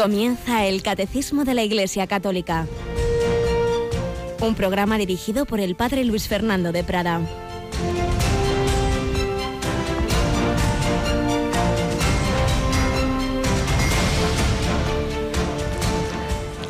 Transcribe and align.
Comienza 0.00 0.64
el 0.64 0.82
Catecismo 0.82 1.44
de 1.44 1.52
la 1.52 1.62
Iglesia 1.62 2.06
Católica. 2.06 2.66
Un 4.40 4.54
programa 4.54 4.96
dirigido 4.96 5.44
por 5.44 5.60
el 5.60 5.74
Padre 5.74 6.06
Luis 6.06 6.26
Fernando 6.26 6.72
de 6.72 6.82
Prada. 6.82 7.20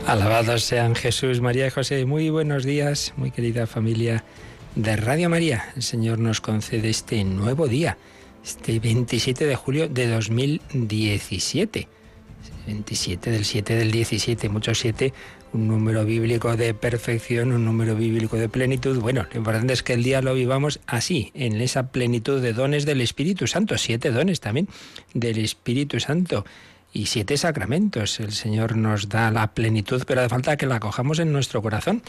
Alabados 0.09 0.65
sean 0.65 0.97
Jesús, 0.97 1.41
María 1.41 1.69
y 1.69 1.71
José. 1.71 2.05
Muy 2.07 2.31
buenos 2.31 2.65
días, 2.65 3.15
muy 3.17 3.31
querida 3.31 3.69
familia 3.69 4.25
de 4.75 4.97
Radio 4.97 5.31
María. 5.31 5.73
El 5.77 5.85
Señor 5.85 6.19
nos 6.19 6.41
concede 6.41 6.91
este 6.91 7.23
nuevo 7.23 7.69
día, 7.69 7.97
este 8.45 8.81
27 8.81 9.47
de 9.47 9.55
julio 9.55 9.89
de 9.89 10.09
2017. 10.09 12.00
27 12.67 13.31
del 13.31 13.45
7 13.45 13.75
del 13.77 13.91
17, 13.91 14.49
muchos 14.49 14.79
7, 14.79 15.13
un 15.53 15.69
número 15.69 16.05
bíblico 16.05 16.57
de 16.57 16.75
perfección, 16.75 17.53
un 17.53 17.65
número 17.65 17.97
bíblico 17.97 18.37
de 18.37 18.49
plenitud. 18.49 18.99
Bueno, 19.01 19.27
lo 19.33 19.39
importante 19.39 19.73
es 19.73 19.83
que 19.83 19.95
el 19.95 20.03
día 20.03 20.23
lo 20.23 20.35
vivamos 20.35 20.81
así, 20.87 21.33
en 21.35 21.61
esa 21.61 21.89
plenitud 21.91 22.41
de 22.41 22.53
dones 22.53 22.87
del 22.87 23.01
Espíritu 23.01 23.47
Santo, 23.47 23.79
siete 23.79 24.11
dones 24.11 24.41
también 24.41 24.69
del 25.15 25.39
Espíritu 25.39 25.99
Santo 26.01 26.45
y 26.93 27.07
siete 27.07 27.37
sacramentos. 27.37 28.21
El 28.21 28.33
Señor 28.33 28.77
nos 28.77 29.09
da 29.09 29.31
la 29.31 29.53
plenitud, 29.53 30.03
pero 30.07 30.21
hace 30.21 30.29
falta 30.29 30.57
que 30.57 30.67
la 30.67 30.77
acojamos 30.77 31.19
en 31.19 31.33
nuestro 31.33 31.63
corazón, 31.63 32.03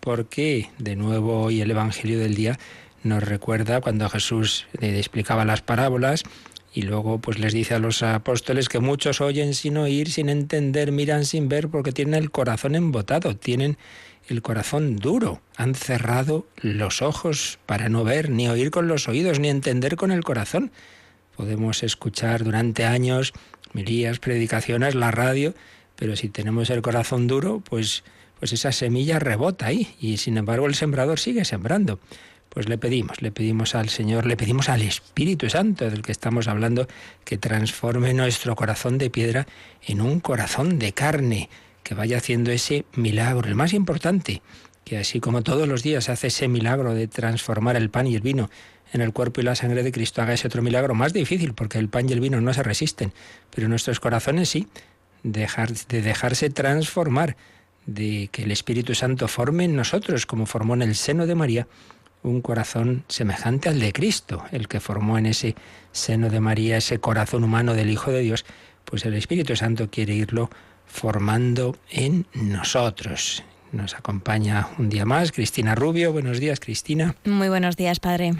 porque 0.00 0.70
de 0.78 0.96
nuevo 0.96 1.42
hoy 1.42 1.60
el 1.60 1.70
Evangelio 1.70 2.18
del 2.18 2.34
día 2.34 2.58
nos 3.02 3.22
recuerda 3.22 3.80
cuando 3.80 4.08
Jesús 4.08 4.66
le 4.80 4.98
explicaba 4.98 5.44
las 5.44 5.60
parábolas 5.60 6.24
y 6.74 6.82
luego 6.82 7.20
pues 7.20 7.38
les 7.38 7.52
dice 7.52 7.74
a 7.74 7.78
los 7.78 8.02
apóstoles 8.02 8.68
que 8.68 8.80
muchos 8.80 9.20
oyen 9.20 9.54
sin 9.54 9.76
oír, 9.76 10.10
sin 10.10 10.28
entender, 10.28 10.90
miran 10.90 11.24
sin 11.24 11.48
ver 11.48 11.68
porque 11.68 11.92
tienen 11.92 12.14
el 12.14 12.32
corazón 12.32 12.74
embotado, 12.74 13.36
tienen 13.36 13.78
el 14.28 14.42
corazón 14.42 14.96
duro, 14.96 15.40
han 15.56 15.76
cerrado 15.76 16.46
los 16.56 17.00
ojos 17.00 17.60
para 17.66 17.88
no 17.88 18.02
ver, 18.02 18.28
ni 18.30 18.48
oír 18.48 18.72
con 18.72 18.88
los 18.88 19.06
oídos, 19.08 19.38
ni 19.38 19.48
entender 19.48 19.94
con 19.94 20.10
el 20.10 20.24
corazón. 20.24 20.72
Podemos 21.36 21.84
escuchar 21.84 22.42
durante 22.42 22.84
años 22.84 23.32
milías, 23.72 24.18
predicaciones, 24.18 24.96
la 24.96 25.12
radio, 25.12 25.54
pero 25.94 26.16
si 26.16 26.28
tenemos 26.28 26.70
el 26.70 26.82
corazón 26.82 27.28
duro, 27.28 27.60
pues, 27.60 28.02
pues 28.40 28.52
esa 28.52 28.72
semilla 28.72 29.20
rebota 29.20 29.66
ahí 29.66 29.94
y 30.00 30.16
sin 30.16 30.38
embargo 30.38 30.66
el 30.66 30.74
sembrador 30.74 31.20
sigue 31.20 31.44
sembrando. 31.44 32.00
Pues 32.54 32.68
le 32.68 32.78
pedimos, 32.78 33.20
le 33.20 33.32
pedimos 33.32 33.74
al 33.74 33.88
Señor, 33.88 34.26
le 34.26 34.36
pedimos 34.36 34.68
al 34.68 34.82
Espíritu 34.82 35.50
Santo 35.50 35.90
del 35.90 36.02
que 36.02 36.12
estamos 36.12 36.46
hablando, 36.46 36.86
que 37.24 37.36
transforme 37.36 38.14
nuestro 38.14 38.54
corazón 38.54 38.96
de 38.96 39.10
piedra 39.10 39.48
en 39.82 40.00
un 40.00 40.20
corazón 40.20 40.78
de 40.78 40.92
carne, 40.92 41.50
que 41.82 41.96
vaya 41.96 42.18
haciendo 42.18 42.52
ese 42.52 42.84
milagro, 42.94 43.48
el 43.48 43.56
más 43.56 43.72
importante, 43.72 44.40
que 44.84 44.98
así 44.98 45.18
como 45.18 45.42
todos 45.42 45.66
los 45.66 45.82
días 45.82 46.08
hace 46.08 46.28
ese 46.28 46.46
milagro 46.46 46.94
de 46.94 47.08
transformar 47.08 47.74
el 47.74 47.90
pan 47.90 48.06
y 48.06 48.14
el 48.14 48.20
vino 48.20 48.48
en 48.92 49.00
el 49.00 49.12
cuerpo 49.12 49.40
y 49.40 49.44
la 49.44 49.56
sangre 49.56 49.82
de 49.82 49.90
Cristo, 49.90 50.22
haga 50.22 50.34
ese 50.34 50.46
otro 50.46 50.62
milagro 50.62 50.94
más 50.94 51.12
difícil, 51.12 51.54
porque 51.54 51.80
el 51.80 51.88
pan 51.88 52.08
y 52.08 52.12
el 52.12 52.20
vino 52.20 52.40
no 52.40 52.54
se 52.54 52.62
resisten, 52.62 53.12
pero 53.52 53.68
nuestros 53.68 53.98
corazones 53.98 54.48
sí, 54.48 54.68
dejar, 55.24 55.72
de 55.72 56.02
dejarse 56.02 56.50
transformar, 56.50 57.36
de 57.86 58.28
que 58.30 58.44
el 58.44 58.52
Espíritu 58.52 58.94
Santo 58.94 59.26
forme 59.26 59.64
en 59.64 59.74
nosotros, 59.74 60.24
como 60.24 60.46
formó 60.46 60.74
en 60.74 60.82
el 60.82 60.94
seno 60.94 61.26
de 61.26 61.34
María, 61.34 61.66
un 62.24 62.40
corazón 62.40 63.04
semejante 63.08 63.68
al 63.68 63.78
de 63.78 63.92
Cristo, 63.92 64.44
el 64.50 64.66
que 64.66 64.80
formó 64.80 65.18
en 65.18 65.26
ese 65.26 65.54
seno 65.92 66.30
de 66.30 66.40
María 66.40 66.78
ese 66.78 66.98
corazón 66.98 67.44
humano 67.44 67.74
del 67.74 67.90
Hijo 67.90 68.10
de 68.10 68.20
Dios, 68.20 68.44
pues 68.84 69.04
el 69.04 69.14
Espíritu 69.14 69.54
Santo 69.54 69.88
quiere 69.90 70.14
irlo 70.14 70.50
formando 70.86 71.76
en 71.90 72.26
nosotros. 72.34 73.44
Nos 73.72 73.94
acompaña 73.94 74.68
un 74.78 74.88
día 74.88 75.04
más 75.04 75.32
Cristina 75.32 75.74
Rubio. 75.74 76.12
Buenos 76.12 76.40
días, 76.40 76.60
Cristina. 76.60 77.14
Muy 77.24 77.48
buenos 77.48 77.76
días, 77.76 78.00
Padre 78.00 78.34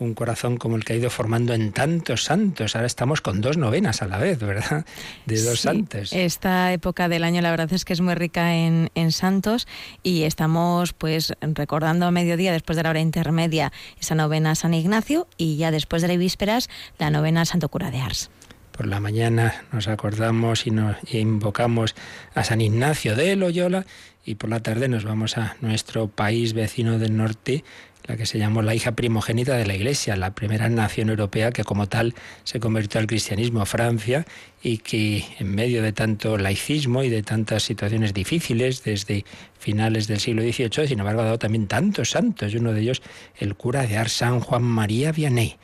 un 0.00 0.14
corazón 0.14 0.56
como 0.56 0.76
el 0.76 0.84
que 0.84 0.94
ha 0.94 0.96
ido 0.96 1.10
formando 1.10 1.54
en 1.54 1.72
tantos 1.72 2.24
santos. 2.24 2.74
Ahora 2.74 2.86
estamos 2.86 3.20
con 3.20 3.40
dos 3.40 3.56
novenas 3.56 4.02
a 4.02 4.06
la 4.06 4.18
vez, 4.18 4.38
¿verdad? 4.38 4.84
De 5.26 5.42
dos 5.42 5.60
santos. 5.60 6.12
Esta 6.12 6.72
época 6.72 7.08
del 7.08 7.22
año 7.24 7.40
la 7.42 7.50
verdad 7.50 7.72
es 7.72 7.84
que 7.84 7.92
es 7.92 8.00
muy 8.00 8.14
rica 8.14 8.54
en, 8.56 8.90
en, 8.94 9.12
santos 9.12 9.68
y 10.02 10.22
estamos 10.22 10.92
pues 10.92 11.34
recordando 11.40 12.06
a 12.06 12.10
mediodía, 12.10 12.52
después 12.52 12.76
de 12.76 12.82
la 12.82 12.90
hora 12.90 13.00
intermedia, 13.00 13.72
esa 14.00 14.14
novena 14.14 14.52
a 14.52 14.54
San 14.54 14.74
Ignacio 14.74 15.28
y 15.36 15.56
ya 15.56 15.70
después 15.70 16.02
de 16.02 16.08
las 16.08 16.18
vísperas 16.18 16.68
la 16.98 17.10
novena 17.10 17.42
a 17.42 17.44
Santo 17.44 17.68
Cura 17.68 17.90
de 17.90 18.00
Ars. 18.00 18.30
Por 18.72 18.86
la 18.86 19.00
mañana 19.00 19.64
nos 19.72 19.88
acordamos 19.88 20.66
y 20.66 20.70
nos 20.70 20.96
invocamos 21.12 21.94
a 22.34 22.44
San 22.44 22.62
Ignacio 22.62 23.14
de 23.14 23.36
Loyola 23.36 23.84
y 24.24 24.36
por 24.36 24.48
la 24.48 24.60
tarde 24.60 24.88
nos 24.88 25.04
vamos 25.04 25.36
a 25.36 25.56
nuestro 25.60 26.08
país 26.08 26.52
vecino 26.52 26.98
del 26.98 27.16
norte, 27.16 27.64
la 28.06 28.16
que 28.16 28.26
se 28.26 28.38
llamó 28.38 28.62
la 28.62 28.74
hija 28.74 28.92
primogénita 28.92 29.56
de 29.56 29.66
la 29.66 29.74
Iglesia, 29.74 30.16
la 30.16 30.34
primera 30.34 30.68
nación 30.68 31.10
europea 31.10 31.52
que 31.52 31.64
como 31.64 31.88
tal 31.88 32.14
se 32.44 32.60
convirtió 32.60 33.00
al 33.00 33.06
cristianismo, 33.06 33.64
Francia, 33.66 34.26
y 34.62 34.78
que 34.78 35.24
en 35.38 35.54
medio 35.54 35.82
de 35.82 35.92
tanto 35.92 36.36
laicismo 36.38 37.02
y 37.02 37.08
de 37.08 37.22
tantas 37.22 37.62
situaciones 37.62 38.14
difíciles 38.14 38.84
desde 38.84 39.24
finales 39.58 40.06
del 40.06 40.20
siglo 40.20 40.42
XVIII, 40.42 40.88
sin 40.88 41.00
embargo 41.00 41.20
ha 41.22 41.24
dado 41.24 41.38
también 41.38 41.66
tantos 41.66 42.10
santos, 42.10 42.52
y 42.52 42.56
uno 42.56 42.72
de 42.72 42.80
ellos 42.80 43.02
el 43.36 43.54
cura 43.54 43.86
de 43.86 43.96
Ars, 43.96 44.12
San 44.12 44.40
Juan 44.40 44.62
María 44.62 45.12
Vianney. 45.12 45.56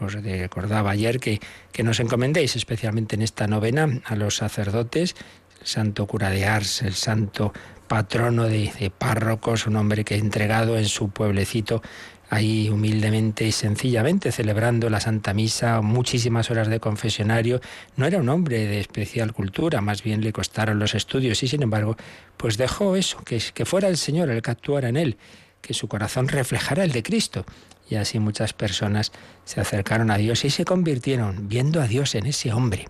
Os 0.00 0.12
recordaba 0.12 0.90
ayer 0.90 1.20
que, 1.20 1.40
que 1.72 1.84
nos 1.84 2.00
encomendéis 2.00 2.56
especialmente 2.56 3.14
en 3.14 3.22
esta 3.22 3.46
novena 3.46 4.00
a 4.04 4.16
los 4.16 4.36
sacerdotes, 4.36 5.14
el 5.60 5.66
santo 5.66 6.06
cura 6.06 6.30
de 6.30 6.44
Ars, 6.46 6.82
el 6.82 6.94
santo 6.94 7.52
patrono 7.94 8.48
de, 8.48 8.90
párrocos, 8.98 9.68
un 9.68 9.76
hombre 9.76 10.04
que 10.04 10.14
ha 10.14 10.18
entregado 10.18 10.76
en 10.76 10.86
su 10.86 11.10
pueblecito 11.10 11.80
ahí 12.28 12.68
humildemente 12.68 13.46
y 13.46 13.52
sencillamente 13.52 14.32
celebrando 14.32 14.90
la 14.90 14.98
Santa 14.98 15.32
Misa, 15.32 15.80
muchísimas 15.80 16.50
horas 16.50 16.66
de 16.66 16.80
confesionario. 16.80 17.60
No 17.96 18.06
era 18.06 18.18
un 18.18 18.28
hombre 18.30 18.66
de 18.66 18.80
especial 18.80 19.32
cultura, 19.32 19.80
más 19.80 20.02
bien 20.02 20.22
le 20.22 20.32
costaron 20.32 20.80
los 20.80 20.96
estudios 20.96 21.40
y 21.44 21.46
sin 21.46 21.62
embargo, 21.62 21.96
pues 22.36 22.56
dejó 22.56 22.96
eso, 22.96 23.22
que, 23.22 23.40
que 23.54 23.64
fuera 23.64 23.86
el 23.86 23.96
Señor 23.96 24.28
el 24.28 24.42
que 24.42 24.50
actuara 24.50 24.88
en 24.88 24.96
él, 24.96 25.16
que 25.60 25.72
su 25.72 25.86
corazón 25.86 26.26
reflejara 26.26 26.82
el 26.82 26.90
de 26.90 27.04
Cristo. 27.04 27.46
Y 27.88 27.96
así 27.96 28.18
muchas 28.18 28.52
personas 28.52 29.12
se 29.44 29.60
acercaron 29.60 30.10
a 30.10 30.16
Dios 30.16 30.44
y 30.44 30.50
se 30.50 30.64
convirtieron 30.64 31.48
viendo 31.48 31.80
a 31.80 31.86
Dios 31.86 32.14
en 32.14 32.26
ese 32.26 32.52
hombre 32.52 32.86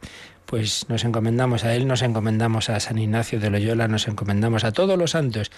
pues 0.47 0.89
nos 0.89 1.05
encomendamos 1.05 1.65
a 1.65 1.75
él, 1.75 1.87
nos 1.87 2.03
encomendamos 2.03 2.71
a 2.71 2.79
San 2.81 2.99
Ignacio 2.99 3.41
de 3.41 3.51
Loyola, 3.51 3.89
nos 3.89 4.09
encomendamos 4.09 4.65
a 4.65 4.73
todos 4.73 4.99
los 4.99 5.13
santos 5.13 5.51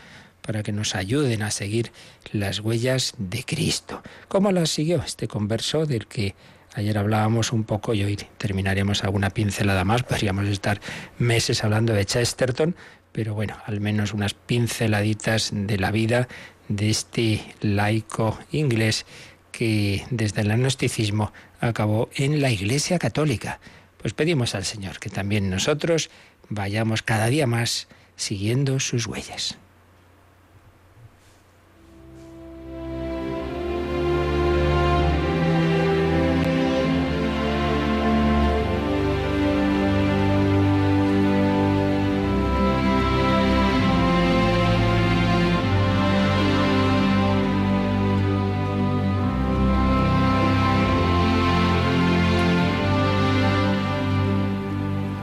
para 0.42 0.62
que 0.62 0.72
nos 0.72 0.94
ayuden 0.94 1.42
a 1.42 1.50
seguir 1.50 1.92
las 2.32 2.60
huellas 2.60 3.14
de 3.18 3.44
Cristo. 3.44 4.02
¿Cómo 4.28 4.52
las 4.52 4.70
siguió 4.70 5.02
este 5.04 5.26
converso 5.28 5.86
del 5.86 6.06
que 6.06 6.34
ayer 6.74 6.96
hablábamos 6.98 7.52
un 7.52 7.64
poco 7.64 7.94
y 7.94 8.04
hoy 8.04 8.16
terminaremos 8.38 9.02
alguna 9.02 9.30
pincelada 9.30 9.84
más? 9.84 10.02
Podríamos 10.04 10.46
estar 10.46 10.80
meses 11.18 11.64
hablando 11.64 11.92
de 11.92 12.04
Chesterton, 12.04 12.76
pero 13.16 13.32
bueno, 13.32 13.56
al 13.64 13.80
menos 13.80 14.12
unas 14.12 14.34
pinceladitas 14.34 15.48
de 15.50 15.78
la 15.78 15.90
vida 15.90 16.28
de 16.68 16.90
este 16.90 17.42
laico 17.62 18.38
inglés 18.52 19.06
que 19.52 20.04
desde 20.10 20.42
el 20.42 20.50
agnosticismo 20.50 21.32
acabó 21.58 22.10
en 22.14 22.42
la 22.42 22.50
Iglesia 22.50 22.98
Católica. 22.98 23.58
Pues 23.96 24.12
pedimos 24.12 24.54
al 24.54 24.66
Señor 24.66 24.98
que 24.98 25.08
también 25.08 25.48
nosotros 25.48 26.10
vayamos 26.50 27.00
cada 27.00 27.28
día 27.28 27.46
más 27.46 27.88
siguiendo 28.16 28.80
sus 28.80 29.06
huellas. 29.06 29.56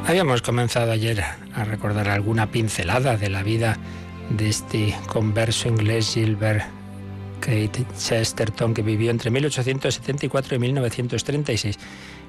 Habíamos 0.05 0.41
comenzado 0.41 0.91
ayer 0.91 1.23
a 1.55 1.63
recordar 1.63 2.09
alguna 2.09 2.51
pincelada 2.51 3.15
de 3.15 3.29
la 3.29 3.41
vida 3.41 3.77
de 4.29 4.49
este 4.49 4.93
converso 5.07 5.69
inglés 5.69 6.11
Gilbert 6.13 6.65
Kate 7.39 7.85
Chesterton 7.97 8.73
que 8.73 8.81
vivió 8.81 9.11
entre 9.11 9.31
1874 9.31 10.55
y 10.55 10.59
1936 10.59 11.79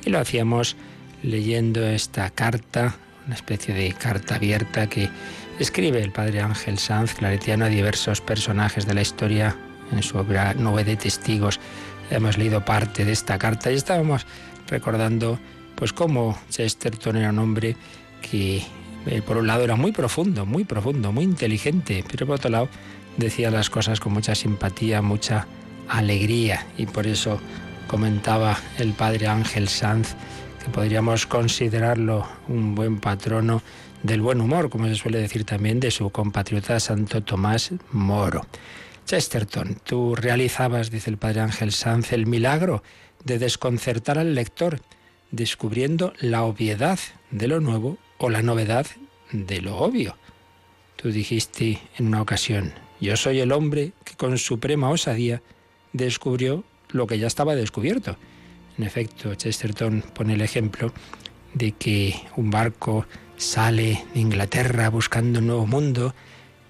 y 0.04 0.10
lo 0.10 0.20
hacíamos 0.20 0.76
leyendo 1.24 1.84
esta 1.84 2.30
carta, 2.30 2.94
una 3.26 3.34
especie 3.34 3.74
de 3.74 3.92
carta 3.92 4.36
abierta 4.36 4.88
que 4.88 5.10
escribe 5.58 6.00
el 6.00 6.12
padre 6.12 6.42
Ángel 6.42 6.78
Sanz 6.78 7.14
claretiano 7.14 7.64
a 7.64 7.68
diversos 7.68 8.20
personajes 8.20 8.86
de 8.86 8.94
la 8.94 9.02
historia 9.02 9.56
en 9.90 10.02
su 10.04 10.16
obra 10.16 10.54
Nube 10.54 10.84
de 10.84 10.94
Testigos. 10.94 11.58
Hemos 12.10 12.38
leído 12.38 12.64
parte 12.64 13.04
de 13.04 13.12
esta 13.12 13.36
carta 13.36 13.72
y 13.72 13.74
estábamos 13.74 14.26
recordando 14.68 15.40
pues 15.76 15.92
como 15.92 16.38
Chesterton 16.50 17.16
era 17.16 17.30
un 17.30 17.38
hombre 17.38 17.76
que 18.22 18.62
Eh, 19.06 19.20
por 19.20 19.36
un 19.36 19.46
lado 19.46 19.62
era 19.64 19.76
muy 19.76 19.92
profundo, 19.92 20.46
muy 20.46 20.64
profundo, 20.64 21.12
muy 21.12 21.24
inteligente, 21.24 22.02
pero 22.10 22.26
por 22.26 22.36
otro 22.36 22.48
lado 22.48 22.68
decía 23.18 23.50
las 23.50 23.68
cosas 23.68 24.00
con 24.00 24.14
mucha 24.14 24.34
simpatía, 24.34 25.02
mucha 25.02 25.46
alegría 25.88 26.66
y 26.78 26.86
por 26.86 27.06
eso 27.06 27.38
comentaba 27.86 28.56
el 28.78 28.94
padre 28.94 29.28
Ángel 29.28 29.68
Sanz 29.68 30.14
que 30.64 30.70
podríamos 30.70 31.26
considerarlo 31.26 32.26
un 32.48 32.74
buen 32.74 32.98
patrono 32.98 33.60
del 34.02 34.22
buen 34.22 34.40
humor, 34.40 34.70
como 34.70 34.86
se 34.86 34.94
suele 34.94 35.18
decir 35.18 35.44
también 35.44 35.80
de 35.80 35.90
su 35.90 36.08
compatriota 36.08 36.80
Santo 36.80 37.22
Tomás 37.22 37.72
Moro. 37.92 38.46
Chesterton, 39.04 39.76
tú 39.84 40.14
realizabas, 40.14 40.90
dice 40.90 41.10
el 41.10 41.18
padre 41.18 41.42
Ángel 41.42 41.72
Sanz, 41.72 42.12
el 42.12 42.26
milagro 42.26 42.82
de 43.22 43.38
desconcertar 43.38 44.16
al 44.16 44.34
lector, 44.34 44.80
descubriendo 45.34 46.12
la 46.20 46.44
obviedad 46.44 46.98
de 47.30 47.48
lo 47.48 47.60
nuevo 47.60 47.98
o 48.18 48.30
la 48.30 48.42
novedad 48.42 48.86
de 49.32 49.60
lo 49.60 49.76
obvio. 49.78 50.16
Tú 50.96 51.10
dijiste 51.10 51.80
en 51.98 52.06
una 52.06 52.22
ocasión, 52.22 52.72
yo 53.00 53.16
soy 53.16 53.40
el 53.40 53.52
hombre 53.52 53.92
que 54.04 54.14
con 54.14 54.38
suprema 54.38 54.90
osadía 54.90 55.42
descubrió 55.92 56.64
lo 56.90 57.06
que 57.06 57.18
ya 57.18 57.26
estaba 57.26 57.56
descubierto. 57.56 58.16
En 58.78 58.84
efecto, 58.84 59.34
Chesterton 59.34 60.04
pone 60.14 60.34
el 60.34 60.40
ejemplo 60.40 60.92
de 61.52 61.72
que 61.72 62.14
un 62.36 62.50
barco 62.50 63.06
sale 63.36 64.04
de 64.14 64.20
Inglaterra 64.20 64.88
buscando 64.90 65.40
un 65.40 65.48
nuevo 65.48 65.66
mundo 65.66 66.14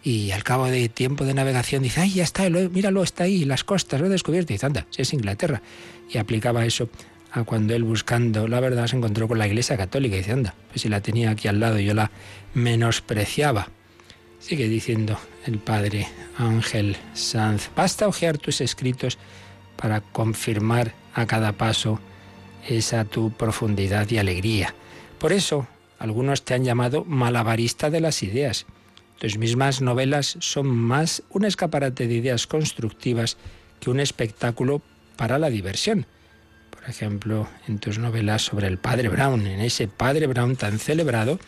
y 0.03 0.31
al 0.33 0.45
cabo 0.45 0.67
de 0.67 0.89
tiempo 0.89 1.25
de 1.25 1.35
navegación 1.35 1.83
dice, 1.83 2.01
ay, 2.01 2.15
ya 2.15 2.25
está, 2.25 2.49
míralo, 2.51 3.03
está 3.03 3.25
ahí, 3.25 3.45
las 3.45 3.65
costas, 3.65 4.01
lo 4.01 4.07
he 4.07 4.11
descubierto. 4.11 4.53
Y 4.53 4.57
dice, 4.57 4.67
anda, 4.67 4.87
si 4.91 5.01
es 5.03 5.13
Inglaterra. 5.15 5.63
Y 6.11 6.19
aplicaba 6.19 6.67
eso 6.67 6.91
a 7.35 7.43
cuando 7.43 7.75
él 7.75 7.83
buscando 7.83 8.47
la 8.47 8.61
verdad 8.61 8.87
se 8.87 8.97
encontró 8.97 9.27
con 9.27 9.39
la 9.39 9.49
Iglesia 9.49 9.77
Católica 9.77 10.15
y 10.15 10.19
dice, 10.19 10.33
anda, 10.33 10.55
pues 10.69 10.83
si 10.83 10.89
la 10.89 11.01
tenía 11.01 11.31
aquí 11.31 11.49
al 11.49 11.59
lado 11.59 11.81
yo 11.81 11.93
la 11.93 12.13
menospreciaba. 12.55 13.69
Sigue 14.39 14.69
diciendo 14.69 15.19
el 15.45 15.59
padre 15.59 16.07
Ángel 16.39 16.97
Sanz, 17.13 17.71
basta 17.75 18.07
ojear 18.07 18.39
tus 18.39 18.61
escritos 18.61 19.19
para 19.77 20.01
confirmar 20.01 20.95
a 21.13 21.27
cada 21.27 21.53
paso 21.53 21.99
esa 22.69 23.05
tu 23.05 23.33
profundidad 23.33 24.09
y 24.11 24.19
alegría. 24.19 24.73
Por 25.19 25.33
eso, 25.33 25.67
algunos 25.99 26.45
te 26.45 26.55
han 26.55 26.65
llamado 26.65 27.05
malabarista 27.05 27.91
de 27.91 28.01
las 28.01 28.23
ideas. 28.23 28.65
Tus 29.19 29.39
mismas 29.39 29.81
novelas 29.81 30.37
son 30.39 30.69
más 30.69 31.25
un 31.31 31.45
escaparate 31.45 32.07
de 32.07 32.15
ideas 32.15 32.47
constructivas 32.47 33.39
que 33.81 33.91
un 33.91 33.99
espectáculo 33.99 34.83
para 35.17 35.39
la 35.41 35.51
diversión. 35.51 36.07
Por 36.85 36.91
ejemplo, 36.91 37.49
en 37.67 37.79
tus 37.79 37.99
novelas 37.99 38.43
sobre 38.43 38.67
el 38.67 38.77
padre 38.77 39.09
Brown, 39.09 39.47
en 39.47 39.61
ese 39.61 39.89
padre 39.89 40.27
Brown 40.27 40.55
tan 40.55 40.79
celebrado, 40.79 41.41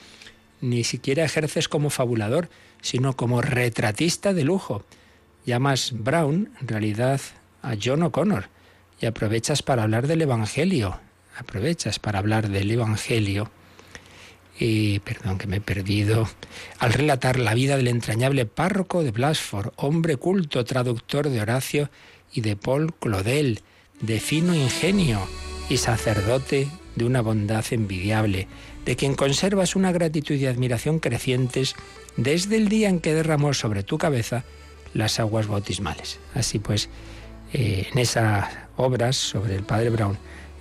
ni 0.62 0.82
siquiera 0.82 1.26
ejerces 1.26 1.68
como 1.68 1.90
fabulador, 1.90 2.48
sino 2.80 3.16
como 3.16 3.42
retratista 3.42 4.32
de 4.32 4.44
lujo. 4.44 4.86
Llamas 5.44 5.92
Brown, 5.92 6.48
en 6.58 6.68
realidad, 6.68 7.20
a 7.60 7.74
John 7.78 8.02
O'Connor 8.04 8.48
y 8.98 9.04
aprovechas 9.04 9.62
para 9.62 9.82
hablar 9.82 10.06
del 10.06 10.22
Evangelio. 10.22 10.98
Aprovechas 11.36 11.98
para 11.98 12.18
hablar 12.18 12.48
del 12.48 12.70
Evangelio. 12.70 13.50
Y, 14.58 15.00
perdón 15.00 15.36
que 15.36 15.46
me 15.46 15.56
he 15.56 15.60
perdido, 15.60 16.26
al 16.78 16.94
relatar 16.94 17.38
la 17.38 17.52
vida 17.52 17.76
del 17.76 17.88
entrañable 17.88 18.46
párroco 18.46 19.02
de 19.02 19.10
Blasford, 19.10 19.74
hombre 19.76 20.16
culto, 20.16 20.64
traductor 20.64 21.28
de 21.28 21.42
Horacio 21.42 21.90
y 22.32 22.40
de 22.40 22.56
Paul 22.56 22.94
Claudel, 22.94 23.60
de 24.00 24.20
fino 24.20 24.54
ingenio 24.54 25.20
y 25.68 25.78
sacerdote 25.78 26.68
de 26.94 27.04
una 27.04 27.20
bondad 27.20 27.64
envidiable, 27.70 28.48
de 28.84 28.96
quien 28.96 29.14
conservas 29.14 29.76
una 29.76 29.92
gratitud 29.92 30.34
y 30.34 30.46
admiración 30.46 30.98
crecientes 30.98 31.74
desde 32.16 32.56
el 32.56 32.68
día 32.68 32.88
en 32.88 33.00
que 33.00 33.14
derramó 33.14 33.52
sobre 33.54 33.82
tu 33.82 33.98
cabeza 33.98 34.44
las 34.94 35.20
aguas 35.20 35.46
bautismales. 35.46 36.18
Así 36.34 36.58
pues, 36.58 36.88
eh, 37.52 37.88
en 37.92 37.98
esas 37.98 38.48
obras 38.76 39.16
sobre 39.16 39.56
el 39.56 39.62
padre 39.62 39.90
Brown, 39.90 40.16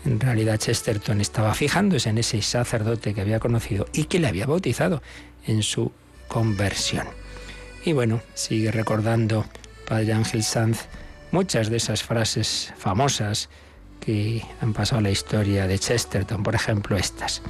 en 0.05 0.19
realidad 0.19 0.59
Chesterton 0.59 1.21
estaba 1.21 1.53
fijándose 1.53 2.09
en 2.09 2.17
ese 2.17 2.41
sacerdote 2.41 3.13
que 3.13 3.21
había 3.21 3.39
conocido 3.39 3.87
y 3.93 4.05
que 4.05 4.19
le 4.19 4.27
había 4.27 4.45
bautizado 4.45 5.01
en 5.47 5.63
su 5.63 5.91
conversión. 6.27 7.07
Y 7.85 7.93
bueno, 7.93 8.21
sigue 8.33 8.71
recordando 8.71 9.45
Padre 9.87 10.13
Ángel 10.13 10.43
Sanz 10.43 10.87
muchas 11.35 11.69
de 11.69 11.75
esas 11.75 12.01
frases 12.01 12.73
famosas 12.77 13.49
que 13.99 14.41
han 14.61 14.71
pasado 14.71 14.99
a 14.99 15.01
la 15.01 15.11
historia 15.11 15.67
de 15.67 15.77
Chesterton, 15.77 16.43
por 16.43 16.55
ejemplo 16.55 16.95
estas. 16.95 17.41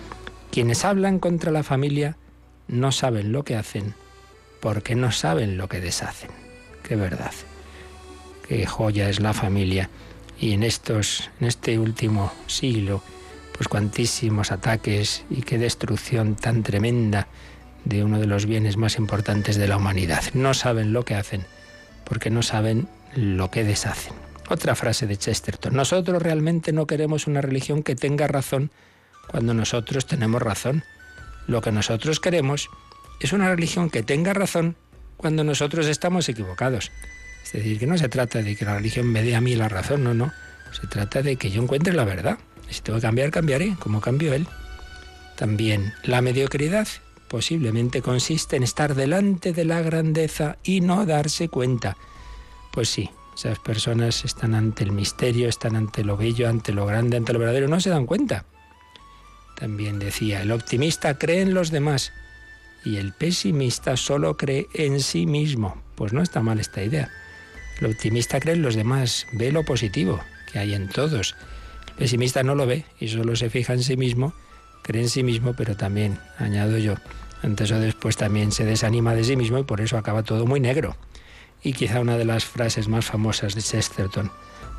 Quienes 0.52 0.84
hablan 0.84 1.20
contra 1.20 1.52
la 1.52 1.62
familia 1.62 2.18
no 2.68 2.92
saben 2.92 3.32
lo 3.32 3.44
que 3.44 3.56
hacen 3.56 3.94
porque 4.60 4.96
no 4.96 5.12
saben 5.12 5.60
lo 5.60 5.70
que 5.70 5.82
deshacen. 5.82 6.32
Qué 6.82 6.96
verdad. 6.96 7.32
Qué 8.48 8.66
joya 8.66 9.08
es 9.08 9.20
la 9.20 9.34
familia. 9.34 9.92
Y 10.40 10.54
en 10.54 10.64
estos 10.64 11.30
en 11.40 11.46
este 11.46 11.78
último 11.78 12.34
siglo, 12.48 13.04
pues 13.56 13.68
cuantísimos 13.68 14.52
ataques 14.52 15.26
y 15.30 15.44
qué 15.44 15.60
destrucción 15.60 16.34
tan 16.34 16.64
tremenda 16.64 17.28
de 17.84 18.04
uno 18.04 18.18
de 18.20 18.26
los 18.26 18.48
bienes 18.48 18.78
más 18.78 18.98
importantes 18.98 19.58
de 19.58 19.68
la 19.68 19.78
humanidad. 19.78 20.24
No 20.34 20.56
saben 20.56 20.92
lo 20.92 21.06
que 21.06 21.14
hacen 21.14 21.46
porque 22.04 22.31
no 22.31 22.42
saben 22.42 22.88
lo 23.16 23.50
que 23.52 23.64
deshacen. 23.64 24.14
Otra 24.50 24.76
frase 24.76 25.08
de 25.08 25.18
Chesterton. 25.18 25.74
Nosotros 25.74 26.22
realmente 26.22 26.72
no 26.72 26.86
queremos 26.86 27.28
una 27.28 27.42
religión 27.42 27.82
que 27.82 27.96
tenga 27.96 28.28
razón 28.28 28.72
cuando 29.28 29.54
nosotros 29.54 30.06
tenemos 30.06 30.42
razón. 30.42 30.84
Lo 31.48 31.62
que 31.62 31.72
nosotros 31.72 32.20
queremos 32.20 32.70
es 33.20 33.34
una 33.34 33.50
religión 33.50 33.90
que 33.90 34.04
tenga 34.04 34.34
razón 34.34 34.76
cuando 35.18 35.44
nosotros 35.44 35.88
estamos 35.88 36.30
equivocados. 36.30 36.92
Es 37.44 37.54
decir, 37.54 37.80
que 37.80 37.88
no 37.88 37.98
se 37.98 38.10
trata 38.10 38.42
de 38.42 38.56
que 38.56 38.66
la 38.66 38.76
religión 38.76 39.08
me 39.08 39.24
dé 39.24 39.36
a 39.36 39.42
mí 39.42 39.56
la 39.56 39.70
razón, 39.70 40.04
no, 40.04 40.14
no. 40.14 40.32
Se 40.80 40.88
trata 40.88 41.22
de 41.22 41.38
que 41.38 41.50
yo 41.50 41.62
encuentre 41.62 41.94
la 41.94 42.04
verdad. 42.04 42.38
Si 42.70 42.82
tengo 42.82 43.00
que 43.00 43.04
cambiar, 43.04 43.32
cambiaré, 43.32 43.76
como 43.80 44.02
cambió 44.02 44.34
él. 44.34 44.48
También 45.36 45.94
la 46.04 46.22
mediocridad 46.22 46.88
posiblemente 47.28 48.02
consiste 48.02 48.56
en 48.56 48.64
estar 48.64 48.96
delante 48.96 49.54
de 49.54 49.66
la 49.66 49.82
grandeza 49.82 50.58
y 50.64 50.82
no 50.82 51.06
darse 51.06 51.50
cuenta. 51.50 51.98
Pues 52.75 52.89
sí, 52.89 53.09
esas 53.33 53.57
personas 53.57 54.26
están 54.26 54.54
ante 54.54 54.83
el 54.83 54.92
misterio, 54.92 55.47
están 55.47 55.78
ante 55.78 56.04
lo 56.04 56.18
bello, 56.18 56.50
ante 56.50 56.73
lo 56.73 56.85
grande, 56.85 57.16
ante 57.16 57.31
lo 57.31 57.40
verdadero, 57.40 57.69
no 57.69 57.80
se 57.80 57.90
dan 57.90 58.06
cuenta. 58.06 58.44
También 59.57 59.97
decía, 59.97 60.42
el 60.42 60.52
optimista 60.52 61.18
cree 61.18 61.42
en 61.42 61.54
los 61.54 61.71
demás 61.71 62.11
y 62.83 62.97
el 62.97 63.14
pesimista 63.14 63.95
solo 63.95 64.35
cree 64.35 64.68
en 64.73 65.00
sí 65.00 65.26
mismo. 65.26 65.81
Pues 65.95 66.11
no 66.11 66.21
está 66.21 66.42
mal 66.42 66.59
esta 66.59 66.83
idea. 66.83 67.09
El 67.80 67.92
optimista 67.92 68.42
cree 68.42 68.56
en 68.56 68.61
los 68.61 68.76
demás, 68.76 69.26
ve 69.31 69.54
lo 69.54 69.64
positivo 69.64 70.19
que 70.52 70.59
hay 70.59 70.73
en 70.73 70.90
todos. 70.90 71.38
El 71.88 71.94
pesimista 71.94 72.44
no 72.44 72.56
lo 72.56 72.68
ve 72.68 72.83
y 73.00 73.07
solo 73.07 73.38
se 73.38 73.50
fija 73.50 73.71
en 73.71 73.83
sí 73.83 73.95
mismo, 73.95 74.33
cree 74.83 75.02
en 75.02 75.09
sí 75.09 75.23
mismo, 75.23 75.54
pero 75.54 75.78
también, 75.78 76.19
añado 76.38 76.78
yo, 76.78 76.95
antes 77.42 77.71
o 77.71 77.80
después 77.80 78.18
también 78.18 78.52
se 78.52 78.66
desanima 78.66 79.16
de 79.16 79.23
sí 79.23 79.38
mismo 79.38 79.59
y 79.59 79.64
por 79.64 79.80
eso 79.80 79.97
acaba 79.97 80.23
todo 80.23 80.45
muy 80.45 80.59
negro. 80.59 80.97
Y 81.66 81.74
quizá 81.74 82.00
una 82.00 82.16
de 82.16 82.26
las 82.26 82.45
frases 82.45 82.88
más 82.88 83.06
famosas 83.06 83.56
de 83.56 83.62
Chesterton, 83.64 84.31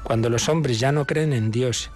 cuando 0.04 0.30
los 0.30 0.48
hombres 0.48 0.78
ya 0.78 0.92
no 0.92 1.04
creen 1.04 1.32
en 1.32 1.50
Dios, 1.50 1.90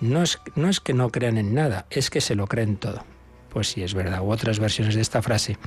no 0.00 0.20
es, 0.24 0.40
no 0.56 0.68
es 0.68 0.80
que 0.80 0.94
no 0.94 1.10
crean 1.10 1.38
en 1.38 1.54
nada, 1.54 1.86
es 1.90 2.10
que 2.10 2.20
se 2.20 2.34
lo 2.34 2.48
creen 2.48 2.76
todo. 2.76 3.04
Pues 3.50 3.68
sí, 3.68 3.84
es 3.84 3.94
verdad. 3.94 4.20
U 4.20 4.32
otras 4.32 4.58
versiones 4.58 4.96
de 4.96 5.00
esta 5.00 5.22
frase 5.22 5.58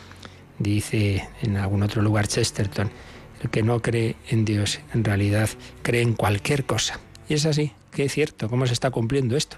dice 0.60 1.25
en 1.41 1.55
algún 1.55 1.84
otro 1.84 2.01
lugar 2.01 2.27
Chesterton, 2.27 2.91
el 3.41 3.50
que 3.50 3.63
no 3.63 3.82
cree 3.82 4.17
en 4.27 4.44
Dios 4.44 4.82
en 4.94 5.05
realidad 5.05 5.50
cree 5.82 6.01
en 6.01 6.13
cualquier 6.13 6.65
cosa. 6.65 7.00
Y 7.29 7.36
es 7.36 7.46
así, 7.46 7.72
que 7.91 8.03
es 8.03 8.12
cierto, 8.12 8.50
cómo 8.50 8.67
se 8.67 8.74
está 8.74 8.91
cumpliendo 8.91 9.38
esto. 9.38 9.55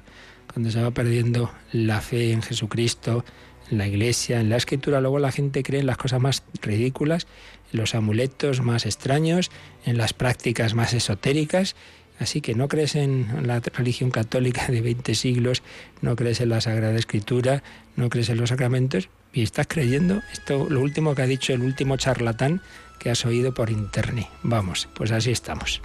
Cuando 0.54 0.70
se 0.70 0.80
va 0.80 0.92
perdiendo 0.92 1.52
la 1.72 2.02
fe 2.02 2.34
en 2.34 2.44
Jesucristo, 2.44 3.26
en 3.72 3.80
la 3.80 3.88
iglesia, 3.88 4.40
en 4.40 4.50
la 4.50 4.58
escritura, 4.58 5.02
luego 5.02 5.20
la 5.20 5.32
gente 5.32 5.64
cree 5.64 5.80
en 5.80 5.88
las 5.88 5.98
cosas 5.98 6.22
más 6.22 6.44
ridículas, 6.62 7.26
los 7.72 7.96
amuletos 7.96 8.62
más 8.62 8.86
extraños, 8.86 9.52
en 9.86 9.98
las 9.98 10.14
prácticas 10.14 10.74
más 10.74 10.94
esotéricas. 10.94 11.76
Así 12.20 12.42
que 12.42 12.56
no 12.56 12.68
crees 12.68 12.96
en 12.96 13.46
la 13.46 13.60
religión 13.60 14.10
católica 14.10 14.68
de 14.68 14.82
20 14.82 15.14
siglos, 15.14 15.62
no 16.02 16.16
crees 16.16 16.42
en 16.42 16.50
la 16.50 16.62
Sagrada 16.62 16.98
Escritura, 16.98 17.62
no 17.96 18.10
crees 18.10 18.30
en 18.30 18.38
los 18.38 18.50
sacramentos 18.50 19.10
y 19.34 19.44
estás 19.44 19.68
creyendo 19.68 20.22
esto, 20.34 20.68
lo 20.70 20.82
último 20.82 21.14
que 21.14 21.22
ha 21.22 21.28
dicho 21.28 21.54
el 21.54 21.62
último 21.62 21.98
charlatán 21.98 22.62
que 23.00 23.12
has 23.12 23.26
oído 23.26 23.54
por 23.54 23.70
internet. 23.70 24.28
Vamos, 24.42 24.90
pues 24.96 25.12
así 25.12 25.32
estamos. 25.32 25.82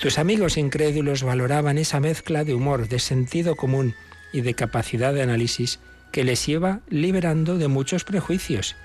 Tus 0.00 0.18
amigos 0.18 0.56
incrédulos 0.56 1.22
valoraban 1.22 1.78
esa 1.78 2.00
mezcla 2.00 2.44
de 2.44 2.54
humor, 2.54 2.88
de 2.88 2.98
sentido 2.98 3.54
común 3.54 3.94
y 4.32 4.40
de 4.40 4.54
capacidad 4.54 5.14
de 5.14 5.22
análisis 5.22 5.78
que 6.10 6.24
les 6.24 6.48
iba 6.48 6.80
liberando 6.88 7.58
de 7.58 7.68
muchos 7.68 8.04
prejuicios. 8.04 8.76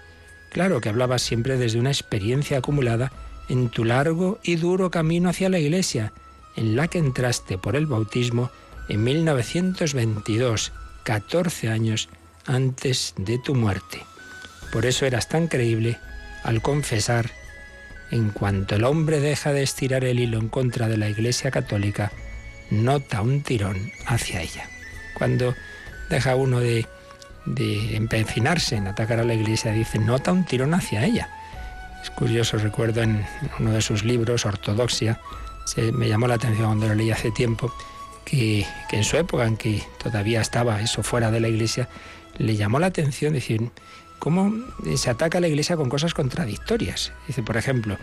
Claro 0.50 0.82
que 0.82 0.90
hablabas 0.90 1.22
siempre 1.22 1.58
desde 1.58 1.80
una 1.80 1.92
experiencia 1.92 2.58
acumulada 2.58 3.12
en 3.50 3.70
tu 3.70 3.84
largo 3.84 4.40
y 4.44 4.56
duro 4.56 4.92
camino 4.92 5.30
hacia 5.30 5.50
la 5.50 5.60
Iglesia, 5.60 6.14
en 6.56 6.76
la 6.76 6.88
que 6.88 6.98
entraste 6.98 7.58
por 7.58 7.76
el 7.76 7.86
bautismo 7.86 8.52
en 8.90 9.04
1922, 9.04 10.72
14 11.04 11.70
años 11.70 12.10
antes 12.46 13.14
de 13.18 13.38
tu 13.38 13.56
muerte. 13.56 14.02
Por 14.72 14.86
eso 14.86 15.06
eras 15.06 15.30
tan 15.30 15.48
creíble 15.48 15.98
al 16.44 16.62
confesar, 16.62 17.32
en 18.12 18.30
cuanto 18.30 18.76
el 18.76 18.84
hombre 18.84 19.20
deja 19.20 19.54
de 19.54 19.64
estirar 19.64 20.04
el 20.04 20.20
hilo 20.20 20.40
en 20.40 20.50
contra 20.50 20.88
de 20.88 20.98
la 20.98 21.10
Iglesia 21.10 21.52
Católica, 21.52 22.12
nota 22.72 23.22
un 23.22 23.44
tirón 23.44 23.92
hacia 24.08 24.42
ella. 24.42 24.68
Cuando 25.14 25.56
deja 26.10 26.36
uno 26.36 26.60
de, 26.60 26.88
de 27.50 27.96
empecinarse 27.96 28.76
en 28.76 28.88
atacar 28.88 29.20
a 29.20 29.24
la 29.24 29.34
Iglesia, 29.34 29.72
dice, 29.72 30.00
nota 30.00 30.32
un 30.32 30.46
tirón 30.46 30.74
hacia 30.74 31.04
ella. 31.04 31.30
Es 32.02 32.10
curioso, 32.12 32.58
recuerdo 32.58 33.02
en 33.02 33.26
uno 33.60 33.72
de 33.72 33.82
sus 33.82 34.04
libros, 34.06 34.46
Ortodoxia, 34.46 35.20
se, 35.66 35.92
me 35.92 36.08
llamó 36.08 36.28
la 36.28 36.36
atención 36.36 36.68
cuando 36.68 36.88
lo 36.88 36.96
leí 36.96 37.12
hace 37.12 37.32
tiempo, 37.32 37.74
que, 38.24 38.66
que, 38.90 38.98
en 38.98 39.04
su 39.04 39.18
época 39.18 39.46
en 39.46 39.58
que 39.58 39.84
todavía 40.02 40.42
estaba 40.42 40.80
eso 40.82 41.04
fuera 41.04 41.32
de 41.32 41.40
la 41.40 41.50
Iglesia, 41.50 41.90
le 42.38 42.56
llamó 42.56 42.80
la 42.80 42.88
atención 42.88 43.34
decir, 43.34 43.70
cómo 44.20 44.54
se 44.96 45.10
ataca 45.10 45.38
a 45.38 45.42
la 45.42 45.48
Iglesia 45.48 45.76
con 45.76 45.90
cosas 45.90 46.14
contradictorias. 46.14 47.12
Dice, 47.28 47.42
por 47.42 47.58
ejemplo, 47.58 47.98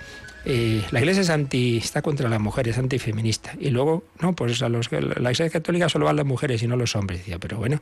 eh, 0.44 0.82
la 0.90 1.00
Iglesia 1.00 1.22
es 1.22 1.30
anti, 1.30 1.76
está 1.76 2.02
contra 2.02 2.28
las 2.28 2.40
mujeres, 2.40 2.78
antifeminista. 2.78 3.54
Y 3.58 3.70
luego, 3.70 4.04
no, 4.20 4.34
pues 4.34 4.62
a 4.62 4.68
los, 4.68 4.90
la 4.90 5.30
Iglesia 5.30 5.50
católica 5.50 5.88
solo 5.88 6.06
van 6.06 6.16
las 6.16 6.26
mujeres 6.26 6.62
y 6.62 6.66
no 6.66 6.76
los 6.76 6.96
hombres. 6.96 7.20
Decía, 7.20 7.38
pero 7.38 7.58
bueno, 7.58 7.80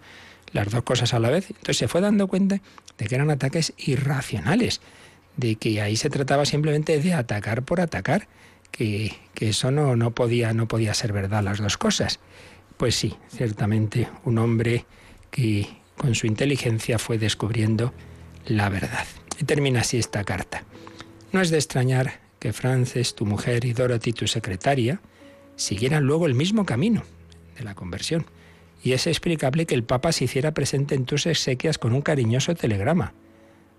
las 0.53 0.71
dos 0.71 0.83
cosas 0.83 1.15
a 1.15 1.19
la 1.19 1.31
vez. 1.31 1.51
Entonces 1.51 1.77
se 1.77 1.89
fue 1.89 2.01
dando 2.01 2.27
cuenta 2.27 2.61
de 2.99 3.07
que 3.07 3.15
eran 3.15 3.31
ataques 3.31 3.73
irracionales, 3.79 4.81
de 5.37 5.57
que 5.57 5.81
ahí 5.81 5.97
se 5.97 6.11
trataba 6.11 6.45
simplemente 6.45 6.99
de 6.99 7.15
atacar 7.15 7.63
por 7.63 7.81
atacar, 7.81 8.29
que, 8.71 9.15
que 9.35 9.51
eso 9.51 9.71
no, 9.71 9.95
no, 9.95 10.11
podía, 10.13 10.53
no 10.53 10.67
podía 10.67 10.95
ser 10.95 11.13
verdad 11.13 11.43
las 11.43 11.59
dos 11.59 11.77
cosas. 11.77 12.19
Pues 12.77 12.97
sí, 12.97 13.15
ciertamente 13.29 14.09
un 14.25 14.39
hombre 14.39 14.85
que 15.31 15.69
con 15.97 16.15
su 16.15 16.27
inteligencia 16.27 16.99
fue 16.99 17.19
descubriendo 17.19 17.93
la 18.47 18.69
verdad. 18.69 19.07
Y 19.41 19.45
termina 19.45 19.81
así 19.81 19.99
esta 19.99 20.25
carta. 20.25 20.65
No 21.33 21.41
es 21.41 21.51
de 21.51 21.57
extrañar 21.57 22.21
que 22.39 22.53
Frances, 22.53 23.15
tu 23.15 23.27
mujer, 23.27 23.65
y 23.65 23.73
Dorothy, 23.73 24.13
tu 24.13 24.27
secretaria, 24.27 25.01
siguieran 25.57 26.05
luego 26.05 26.27
el 26.27 26.35
mismo 26.35 26.67
camino 26.67 27.03
de 27.57 27.65
la 27.65 27.75
conversión. 27.75 28.27
Y 28.83 28.93
es 28.93 29.07
explicable 29.07 29.67
que 29.67 29.75
el 29.75 29.85
Papa 29.85 30.13
se 30.13 30.25
hiciera 30.25 30.53
presente 30.53 30.95
en 30.95 31.07
tus 31.07 31.27
exequias 31.27 31.79
con 31.79 31.95
un 31.95 32.03
cariñoso 32.03 32.55
telegrama. 32.55 33.15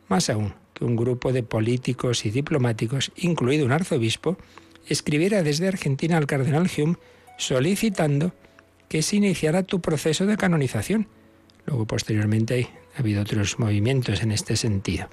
Más 0.08 0.30
aún, 0.30 0.54
que 0.74 0.84
un 0.84 0.96
grupo 0.96 1.32
de 1.32 1.44
políticos 1.44 2.26
y 2.26 2.32
diplomáticos, 2.32 3.12
incluido 3.16 3.66
un 3.66 3.72
arzobispo, 3.72 4.38
escribiera 4.88 5.44
desde 5.44 5.68
Argentina 5.68 6.18
al 6.18 6.28
cardenal 6.28 6.70
Hume 6.76 6.98
solicitando 7.38 8.34
que 8.90 9.02
se 9.02 9.18
iniciara 9.18 9.64
tu 9.64 9.82
proceso 9.82 10.26
de 10.26 10.38
canonización. 10.38 11.08
Luego, 11.66 11.86
posteriormente, 11.86 12.70
ha 12.96 13.00
habido 13.00 13.22
otros 13.22 13.60
movimientos 13.60 14.22
en 14.22 14.32
este 14.32 14.56
sentido. 14.56 15.08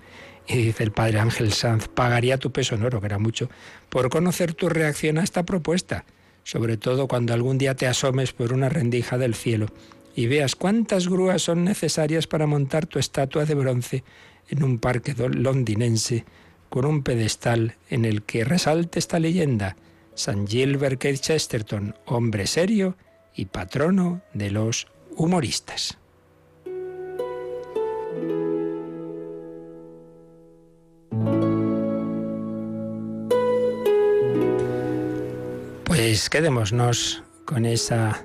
Y 0.47 0.57
dice 0.57 0.83
el 0.85 0.93
padre 0.93 1.21
Ángel 1.21 1.53
Sanz, 1.53 1.89
pagaría 1.89 2.39
tu 2.39 2.53
peso 2.53 2.75
en 2.75 2.85
oro, 2.85 3.01
que 3.01 3.07
era 3.07 3.19
mucho, 3.19 3.49
por 3.89 4.09
conocer 4.11 4.55
tu 4.55 4.69
reacción 4.69 5.19
a 5.19 5.25
esta 5.25 5.45
propuesta, 5.45 6.05
sobre 6.45 6.77
todo 6.77 7.07
cuando 7.07 7.35
algún 7.35 7.59
día 7.59 7.75
te 7.75 7.87
asomes 7.87 8.33
por 8.33 8.53
una 8.53 8.69
rendija 8.69 9.19
del 9.19 9.35
cielo 9.35 9.67
y 10.15 10.27
veas 10.27 10.57
cuántas 10.57 11.09
grúas 11.09 11.43
son 11.43 11.65
necesarias 11.65 12.27
para 12.27 12.47
montar 12.47 12.87
tu 12.87 12.99
estatua 12.99 13.45
de 13.45 13.55
bronce 13.55 14.05
en 14.49 14.63
un 14.63 14.79
parque 14.79 15.15
londinense 15.15 16.25
con 16.69 16.85
un 16.85 17.03
pedestal 17.03 17.77
en 17.89 18.05
el 18.05 18.23
que 18.23 18.45
resalte 18.45 18.99
esta 18.99 19.19
leyenda, 19.19 19.77
San 20.15 20.47
Gilbert 20.47 21.03
Chesterton, 21.03 21.95
hombre 22.07 22.47
serio 22.47 22.97
y 23.35 23.47
patrono 23.47 24.23
de 24.33 24.51
los 24.51 24.89
humoristas. 25.17 25.99
Pues 35.95 36.31
quedémonos 36.31 37.23
con 37.45 37.67
esa, 37.67 38.25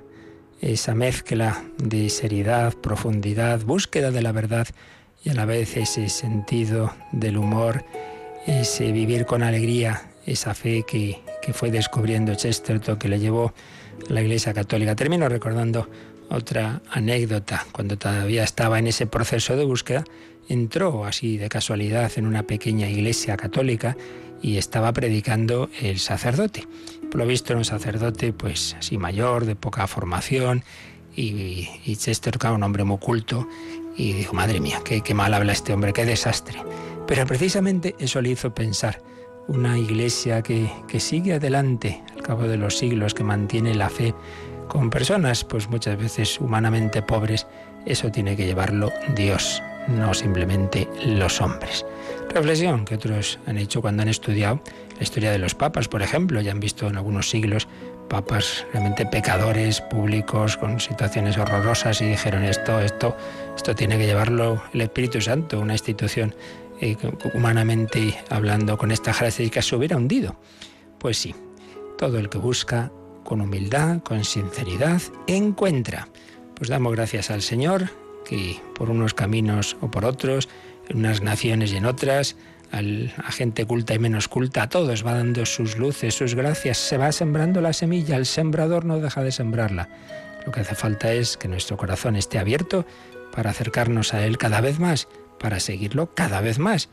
esa 0.62 0.96
mezcla 0.96 1.66
de 1.78 2.10
seriedad, 2.10 2.74
profundidad, 2.74 3.60
búsqueda 3.60 4.10
de 4.10 4.22
la 4.22 4.32
verdad 4.32 4.70
y 5.22 5.32
a 5.32 5.34
la 5.34 5.44
vez 5.44 5.76
ese 5.76 6.08
sentido 6.08 6.94
del 7.12 7.38
humor, 7.38 7.84
ese 8.46 8.94
vivir 8.94 9.26
con 9.26 9.44
alegría, 9.44 10.14
esa 10.26 10.54
fe 10.54 10.86
que, 10.88 11.20
que 11.42 11.52
fue 11.52 11.70
descubriendo 11.70 12.36
Chesterton, 12.36 12.98
que 12.98 13.10
le 13.10 13.20
llevó 13.20 13.54
a 14.10 14.14
la 14.14 14.22
Iglesia 14.22 14.54
Católica. 14.54 14.96
Termino 14.96 15.28
recordando 15.28 15.90
otra 16.30 16.82
anécdota. 16.90 17.66
Cuando 17.72 17.98
todavía 17.98 18.44
estaba 18.44 18.80
en 18.80 18.88
ese 18.88 19.08
proceso 19.08 19.56
de 19.56 19.66
búsqueda, 19.66 20.04
entró 20.50 21.06
así 21.06 21.38
de 21.38 21.50
casualidad 21.50 22.12
en 22.16 22.26
una 22.26 22.44
pequeña 22.44 22.90
iglesia 22.90 23.38
católica 23.38 23.98
y 24.42 24.58
estaba 24.58 24.94
predicando 24.94 25.70
el 25.82 26.00
sacerdote. 26.00 26.68
Por 27.10 27.20
lo 27.20 27.28
visto 27.28 27.54
era 27.54 27.60
un 27.60 27.66
sacerdote 27.66 28.34
pues 28.34 28.76
así 28.80 28.98
mayor, 28.98 29.46
de 29.46 29.56
poca 29.56 29.88
formación, 29.88 30.64
y, 31.16 31.68
y 31.84 31.96
Chester 31.96 32.38
un 32.54 32.64
hombre 32.64 32.84
muy 32.84 33.00
culto, 33.00 33.48
y 33.96 34.14
dijo, 34.14 34.36
madre 34.36 34.60
mía, 34.60 34.82
qué, 34.86 35.14
mal 35.16 35.34
habla 35.34 35.54
este 35.54 35.74
hombre, 35.74 35.92
qué 35.92 36.06
desastre. 36.06 36.62
Pero 37.08 37.26
precisamente 37.26 37.96
eso 37.98 38.22
le 38.22 38.30
hizo 38.30 38.54
pensar, 38.54 39.02
una 39.48 39.80
iglesia 39.80 40.44
que 40.44 41.00
sigue 41.00 41.34
adelante 41.34 42.04
al 42.16 42.22
cabo 42.22 42.44
de 42.44 42.58
los 42.58 42.78
siglos, 42.78 43.16
que 43.16 43.24
mantiene 43.24 43.74
la 43.74 43.90
fe 43.90 44.14
con 44.68 44.90
personas 44.90 45.44
pues 45.44 45.70
muchas 45.70 45.98
veces 45.98 46.40
humanamente 46.40 47.02
pobres, 47.02 47.48
eso 47.86 48.12
tiene 48.12 48.36
que 48.36 48.46
llevarlo 48.46 48.92
Dios, 49.16 49.62
no 49.88 50.14
simplemente 50.14 50.88
los 51.06 51.42
hombres. 51.42 51.86
Reflexión 52.30 52.86
que 52.86 52.96
otros 52.96 53.40
han 53.46 53.58
hecho 53.58 53.82
cuando 53.82 54.04
han 54.04 54.10
estudiado 54.10 54.62
la 54.98 55.04
historia 55.04 55.32
de 55.32 55.40
los 55.40 55.56
papas, 55.56 55.88
por 55.88 56.02
ejemplo, 56.02 56.42
ya 56.42 56.52
han 56.52 56.60
visto 56.60 56.88
en 56.88 56.98
algunos 56.98 57.30
siglos 57.30 57.68
papas 58.08 58.66
realmente 58.72 59.06
pecadores 59.06 59.82
públicos 59.82 60.58
con 60.58 60.80
situaciones 60.80 61.38
horrorosas 61.38 62.02
y 62.02 62.06
dijeron 62.06 62.44
esto, 62.44 62.80
esto, 62.80 63.16
esto 63.56 63.76
tiene 63.76 63.98
que 63.98 64.06
llevarlo 64.06 64.62
el 64.74 64.82
Espíritu 64.82 65.22
Santo, 65.22 65.60
una 65.60 65.74
institución 65.74 66.34
eh, 66.80 66.96
humanamente 67.34 68.18
hablando 68.30 68.78
con 68.78 68.92
estas 68.92 69.18
características 69.18 69.66
se 69.66 69.76
hubiera 69.76 69.98
hundido. 69.98 70.36
Pues 71.00 71.18
sí, 71.18 71.36
todo 71.98 72.18
el 72.18 72.30
que 72.30 72.38
busca 72.38 72.92
con 73.28 73.42
humildad, 73.42 74.02
con 74.04 74.24
sinceridad, 74.24 75.02
encuentra. 75.28 76.08
Pues 76.56 76.70
damos 76.70 76.94
gracias 76.94 77.30
al 77.30 77.42
Señor 77.42 77.90
que 78.24 78.58
por 78.74 78.90
unos 78.90 79.14
caminos 79.14 79.76
o 79.82 79.92
por 79.92 80.06
otros, 80.06 80.48
en 80.88 81.00
unas 81.00 81.22
naciones 81.22 81.74
y 81.74 81.76
en 81.76 81.86
otras, 81.86 82.38
a 82.72 83.32
gente 83.34 83.66
culta 83.66 83.94
y 83.94 84.00
menos 84.00 84.30
culta, 84.30 84.64
a 84.64 84.70
todos 84.70 85.06
va 85.06 85.14
dando 85.14 85.46
sus 85.46 85.78
luces, 85.78 86.16
sus 86.16 86.36
gracias, 86.36 86.78
se 86.78 86.98
va 86.98 87.12
sembrando 87.12 87.60
la 87.60 87.74
semilla, 87.74 88.16
el 88.16 88.26
sembrador 88.26 88.86
no 88.86 88.98
deja 88.98 89.22
de 89.24 89.34
sembrarla. 89.34 89.90
Lo 90.46 90.54
que 90.54 90.62
hace 90.62 90.76
falta 90.76 91.12
es 91.12 91.36
que 91.36 91.50
nuestro 91.50 91.76
corazón 91.76 92.16
esté 92.16 92.40
abierto 92.40 92.86
para 93.36 93.50
acercarnos 93.50 94.14
a 94.14 94.26
Él 94.26 94.38
cada 94.38 94.62
vez 94.62 94.80
más, 94.80 95.10
para 95.38 95.60
seguirlo 95.60 96.14
cada 96.16 96.40
vez 96.40 96.60
más, 96.60 96.88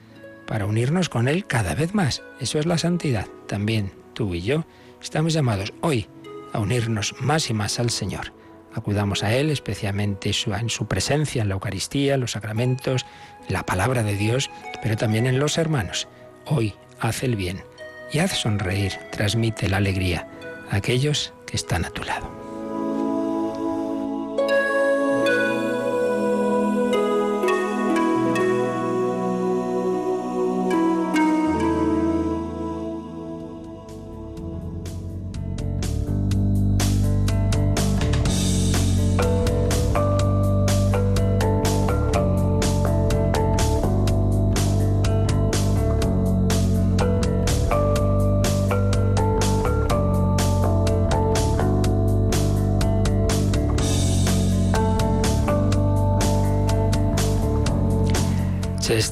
para 0.48 0.66
unirnos 0.66 1.08
con 1.08 1.28
Él 1.28 1.46
cada 1.46 1.76
vez 1.76 1.94
más. 1.94 2.22
Eso 2.40 2.58
es 2.58 2.66
la 2.66 2.78
santidad. 2.78 3.28
También 3.46 3.92
tú 4.14 4.34
y 4.34 4.40
yo 4.40 4.64
estamos 5.00 5.32
llamados 5.32 5.72
hoy 5.80 6.08
a 6.54 6.60
unirnos 6.60 7.14
más 7.20 7.50
y 7.50 7.54
más 7.54 7.78
al 7.78 7.90
Señor. 7.90 8.32
Acudamos 8.72 9.22
a 9.22 9.34
Él, 9.34 9.50
especialmente 9.50 10.30
en 10.46 10.70
su 10.70 10.86
presencia, 10.86 11.42
en 11.42 11.48
la 11.48 11.54
Eucaristía, 11.54 12.16
los 12.16 12.32
sacramentos, 12.32 13.04
en 13.46 13.52
la 13.52 13.66
palabra 13.66 14.02
de 14.02 14.16
Dios, 14.16 14.50
pero 14.82 14.96
también 14.96 15.26
en 15.26 15.38
los 15.38 15.58
hermanos. 15.58 16.08
Hoy 16.46 16.74
haz 17.00 17.22
el 17.22 17.36
bien 17.36 17.62
y 18.12 18.20
haz 18.20 18.32
sonreír, 18.32 18.92
transmite 19.12 19.68
la 19.68 19.76
alegría 19.76 20.28
a 20.70 20.76
aquellos 20.76 21.34
que 21.46 21.56
están 21.56 21.84
a 21.84 21.90
tu 21.90 22.02
lado. 22.02 22.43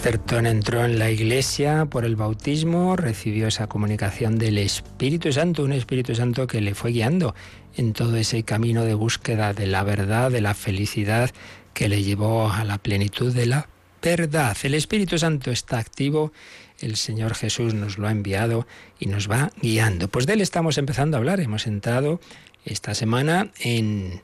Chesterton 0.02 0.46
entró 0.46 0.84
en 0.84 0.98
la 0.98 1.12
iglesia 1.12 1.84
por 1.84 2.04
el 2.04 2.16
bautismo, 2.16 2.96
recibió 2.96 3.46
esa 3.46 3.68
comunicación 3.68 4.36
del 4.36 4.58
Espíritu 4.58 5.32
Santo, 5.32 5.62
un 5.62 5.72
Espíritu 5.72 6.16
Santo 6.16 6.48
que 6.48 6.60
le 6.60 6.74
fue 6.74 6.90
guiando 6.90 7.36
en 7.76 7.92
todo 7.92 8.16
ese 8.16 8.42
camino 8.42 8.84
de 8.84 8.94
búsqueda 8.94 9.54
de 9.54 9.68
la 9.68 9.84
verdad, 9.84 10.32
de 10.32 10.40
la 10.40 10.54
felicidad, 10.54 11.30
que 11.72 11.88
le 11.88 12.02
llevó 12.02 12.50
a 12.50 12.64
la 12.64 12.78
plenitud 12.78 13.32
de 13.32 13.46
la 13.46 13.68
verdad. 14.02 14.56
El 14.64 14.74
Espíritu 14.74 15.18
Santo 15.18 15.52
está 15.52 15.78
activo, 15.78 16.32
el 16.80 16.96
Señor 16.96 17.36
Jesús 17.36 17.72
nos 17.72 17.96
lo 17.96 18.08
ha 18.08 18.10
enviado 18.10 18.66
y 18.98 19.06
nos 19.06 19.30
va 19.30 19.52
guiando. 19.62 20.08
Pues 20.08 20.26
de 20.26 20.32
él 20.32 20.40
estamos 20.40 20.78
empezando 20.78 21.16
a 21.16 21.20
hablar. 21.20 21.38
Hemos 21.38 21.68
entrado 21.68 22.20
esta 22.64 22.96
semana 22.96 23.52
en, 23.60 24.20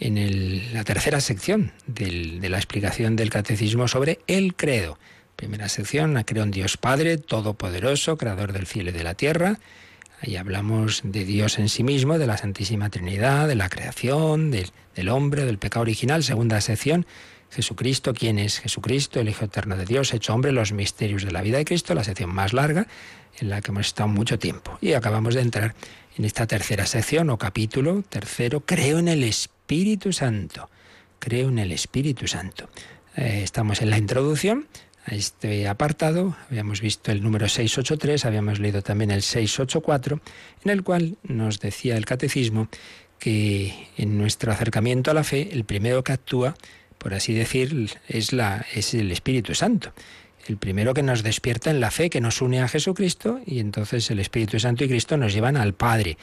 en 0.00 0.74
la 0.74 0.82
tercera 0.82 1.20
sección 1.20 1.70
de 1.86 2.48
la 2.48 2.56
explicación 2.56 3.14
del 3.14 3.30
catecismo 3.30 3.86
sobre 3.86 4.18
el 4.26 4.56
credo. 4.56 4.98
Primera 5.40 5.70
sección, 5.70 6.22
creo 6.26 6.42
en 6.42 6.50
Dios 6.50 6.76
Padre, 6.76 7.16
Todopoderoso, 7.16 8.18
Creador 8.18 8.52
del 8.52 8.66
cielo 8.66 8.90
y 8.90 8.92
de 8.92 9.02
la 9.02 9.14
tierra. 9.14 9.58
Ahí 10.20 10.36
hablamos 10.36 11.00
de 11.02 11.24
Dios 11.24 11.58
en 11.58 11.70
sí 11.70 11.82
mismo, 11.82 12.18
de 12.18 12.26
la 12.26 12.36
Santísima 12.36 12.90
Trinidad, 12.90 13.48
de 13.48 13.54
la 13.54 13.70
creación, 13.70 14.50
del, 14.50 14.70
del 14.94 15.08
hombre, 15.08 15.46
del 15.46 15.56
pecado 15.56 15.80
original. 15.80 16.22
Segunda 16.24 16.60
sección, 16.60 17.06
Jesucristo, 17.50 18.12
¿quién 18.12 18.38
es 18.38 18.58
Jesucristo? 18.58 19.18
El 19.18 19.30
Hijo 19.30 19.46
Eterno 19.46 19.78
de 19.78 19.86
Dios, 19.86 20.12
hecho 20.12 20.34
hombre, 20.34 20.52
los 20.52 20.72
misterios 20.72 21.24
de 21.24 21.30
la 21.30 21.40
vida 21.40 21.56
de 21.56 21.64
Cristo, 21.64 21.94
la 21.94 22.04
sección 22.04 22.28
más 22.28 22.52
larga 22.52 22.86
en 23.38 23.48
la 23.48 23.62
que 23.62 23.70
hemos 23.70 23.86
estado 23.86 24.10
mucho 24.10 24.38
tiempo. 24.38 24.76
Y 24.82 24.92
acabamos 24.92 25.34
de 25.34 25.40
entrar 25.40 25.74
en 26.18 26.26
esta 26.26 26.46
tercera 26.46 26.84
sección 26.84 27.30
o 27.30 27.38
capítulo 27.38 28.04
tercero, 28.06 28.60
creo 28.60 28.98
en 28.98 29.08
el 29.08 29.24
Espíritu 29.24 30.12
Santo. 30.12 30.68
Creo 31.18 31.48
en 31.48 31.58
el 31.60 31.72
Espíritu 31.72 32.28
Santo. 32.28 32.68
Eh, 33.16 33.40
estamos 33.42 33.80
en 33.80 33.88
la 33.88 33.96
introducción 33.96 34.66
a 35.06 35.14
este 35.14 35.68
apartado. 35.68 36.36
Habíamos 36.48 36.80
visto 36.80 37.12
el 37.12 37.22
número 37.22 37.48
683, 37.48 38.24
habíamos 38.24 38.60
leído 38.60 38.82
también 38.82 39.10
el 39.10 39.22
684, 39.22 40.20
en 40.64 40.70
el 40.70 40.82
cual 40.82 41.16
nos 41.22 41.60
decía 41.60 41.96
el 41.96 42.04
catecismo 42.04 42.68
que 43.18 43.88
en 43.96 44.16
nuestro 44.16 44.52
acercamiento 44.52 45.10
a 45.10 45.14
la 45.14 45.24
fe, 45.24 45.50
el 45.52 45.64
primero 45.64 46.02
que 46.02 46.12
actúa 46.12 46.54
por 47.00 47.14
así 47.14 47.32
decir, 47.32 47.90
es, 48.08 48.34
la, 48.34 48.66
es 48.74 48.92
el 48.92 49.10
Espíritu 49.10 49.54
Santo. 49.54 49.94
El 50.46 50.58
primero 50.58 50.92
que 50.92 51.02
nos 51.02 51.22
despierta 51.22 51.70
en 51.70 51.80
la 51.80 51.90
fe, 51.90 52.10
que 52.10 52.20
nos 52.20 52.42
une 52.42 52.60
a 52.60 52.68
Jesucristo, 52.68 53.40
y 53.46 53.58
entonces 53.58 54.10
el 54.10 54.18
Espíritu 54.18 54.60
Santo 54.60 54.84
y 54.84 54.88
Cristo 54.88 55.16
nos 55.16 55.32
llevan 55.32 55.56
al 55.56 55.72
Padre. 55.72 56.18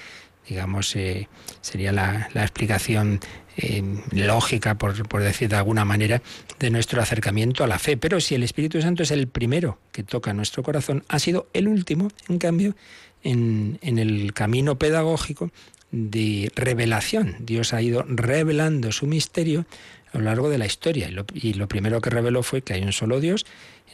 Digamos, 0.48 0.96
eh, 0.96 1.28
sería 1.62 1.92
la, 1.92 2.30
explicación 2.34 3.20
eh, 3.58 3.84
lógica, 4.12 4.78
por, 4.78 5.24
decir 5.24 5.50
de 5.50 5.56
alguna 5.56 5.86
manera, 5.86 6.22
de 6.60 6.70
nuestro 6.70 7.02
acercamiento 7.02 7.64
a 7.64 7.68
la 7.68 7.80
fe. 7.80 7.98
Pero 7.98 8.20
si 8.22 8.36
el 8.36 8.44
Espíritu 8.44 8.82
Santo 8.82 9.04
es 9.04 9.12
el 9.12 9.28
primero 9.28 9.80
que 9.92 10.04
toca 10.04 10.34
nuestro 10.34 10.64
corazón, 10.64 11.04
ha 11.10 11.20
sido 11.20 11.48
el 11.54 11.68
último, 11.68 12.10
en 12.30 12.38
cambio, 12.38 12.76
en, 13.24 13.80
en 13.82 14.00
el 14.00 14.34
camino 14.34 14.78
pedagógico 14.78 15.52
de 15.92 16.52
revelación. 16.56 17.36
Dios 17.40 17.74
ha 17.74 17.82
ido 17.82 18.04
revelando 18.08 18.92
su 18.92 19.08
misterio 19.08 19.66
a 20.14 20.18
lo 20.18 20.26
largo 20.26 20.50
de 20.50 20.58
la 20.58 20.66
historia. 20.66 21.10
Y 21.34 21.54
lo, 21.54 21.68
primero 21.68 22.02
que 22.02 22.10
reveló 22.10 22.44
fue 22.44 22.62
que 22.62 22.74
hay 22.74 22.84
un 22.84 22.94
solo 22.94 23.20
Dios. 23.20 23.46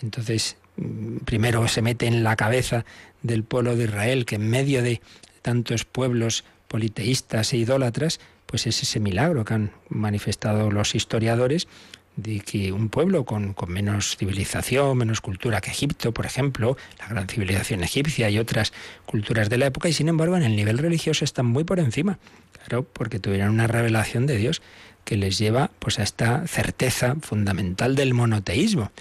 Entonces, 0.01 0.57
mm, 0.77 1.17
primero 1.25 1.67
se 1.67 1.81
mete 1.81 2.07
en 2.07 2.24
la 2.24 2.36
cabeza 2.36 2.86
del 3.22 3.43
pueblo 3.43 3.75
de 3.75 3.86
Israel 3.86 4.25
que 4.25 4.36
en 4.36 4.50
medio 4.50 4.81
de 4.81 5.01
tantos 5.43 5.85
pueblos 5.85 6.43
politeístas 6.67 7.53
e 7.53 7.57
idólatras, 7.57 8.19
pues 8.47 8.65
es 8.65 8.81
ese 8.81 9.00
milagro 9.00 9.45
que 9.45 9.53
han 9.53 9.71
manifestado 9.89 10.71
los 10.71 10.95
historiadores 10.95 11.67
de 12.15 12.39
que 12.39 12.71
un 12.71 12.89
pueblo 12.89 13.25
con, 13.25 13.55
menos 13.67 14.17
civilización, 14.17 14.97
menos 14.97 15.21
cultura 15.21 15.62
que 15.62 15.71
Egipto, 15.71 16.13
por 16.13 16.25
ejemplo, 16.25 16.77
la 17.00 17.07
gran 17.07 17.27
civilización 17.27 17.83
egipcia 17.83 18.29
y 18.29 18.38
otras 18.38 18.73
culturas 19.05 19.50
de 19.50 19.57
la 19.57 19.67
época, 19.67 19.89
y 19.89 19.93
sin 19.93 20.09
embargo 20.09 20.38
en 20.38 20.43
el 20.43 20.55
nivel 20.55 20.77
religioso 20.77 21.25
están 21.25 21.47
muy 21.47 21.63
por 21.63 21.79
encima, 21.79 22.19
claro, 22.51 22.83
porque 22.83 23.20
tuvieron 23.20 23.50
una 23.50 23.68
revelación 23.68 24.27
de 24.27 24.37
Dios 24.37 24.61
que 25.05 25.18
les 25.18 25.37
lleva 25.37 25.72
pues 25.79 26.00
a 26.00 26.03
esta 26.03 26.48
certeza 26.48 27.15
fundamental 27.22 27.96
del 27.96 28.13
monoteísmo. 28.13 28.91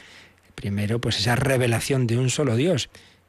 Primero, 0.55 0.99
pues 0.99 1.19
esa 1.19 1.37
revelación 1.37 2.07
de 2.07 2.19
un 2.19 2.31
solo 2.31 2.57
Dios, 2.57 2.89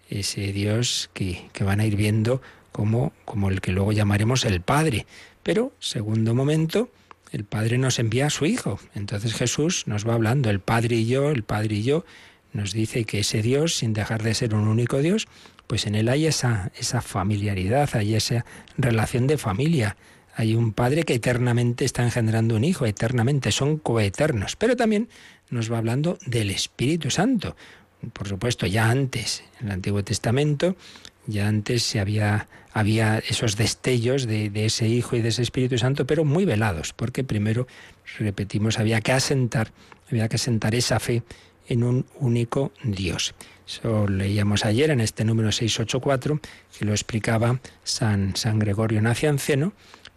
ese 0.10 0.52
Dios 0.54 1.10
que 1.14 1.50
van 1.62 1.80
a 1.80 1.86
ir 1.86 1.96
viendo 1.96 2.42
como, 2.74 3.14
como 3.24 3.50
el 3.50 3.62
que 3.62 3.72
luego 3.72 3.94
llamaremos 3.94 4.44
el 4.44 4.60
Padre. 4.60 5.06
Pero, 5.44 5.72
segundo 5.80 6.36
momento, 6.36 6.90
el 7.32 7.46
Padre 7.46 7.78
nos 7.78 8.00
envía 8.00 8.26
a 8.26 8.30
su 8.30 8.46
Hijo. 8.46 8.80
Entonces 8.94 9.34
Jesús 9.34 9.88
nos 9.88 10.06
va 10.06 10.16
hablando, 10.16 10.50
el 10.50 10.60
Padre 10.60 10.98
y 10.98 11.06
yo, 11.06 11.32
el 11.32 11.44
Padre 11.44 11.76
y 11.76 11.84
yo, 11.84 12.04
nos 12.52 12.74
dice 12.74 13.06
que 13.06 13.20
ese 13.20 13.42
Dios, 13.42 13.76
sin 13.76 13.94
dejar 13.94 14.22
de 14.22 14.34
ser 14.34 14.54
un 14.54 14.68
único 14.68 15.00
Dios, 15.00 15.28
pues 15.68 15.88
en 15.88 15.96
él 15.96 16.10
hay 16.10 16.28
esa, 16.28 16.72
esa 16.78 17.02
familiaridad, 17.02 17.90
hay 17.94 18.16
esa 18.16 18.46
relación 18.78 19.28
de 19.28 19.38
familia, 19.38 19.96
hay 20.36 20.56
un 20.56 20.74
padre 20.74 21.04
que 21.04 21.16
eternamente 21.16 21.86
está 21.86 22.04
engendrando 22.04 22.56
un 22.56 22.64
hijo, 22.64 22.86
eternamente, 22.86 23.52
son 23.52 23.78
coeternos. 23.78 24.56
Pero 24.56 24.76
también 24.76 25.10
nos 25.50 25.72
va 25.72 25.78
hablando 25.78 26.18
del 26.26 26.50
Espíritu 26.50 27.10
Santo. 27.10 27.56
Por 28.12 28.28
supuesto, 28.28 28.66
ya 28.66 28.90
antes, 28.90 29.44
en 29.60 29.68
el 29.68 29.74
Antiguo 29.74 30.04
Testamento, 30.04 30.76
ya 31.28 31.48
antes 31.48 31.84
se 31.84 32.00
había, 32.00 32.48
había 32.74 33.20
esos 33.20 33.56
destellos 33.56 34.28
de, 34.28 34.50
de, 34.50 34.66
ese 34.66 34.88
Hijo 34.88 35.16
y 35.16 35.22
de 35.22 35.30
ese 35.30 35.42
Espíritu 35.42 35.78
Santo, 35.78 36.06
pero 36.06 36.26
muy 36.26 36.46
velados, 36.46 36.94
porque 36.94 37.24
primero, 37.24 37.68
repetimos, 38.20 38.80
había 38.80 39.02
que 39.02 39.12
asentar, 39.12 39.72
había 40.10 40.28
que 40.28 40.36
asentar 40.36 40.76
esa 40.76 41.00
fe 41.00 41.24
en 41.68 41.84
un 41.84 42.06
único 42.20 42.72
Dios. 42.84 43.36
Eso 43.66 44.08
leíamos 44.08 44.66
ayer 44.66 44.92
en 44.92 45.00
este 45.00 45.24
número 45.24 45.52
684, 45.52 46.40
que 46.78 46.86
lo 46.86 46.92
explicaba 46.92 47.60
San, 47.84 48.36
San 48.36 48.60
Gregorio 48.60 49.02
Nacianceno, 49.02 49.74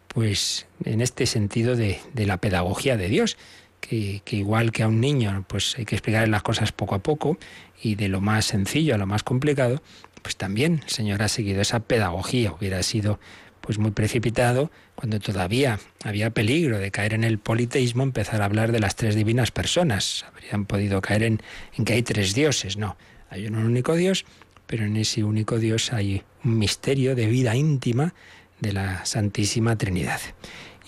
pues 0.08 0.66
en 0.84 1.00
este 1.00 1.26
sentido 1.26 1.76
de, 1.76 2.00
la 2.14 2.38
pedagogía 2.38 2.96
de 2.96 3.08
Dios, 3.08 3.36
que, 3.80 4.22
igual 4.30 4.72
que 4.72 4.82
a 4.82 4.88
un 4.88 5.00
niño, 5.00 5.44
pues 5.46 5.76
hay 5.78 5.84
que 5.84 5.94
explicarle 5.94 6.28
las 6.28 6.42
cosas 6.42 6.72
poco 6.72 6.96
a 6.96 7.00
poco 7.00 7.38
y 7.80 7.94
de 7.94 8.08
lo 8.08 8.20
más 8.20 8.46
sencillo 8.46 8.94
a 8.94 8.98
lo 8.98 9.06
más 9.06 9.22
complicado, 9.22 9.82
pues 10.26 10.34
también 10.34 10.80
el 10.82 10.90
Señor 10.90 11.22
ha 11.22 11.28
seguido 11.28 11.60
esa 11.60 11.78
pedagogía. 11.78 12.50
Hubiera 12.50 12.82
sido 12.82 13.20
pues 13.60 13.78
muy 13.78 13.92
precipitado 13.92 14.72
cuando 14.96 15.20
todavía 15.20 15.78
había 16.02 16.30
peligro 16.30 16.80
de 16.80 16.90
caer 16.90 17.14
en 17.14 17.22
el 17.22 17.38
politeísmo, 17.38 18.02
empezar 18.02 18.42
a 18.42 18.46
hablar 18.46 18.72
de 18.72 18.80
las 18.80 18.96
tres 18.96 19.14
divinas 19.14 19.52
personas. 19.52 20.24
Habrían 20.26 20.64
podido 20.66 21.00
caer 21.00 21.22
en, 21.22 21.42
en 21.78 21.84
que 21.84 21.92
hay 21.92 22.02
tres 22.02 22.34
dioses. 22.34 22.76
No, 22.76 22.96
hay 23.30 23.46
un 23.46 23.54
único 23.54 23.94
Dios, 23.94 24.24
pero 24.66 24.84
en 24.84 24.96
ese 24.96 25.22
único 25.22 25.60
Dios 25.60 25.92
hay 25.92 26.24
un 26.42 26.58
misterio 26.58 27.14
de 27.14 27.26
vida 27.28 27.54
íntima 27.54 28.12
de 28.58 28.72
la 28.72 29.04
Santísima 29.06 29.78
Trinidad. 29.78 30.20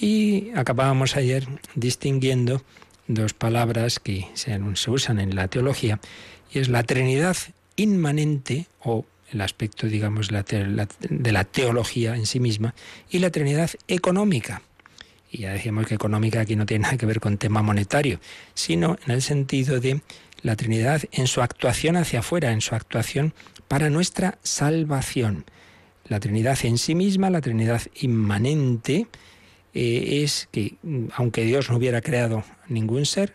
Y 0.00 0.50
acabábamos 0.56 1.14
ayer 1.14 1.46
distinguiendo 1.76 2.64
dos 3.06 3.34
palabras 3.34 4.00
que 4.00 4.26
se, 4.34 4.58
usan 4.90 5.20
en 5.20 5.36
la 5.36 5.46
teología, 5.46 6.00
y 6.52 6.58
es 6.58 6.68
la 6.68 6.82
Trinidad 6.82 7.36
inmanente 7.76 8.66
o 8.82 9.06
el 9.32 9.40
aspecto, 9.40 9.86
digamos, 9.86 10.28
de 10.28 11.32
la 11.32 11.44
teología 11.44 12.16
en 12.16 12.26
sí 12.26 12.40
misma, 12.40 12.74
y 13.10 13.18
la 13.18 13.30
Trinidad 13.30 13.70
económica. 13.86 14.62
Y 15.30 15.38
ya 15.38 15.52
decíamos 15.52 15.86
que 15.86 15.94
económica 15.94 16.40
aquí 16.40 16.56
no 16.56 16.66
tiene 16.66 16.82
nada 16.82 16.96
que 16.96 17.06
ver 17.06 17.20
con 17.20 17.36
tema 17.36 17.62
monetario, 17.62 18.20
sino 18.54 18.96
en 19.06 19.12
el 19.12 19.22
sentido 19.22 19.80
de 19.80 20.00
la 20.42 20.56
Trinidad 20.56 21.02
en 21.12 21.26
su 21.26 21.42
actuación 21.42 21.96
hacia 21.96 22.20
afuera, 22.20 22.52
en 22.52 22.60
su 22.60 22.74
actuación 22.74 23.34
para 23.66 23.90
nuestra 23.90 24.38
salvación. 24.42 25.44
La 26.06 26.20
Trinidad 26.20 26.58
en 26.62 26.78
sí 26.78 26.94
misma, 26.94 27.28
la 27.28 27.42
Trinidad 27.42 27.82
inmanente, 28.00 29.06
eh, 29.74 30.22
es 30.24 30.48
que 30.50 30.76
aunque 31.14 31.44
Dios 31.44 31.68
no 31.68 31.76
hubiera 31.76 32.00
creado 32.00 32.44
ningún 32.68 33.04
ser, 33.04 33.34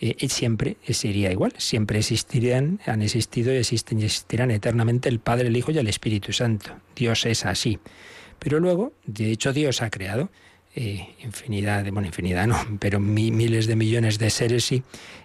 eh, 0.00 0.28
siempre 0.28 0.76
sería 0.88 1.32
igual, 1.32 1.52
siempre 1.58 1.98
existirían, 1.98 2.80
han 2.86 3.02
existido 3.02 3.52
y 3.52 3.56
existen 3.56 4.00
y 4.00 4.04
existirán 4.04 4.50
eternamente 4.50 5.08
el 5.08 5.20
Padre, 5.20 5.48
el 5.48 5.56
Hijo 5.56 5.70
y 5.70 5.78
el 5.78 5.88
Espíritu 5.88 6.32
Santo. 6.32 6.70
Dios 6.94 7.26
es 7.26 7.44
así. 7.44 7.78
Pero 8.38 8.60
luego, 8.60 8.92
de 9.06 9.30
hecho, 9.32 9.52
Dios 9.52 9.82
ha 9.82 9.90
creado 9.90 10.30
eh, 10.74 11.14
infinidad, 11.24 11.84
de, 11.84 11.90
bueno, 11.90 12.06
infinidad 12.06 12.46
no, 12.46 12.58
pero 12.80 13.00
miles 13.00 13.66
de 13.66 13.76
millones 13.76 14.18
de 14.18 14.30
seres 14.30 14.64
sí, 14.64 14.82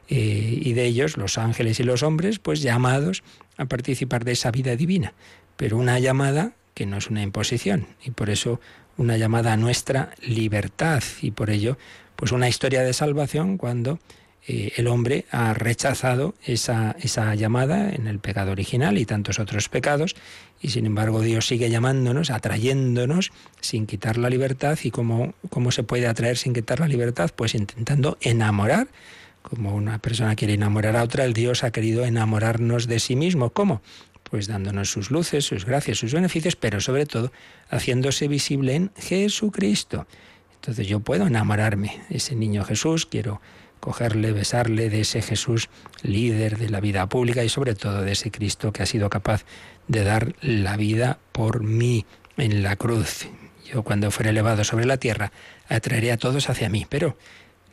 y 0.07 0.73
de 0.73 0.85
ellos, 0.85 1.15
los 1.15 1.37
ángeles 1.37 1.79
y 1.79 1.83
los 1.83 2.03
hombres, 2.03 2.39
pues 2.39 2.61
llamados 2.61 3.23
a 3.55 3.65
participar 3.65 4.25
de 4.25 4.33
esa 4.33 4.51
vida 4.51 4.75
divina. 4.75 5.13
Pero 5.55 5.77
una 5.77 5.99
llamada 5.99 6.53
que 6.73 6.85
no 6.85 6.97
es 6.97 7.09
una 7.09 7.21
imposición 7.21 7.87
y 8.03 8.11
por 8.11 8.29
eso 8.29 8.59
una 8.97 9.17
llamada 9.17 9.53
a 9.53 9.57
nuestra 9.57 10.11
libertad 10.21 11.03
y 11.21 11.31
por 11.31 11.49
ello 11.49 11.77
pues 12.15 12.31
una 12.31 12.49
historia 12.49 12.83
de 12.83 12.93
salvación 12.93 13.57
cuando 13.57 13.99
eh, 14.47 14.73
el 14.75 14.87
hombre 14.87 15.25
ha 15.31 15.53
rechazado 15.53 16.33
esa, 16.45 16.95
esa 16.99 17.35
llamada 17.35 17.89
en 17.91 18.07
el 18.07 18.19
pecado 18.19 18.51
original 18.51 18.97
y 18.97 19.05
tantos 19.05 19.39
otros 19.39 19.69
pecados 19.69 20.15
y 20.61 20.69
sin 20.69 20.85
embargo 20.85 21.21
Dios 21.21 21.47
sigue 21.47 21.69
llamándonos, 21.69 22.29
atrayéndonos 22.29 23.31
sin 23.59 23.85
quitar 23.85 24.17
la 24.17 24.29
libertad 24.29 24.77
y 24.83 24.91
cómo, 24.91 25.33
cómo 25.49 25.71
se 25.71 25.83
puede 25.83 26.07
atraer 26.07 26.37
sin 26.37 26.53
quitar 26.53 26.79
la 26.79 26.87
libertad 26.87 27.31
pues 27.35 27.55
intentando 27.55 28.17
enamorar 28.21 28.87
como 29.41 29.75
una 29.75 29.97
persona 29.99 30.35
quiere 30.35 30.53
enamorar 30.53 30.95
a 30.95 31.03
otra, 31.03 31.25
el 31.25 31.33
Dios 31.33 31.63
ha 31.63 31.71
querido 31.71 32.05
enamorarnos 32.05 32.85
de 32.85 32.99
sí 32.99 33.15
mismo. 33.15 33.49
¿Cómo? 33.49 33.81
pues 34.31 34.47
dándonos 34.47 34.89
sus 34.89 35.11
luces, 35.11 35.43
sus 35.43 35.65
gracias, 35.65 35.97
sus 35.97 36.13
beneficios, 36.13 36.55
pero 36.55 36.79
sobre 36.79 37.05
todo 37.05 37.33
haciéndose 37.69 38.29
visible 38.29 38.75
en 38.75 38.91
Jesucristo. 38.95 40.07
Entonces 40.55 40.87
yo 40.87 41.01
puedo 41.01 41.27
enamorarme 41.27 42.01
ese 42.09 42.35
niño 42.35 42.63
Jesús, 42.63 43.05
quiero 43.05 43.41
cogerle, 43.81 44.31
besarle 44.31 44.89
de 44.89 45.01
ese 45.01 45.21
Jesús 45.21 45.69
líder 46.03 46.57
de 46.57 46.69
la 46.69 46.79
vida 46.79 47.09
pública 47.09 47.43
y 47.43 47.49
sobre 47.49 47.75
todo 47.75 48.03
de 48.03 48.13
ese 48.13 48.31
Cristo 48.31 48.71
que 48.71 48.83
ha 48.83 48.85
sido 48.85 49.09
capaz 49.09 49.43
de 49.89 50.05
dar 50.05 50.33
la 50.41 50.77
vida 50.77 51.19
por 51.33 51.63
mí 51.63 52.05
en 52.37 52.63
la 52.63 52.77
cruz. 52.77 53.27
Yo 53.69 53.83
cuando 53.83 54.11
fuere 54.11 54.29
elevado 54.29 54.63
sobre 54.63 54.85
la 54.85 54.97
tierra 54.97 55.33
atraeré 55.67 56.13
a 56.13 56.17
todos 56.17 56.49
hacia 56.49 56.69
mí, 56.69 56.85
pero 56.87 57.17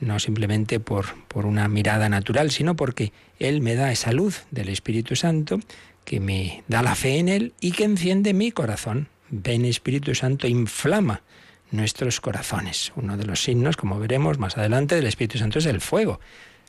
no 0.01 0.18
simplemente 0.18 0.81
por, 0.81 1.07
por 1.29 1.47
una 1.47 1.68
mirada 1.68 2.09
natural, 2.09 2.51
sino 2.51 2.75
porque 2.75 3.12
Él 3.38 3.61
me 3.61 3.75
da 3.75 3.92
esa 3.92 4.12
luz 4.12 4.44
del 4.51 4.68
Espíritu 4.68 5.14
Santo 5.14 5.61
que 6.05 6.21
me 6.21 6.64
da 6.68 6.83
la 6.83 6.94
fe 6.94 7.18
en 7.18 7.29
Él 7.29 7.53
y 7.61 7.73
que 7.73 7.85
enciende 7.85 8.33
mi 8.33 8.51
corazón. 8.51 9.09
Ven 9.31 9.64
Espíritu 9.64 10.14
Santo, 10.14 10.47
inflama 10.47 11.23
nuestros 11.71 12.21
corazones. 12.21 12.93
Uno 12.97 13.17
de 13.17 13.27
los 13.27 13.43
signos, 13.43 13.77
como 13.77 13.99
veremos 13.99 14.39
más 14.39 14.57
adelante, 14.57 14.95
del 14.95 15.07
Espíritu 15.07 15.39
Santo 15.39 15.59
es 15.59 15.67
el 15.67 15.81
fuego. 15.81 16.21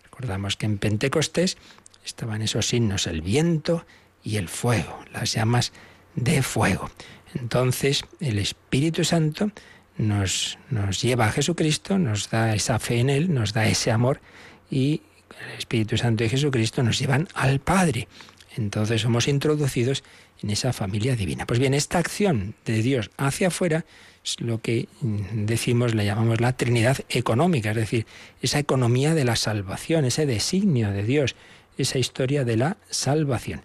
Recordamos 0.03 0.57
que 0.57 0.65
en 0.65 0.77
Pentecostés 0.77 1.57
estaban 2.05 2.41
esos 2.41 2.67
signos, 2.67 3.07
el 3.07 3.21
viento 3.21 3.85
y 4.23 4.37
el 4.37 4.49
fuego, 4.49 4.99
las 5.13 5.33
llamas 5.33 5.71
de 6.15 6.41
fuego. 6.41 6.89
Entonces 7.35 8.03
el 8.19 8.39
Espíritu 8.39 9.03
Santo 9.03 9.51
nos, 9.97 10.57
nos 10.69 11.01
lleva 11.01 11.27
a 11.27 11.31
Jesucristo, 11.31 11.97
nos 11.97 12.29
da 12.29 12.55
esa 12.55 12.79
fe 12.79 12.99
en 12.99 13.09
Él, 13.09 13.33
nos 13.33 13.53
da 13.53 13.67
ese 13.67 13.91
amor 13.91 14.21
y 14.69 15.01
el 15.45 15.57
Espíritu 15.57 15.97
Santo 15.97 16.23
y 16.23 16.29
Jesucristo 16.29 16.83
nos 16.83 16.99
llevan 16.99 17.27
al 17.33 17.59
Padre. 17.59 18.07
Entonces 18.57 19.01
somos 19.01 19.27
introducidos 19.27 20.03
en 20.41 20.49
esa 20.49 20.73
familia 20.73 21.15
divina. 21.15 21.45
Pues 21.45 21.59
bien, 21.59 21.73
esta 21.73 21.97
acción 21.97 22.55
de 22.65 22.81
Dios 22.81 23.11
hacia 23.17 23.47
afuera 23.47 23.85
es 24.23 24.39
lo 24.41 24.61
que 24.61 24.87
mm, 25.01 25.45
decimos, 25.45 25.95
le 25.95 26.05
llamamos 26.05 26.41
la 26.41 26.53
Trinidad 26.53 26.97
económica, 27.09 27.71
es 27.71 27.75
decir, 27.75 28.05
esa 28.41 28.59
economía 28.59 29.13
de 29.13 29.25
la 29.25 29.35
salvación, 29.35 30.05
ese 30.05 30.25
designio 30.25 30.91
de 30.91 31.03
Dios, 31.03 31.35
esa 31.77 31.99
historia 31.99 32.43
de 32.43 32.57
la 32.57 32.77
salvación. 32.89 33.61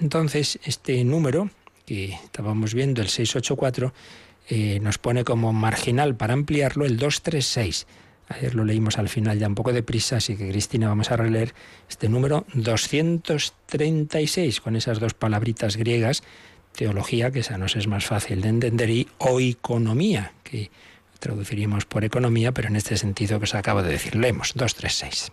Entonces, 0.00 0.58
este 0.64 1.02
número 1.04 1.50
que 1.88 2.12
estábamos 2.12 2.74
viendo, 2.74 3.00
el 3.00 3.08
684, 3.08 3.94
eh, 4.50 4.78
nos 4.80 4.98
pone 4.98 5.24
como 5.24 5.52
marginal 5.52 6.16
para 6.16 6.34
ampliarlo 6.34 6.84
el 6.84 6.98
236. 6.98 7.86
Ayer 8.28 8.54
lo 8.54 8.64
leímos 8.64 8.98
al 8.98 9.08
final 9.08 9.38
ya 9.38 9.48
un 9.48 9.54
poco 9.54 9.72
de 9.72 9.82
prisa, 9.82 10.16
así 10.16 10.36
que 10.36 10.50
Cristina 10.50 10.88
vamos 10.88 11.10
a 11.10 11.16
releer 11.16 11.54
este 11.88 12.10
número 12.10 12.44
236 12.52 14.60
con 14.60 14.76
esas 14.76 15.00
dos 15.00 15.14
palabritas 15.14 15.78
griegas, 15.78 16.22
teología, 16.78 17.32
que 17.32 17.40
esa 17.40 17.58
nos 17.58 17.74
es 17.74 17.88
más 17.88 18.06
fácil 18.06 18.40
de 18.40 18.50
entender, 18.50 18.88
y 18.88 19.08
oeconomía, 19.18 20.32
que 20.44 20.70
traduciríamos 21.18 21.86
por 21.86 22.04
economía, 22.04 22.52
pero 22.52 22.68
en 22.68 22.76
este 22.76 22.96
sentido 22.96 23.40
que 23.40 23.44
os 23.44 23.54
acabo 23.56 23.82
de 23.82 23.90
decir. 23.90 24.14
Leemos 24.14 24.52
236. 24.54 25.32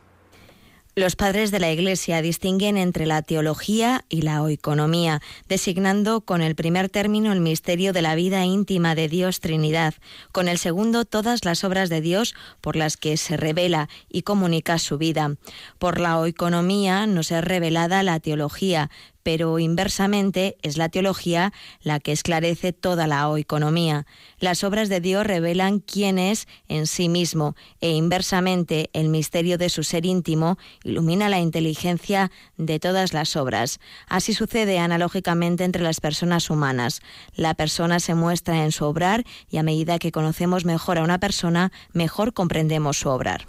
Los 0.98 1.18
padres 1.18 1.52
de 1.52 1.60
la 1.60 1.74
Iglesia 1.74 2.22
distinguen 2.22 2.78
entre 2.78 3.06
la 3.06 3.22
teología 3.22 4.06
y 4.08 4.22
la 4.22 4.42
oeconomía, 4.42 5.22
designando 5.50 6.22
con 6.22 6.42
el 6.42 6.56
primer 6.56 6.88
término 6.88 7.34
el 7.34 7.42
misterio 7.42 7.92
de 7.92 8.02
la 8.02 8.16
vida 8.16 8.46
íntima 8.46 8.96
de 8.96 9.10
Dios 9.10 9.42
Trinidad, 9.42 9.94
con 10.32 10.48
el 10.48 10.58
segundo 10.58 11.04
todas 11.04 11.44
las 11.44 11.66
obras 11.66 11.90
de 11.90 12.00
Dios 12.00 12.34
por 12.62 12.78
las 12.78 12.96
que 12.96 13.18
se 13.18 13.36
revela 13.36 13.90
y 14.10 14.22
comunica 14.22 14.80
su 14.80 14.98
vida. 14.98 15.36
Por 15.80 16.00
la 16.00 16.18
oeconomía 16.18 17.08
nos 17.08 17.30
es 17.30 17.44
revelada 17.44 18.02
la 18.02 18.22
teología, 18.22 18.90
pero 19.26 19.58
inversamente 19.58 20.56
es 20.62 20.78
la 20.78 20.88
teología 20.88 21.52
la 21.82 22.00
que 22.00 22.12
esclarece 22.12 22.74
toda 22.74 23.08
la 23.08 23.28
oeconomía. 23.28 24.06
Las 24.38 24.64
obras 24.64 24.88
de 24.88 25.02
Dios 25.02 25.26
revelan 25.26 25.80
quién 25.80 26.20
es 26.20 26.48
en 26.68 26.86
sí 26.86 27.10
mismo 27.10 27.56
e 27.82 27.90
inversamente 27.90 28.92
el 28.94 29.10
misterio 29.10 29.58
de 29.58 29.70
su 29.70 29.82
ser 29.82 30.06
íntimo 30.06 30.60
ilumina 30.84 31.28
la 31.28 31.40
inteligencia 31.40 32.30
de 32.58 32.80
todas 32.80 33.14
las 33.14 33.36
obras. 33.36 33.80
Así 34.08 34.36
sucede 34.36 34.78
analógicamente 34.78 35.64
entre 35.64 35.82
las 35.82 36.02
personas 36.02 36.52
humanas. 36.52 37.02
La 37.34 37.56
persona 37.56 38.00
se 38.00 38.14
muestra 38.14 38.64
en 38.64 38.72
su 38.72 38.86
obrar 38.86 39.24
y 39.50 39.58
a 39.58 39.64
medida 39.64 39.98
que 39.98 40.12
conocemos 40.12 40.66
mejor 40.66 41.00
a 41.00 41.04
una 41.04 41.20
persona, 41.20 41.72
mejor 41.94 42.36
comprendemos 42.36 43.00
su 43.00 43.10
obrar. 43.10 43.48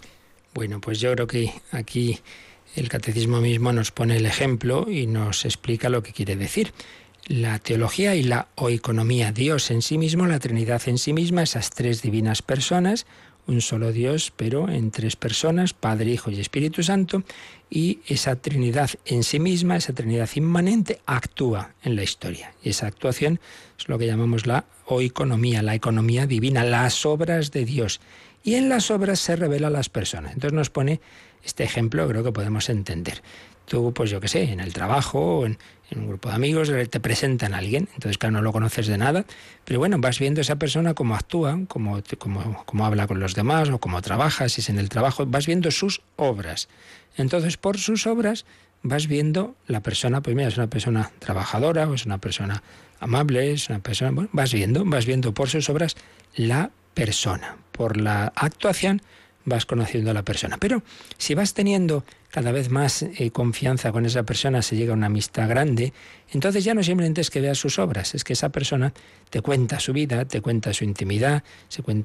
Bueno, 0.55 0.81
pues 0.81 1.01
yo 1.01 1.13
creo 1.13 1.27
que 1.27 1.53
aquí 1.71 2.19
el 2.77 2.89
catecismo 2.91 3.41
mismo 3.41 3.73
nos 3.73 3.91
pone 3.91 4.17
el 4.19 4.27
ejemplo 4.27 4.91
y 4.91 5.07
nos 5.07 5.45
explica 5.45 5.89
lo 5.89 6.03
que 6.03 6.13
quiere 6.13 6.37
decir. 6.37 6.73
La 7.27 7.59
teología 7.59 8.15
y 8.15 8.23
la 8.23 8.49
oeconomía, 8.55 9.33
Dios 9.33 9.71
en 9.71 9.83
sí 9.83 9.99
mismo, 9.99 10.27
la 10.27 10.39
Trinidad 10.39 10.83
en 10.87 10.99
sí 10.99 11.13
misma, 11.13 11.43
esas 11.43 11.71
tres 11.71 12.03
divinas 12.03 12.43
personas, 12.43 13.07
un 13.47 13.63
solo 13.63 13.93
Dios, 13.93 14.33
pero 14.37 14.69
en 14.69 14.91
tres 14.91 15.17
personas, 15.17 15.73
Padre, 15.73 16.11
Hijo 16.11 16.31
y 16.31 16.39
Espíritu 16.39 16.83
Santo, 16.83 17.23
y 17.71 18.01
esa 18.07 18.37
Trinidad 18.37 18.91
en 19.07 19.25
sí 19.25 19.41
misma, 19.41 19.77
esa 19.77 19.93
Trinidad 19.93 20.29
inmanente, 20.35 21.01
actúa 21.07 21.75
en 21.83 21.97
la 21.97 22.03
historia. 22.03 22.53
Y 22.63 22.71
esa 22.71 22.87
actuación 22.87 23.41
es 23.79 23.89
lo 23.89 23.99
que 23.99 24.07
llamamos 24.07 24.47
la 24.47 24.67
oeconomía, 24.85 25.63
la 25.63 25.75
economía 25.75 26.27
divina, 26.27 26.63
las 26.63 27.07
obras 27.07 27.51
de 27.53 27.65
Dios. 27.65 28.01
Y 28.45 28.55
en 28.55 28.69
las 28.69 28.91
obras 28.91 29.19
se 29.19 29.35
revela 29.35 29.71
las 29.71 29.89
personas. 29.89 30.35
Entonces 30.35 30.55
nos 30.55 30.71
pone 30.71 31.01
este 31.47 31.65
ejemplo 31.65 32.07
creo 32.09 32.23
que 32.23 32.33
podemos 32.33 32.69
entender. 32.69 33.23
Tú, 33.65 33.93
pues 33.93 34.11
yo 34.11 34.21
qué 34.21 34.29
sé, 34.29 34.53
en 34.53 34.61
el 34.61 34.73
trabajo 34.73 35.47
en, 35.47 35.59
un 35.97 36.09
grupo 36.09 36.29
de 36.29 36.35
amigos 36.35 36.71
te 36.91 37.01
presentan 37.01 37.55
a 37.55 37.59
alguien, 37.59 37.89
entonces 37.95 38.19
claro, 38.19 38.33
no 38.35 38.43
lo 38.43 38.53
conoces 38.53 38.87
de 38.87 38.99
nada, 38.99 39.25
pero 39.65 39.79
bueno, 39.79 39.99
vas 39.99 40.19
viendo 40.19 40.41
esa 40.41 40.57
persona 40.57 40.95
cómo 40.95 41.15
actúa, 41.15 41.59
cómo, 41.69 42.03
cómo, 42.19 42.65
cómo 42.65 42.87
habla 42.87 43.07
con 43.07 43.19
los 43.21 43.35
demás 43.35 43.71
o 43.71 43.79
cómo 43.79 44.03
trabaja, 44.03 44.49
si 44.49 44.61
es 44.61 44.69
en 44.69 44.79
el 44.79 44.89
trabajo, 44.89 45.27
vas 45.27 45.47
viendo 45.47 45.71
sus 45.71 46.03
obras. 46.17 46.69
Entonces, 47.17 47.57
por 47.57 47.79
sus 47.79 48.07
obras 48.07 48.45
vas 48.83 49.07
viendo 49.07 49.55
la 49.67 49.81
persona, 49.81 50.21
pues 50.21 50.37
mira, 50.37 50.49
es 50.49 50.57
una 50.57 50.69
persona 50.69 51.11
trabajadora 51.19 51.89
o 51.89 51.95
es 51.95 52.07
una 52.07 52.19
persona 52.19 52.63
amable, 53.01 53.53
es 53.53 53.69
una 53.69 53.81
persona, 53.81 54.11
bueno, 54.11 54.31
vas 54.33 54.53
viendo, 54.53 54.85
vas 54.85 55.07
viendo 55.07 55.35
por 55.35 55.49
sus 55.49 55.69
obras 55.69 55.97
la 56.35 56.71
persona, 56.95 57.57
por 57.73 57.97
la 57.97 58.33
actuación 58.35 59.03
vas 59.47 59.65
conociendo 59.65 60.11
a 60.11 60.15
la 60.15 60.25
persona. 60.25 60.59
Pero 60.59 60.83
si 61.17 61.35
vas 61.35 61.55
teniendo 61.55 62.05
cada 62.31 62.53
vez 62.53 62.69
más 62.69 63.03
eh, 63.03 63.31
confianza 63.31 63.93
con 63.93 64.05
esa 64.05 64.25
persona, 64.25 64.61
se 64.61 64.77
llega 64.77 64.93
a 64.93 64.97
una 64.97 65.07
amistad 65.07 65.49
grande, 65.49 65.95
entonces 66.33 66.65
ya 66.65 66.75
no 66.75 66.83
simplemente 66.83 67.23
es 67.23 67.31
que 67.31 67.41
veas 67.41 67.57
sus 67.57 67.79
obras, 67.79 68.15
es 68.15 68.25
que 68.25 68.35
esa 68.35 68.51
persona 68.51 68.93
te 69.31 69.41
cuenta 69.41 69.81
su 69.81 69.95
vida, 69.95 70.27
te 70.27 70.43
cuenta 70.43 70.75
su 70.75 70.85
intimidad, 70.85 71.43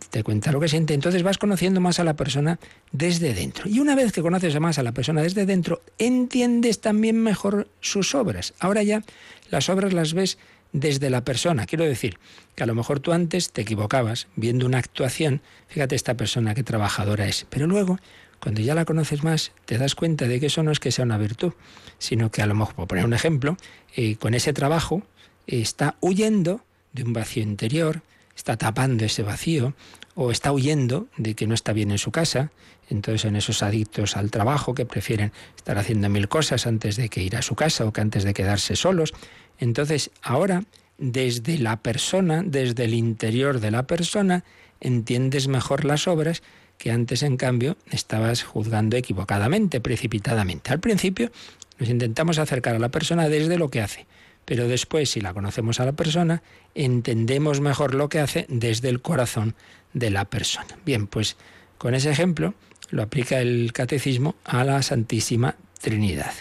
te 0.09 0.23
cuenta 0.23 0.51
lo 0.53 0.59
que 0.61 0.69
siente, 0.69 0.93
entonces 0.93 1.23
vas 1.23 1.37
conociendo 1.37 1.81
más 1.81 1.99
a 1.99 2.05
la 2.05 2.15
persona 2.15 2.59
desde 2.93 3.33
dentro. 3.33 3.67
Y 3.67 3.79
una 3.79 3.95
vez 3.95 4.13
que 4.13 4.21
conoces 4.21 4.57
más 4.59 4.79
a 4.79 4.83
la 4.83 4.93
persona 4.93 5.21
desde 5.21 5.45
dentro, 5.45 5.81
entiendes 5.97 6.79
también 6.79 7.21
mejor 7.21 7.67
sus 7.81 8.15
obras. 8.15 8.53
Ahora 8.59 8.83
ya 8.83 9.03
las 9.49 9.67
obras 9.67 9.91
las 9.91 10.13
ves 10.13 10.37
desde 10.73 11.09
la 11.09 11.23
persona. 11.23 11.65
Quiero 11.65 11.85
decir 11.85 12.17
que 12.55 12.63
a 12.63 12.65
lo 12.65 12.75
mejor 12.75 12.99
tú 12.99 13.11
antes 13.11 13.51
te 13.51 13.61
equivocabas 13.61 14.27
viendo 14.35 14.65
una 14.65 14.77
actuación, 14.77 15.41
fíjate 15.67 15.95
esta 15.95 16.15
persona 16.15 16.53
qué 16.53 16.63
trabajadora 16.63 17.27
es, 17.27 17.45
pero 17.49 17.67
luego, 17.67 17.99
cuando 18.39 18.61
ya 18.61 18.75
la 18.75 18.85
conoces 18.85 19.23
más, 19.23 19.51
te 19.65 19.77
das 19.77 19.95
cuenta 19.95 20.27
de 20.27 20.39
que 20.39 20.47
eso 20.47 20.63
no 20.63 20.71
es 20.71 20.79
que 20.79 20.91
sea 20.91 21.05
una 21.05 21.17
virtud, 21.17 21.53
sino 21.99 22.31
que 22.31 22.41
a 22.41 22.47
lo 22.47 22.55
mejor, 22.55 22.75
por 22.75 22.87
poner 22.87 23.05
un 23.05 23.13
ejemplo, 23.13 23.57
eh, 23.95 24.15
con 24.15 24.33
ese 24.33 24.53
trabajo 24.53 25.03
está 25.47 25.95
huyendo 26.01 26.63
de 26.93 27.03
un 27.03 27.13
vacío 27.13 27.43
interior, 27.43 28.01
está 28.35 28.57
tapando 28.57 29.05
ese 29.05 29.23
vacío, 29.23 29.73
o 30.15 30.31
está 30.31 30.51
huyendo 30.51 31.07
de 31.17 31.35
que 31.35 31.47
no 31.47 31.53
está 31.53 31.73
bien 31.73 31.91
en 31.91 31.97
su 31.97 32.11
casa, 32.11 32.51
entonces 32.89 33.25
en 33.25 33.35
esos 33.35 33.63
adictos 33.63 34.17
al 34.17 34.31
trabajo 34.31 34.73
que 34.73 34.85
prefieren 34.85 35.31
estar 35.55 35.77
haciendo 35.77 36.09
mil 36.09 36.27
cosas 36.27 36.67
antes 36.67 36.97
de 36.97 37.09
que 37.09 37.23
ir 37.23 37.37
a 37.37 37.41
su 37.41 37.55
casa 37.55 37.85
o 37.85 37.93
que 37.93 38.01
antes 38.01 38.23
de 38.23 38.33
quedarse 38.33 38.75
solos, 38.75 39.13
entonces, 39.61 40.09
ahora, 40.21 40.63
desde 40.97 41.57
la 41.59 41.77
persona, 41.77 42.43
desde 42.43 42.83
el 42.83 42.95
interior 42.95 43.59
de 43.59 43.71
la 43.71 43.83
persona, 43.83 44.43
entiendes 44.79 45.47
mejor 45.47 45.85
las 45.85 46.07
obras 46.07 46.41
que 46.79 46.91
antes, 46.91 47.21
en 47.21 47.37
cambio, 47.37 47.77
estabas 47.91 48.41
juzgando 48.41 48.97
equivocadamente, 48.97 49.79
precipitadamente. 49.79 50.71
Al 50.71 50.79
principio 50.79 51.31
nos 51.77 51.89
intentamos 51.89 52.39
acercar 52.39 52.75
a 52.75 52.79
la 52.79 52.89
persona 52.89 53.29
desde 53.29 53.59
lo 53.59 53.69
que 53.69 53.81
hace, 53.81 54.07
pero 54.45 54.67
después, 54.67 55.11
si 55.11 55.21
la 55.21 55.33
conocemos 55.33 55.79
a 55.79 55.85
la 55.85 55.91
persona, 55.91 56.41
entendemos 56.73 57.61
mejor 57.61 57.93
lo 57.93 58.09
que 58.09 58.19
hace 58.19 58.47
desde 58.49 58.89
el 58.89 59.01
corazón 59.01 59.53
de 59.93 60.09
la 60.09 60.25
persona. 60.25 60.75
Bien, 60.85 61.05
pues 61.05 61.37
con 61.77 61.93
ese 61.93 62.09
ejemplo 62.09 62.55
lo 62.89 63.03
aplica 63.03 63.39
el 63.39 63.73
catecismo 63.73 64.33
a 64.43 64.63
la 64.63 64.81
Santísima 64.81 65.55
Trinidad. 65.79 66.33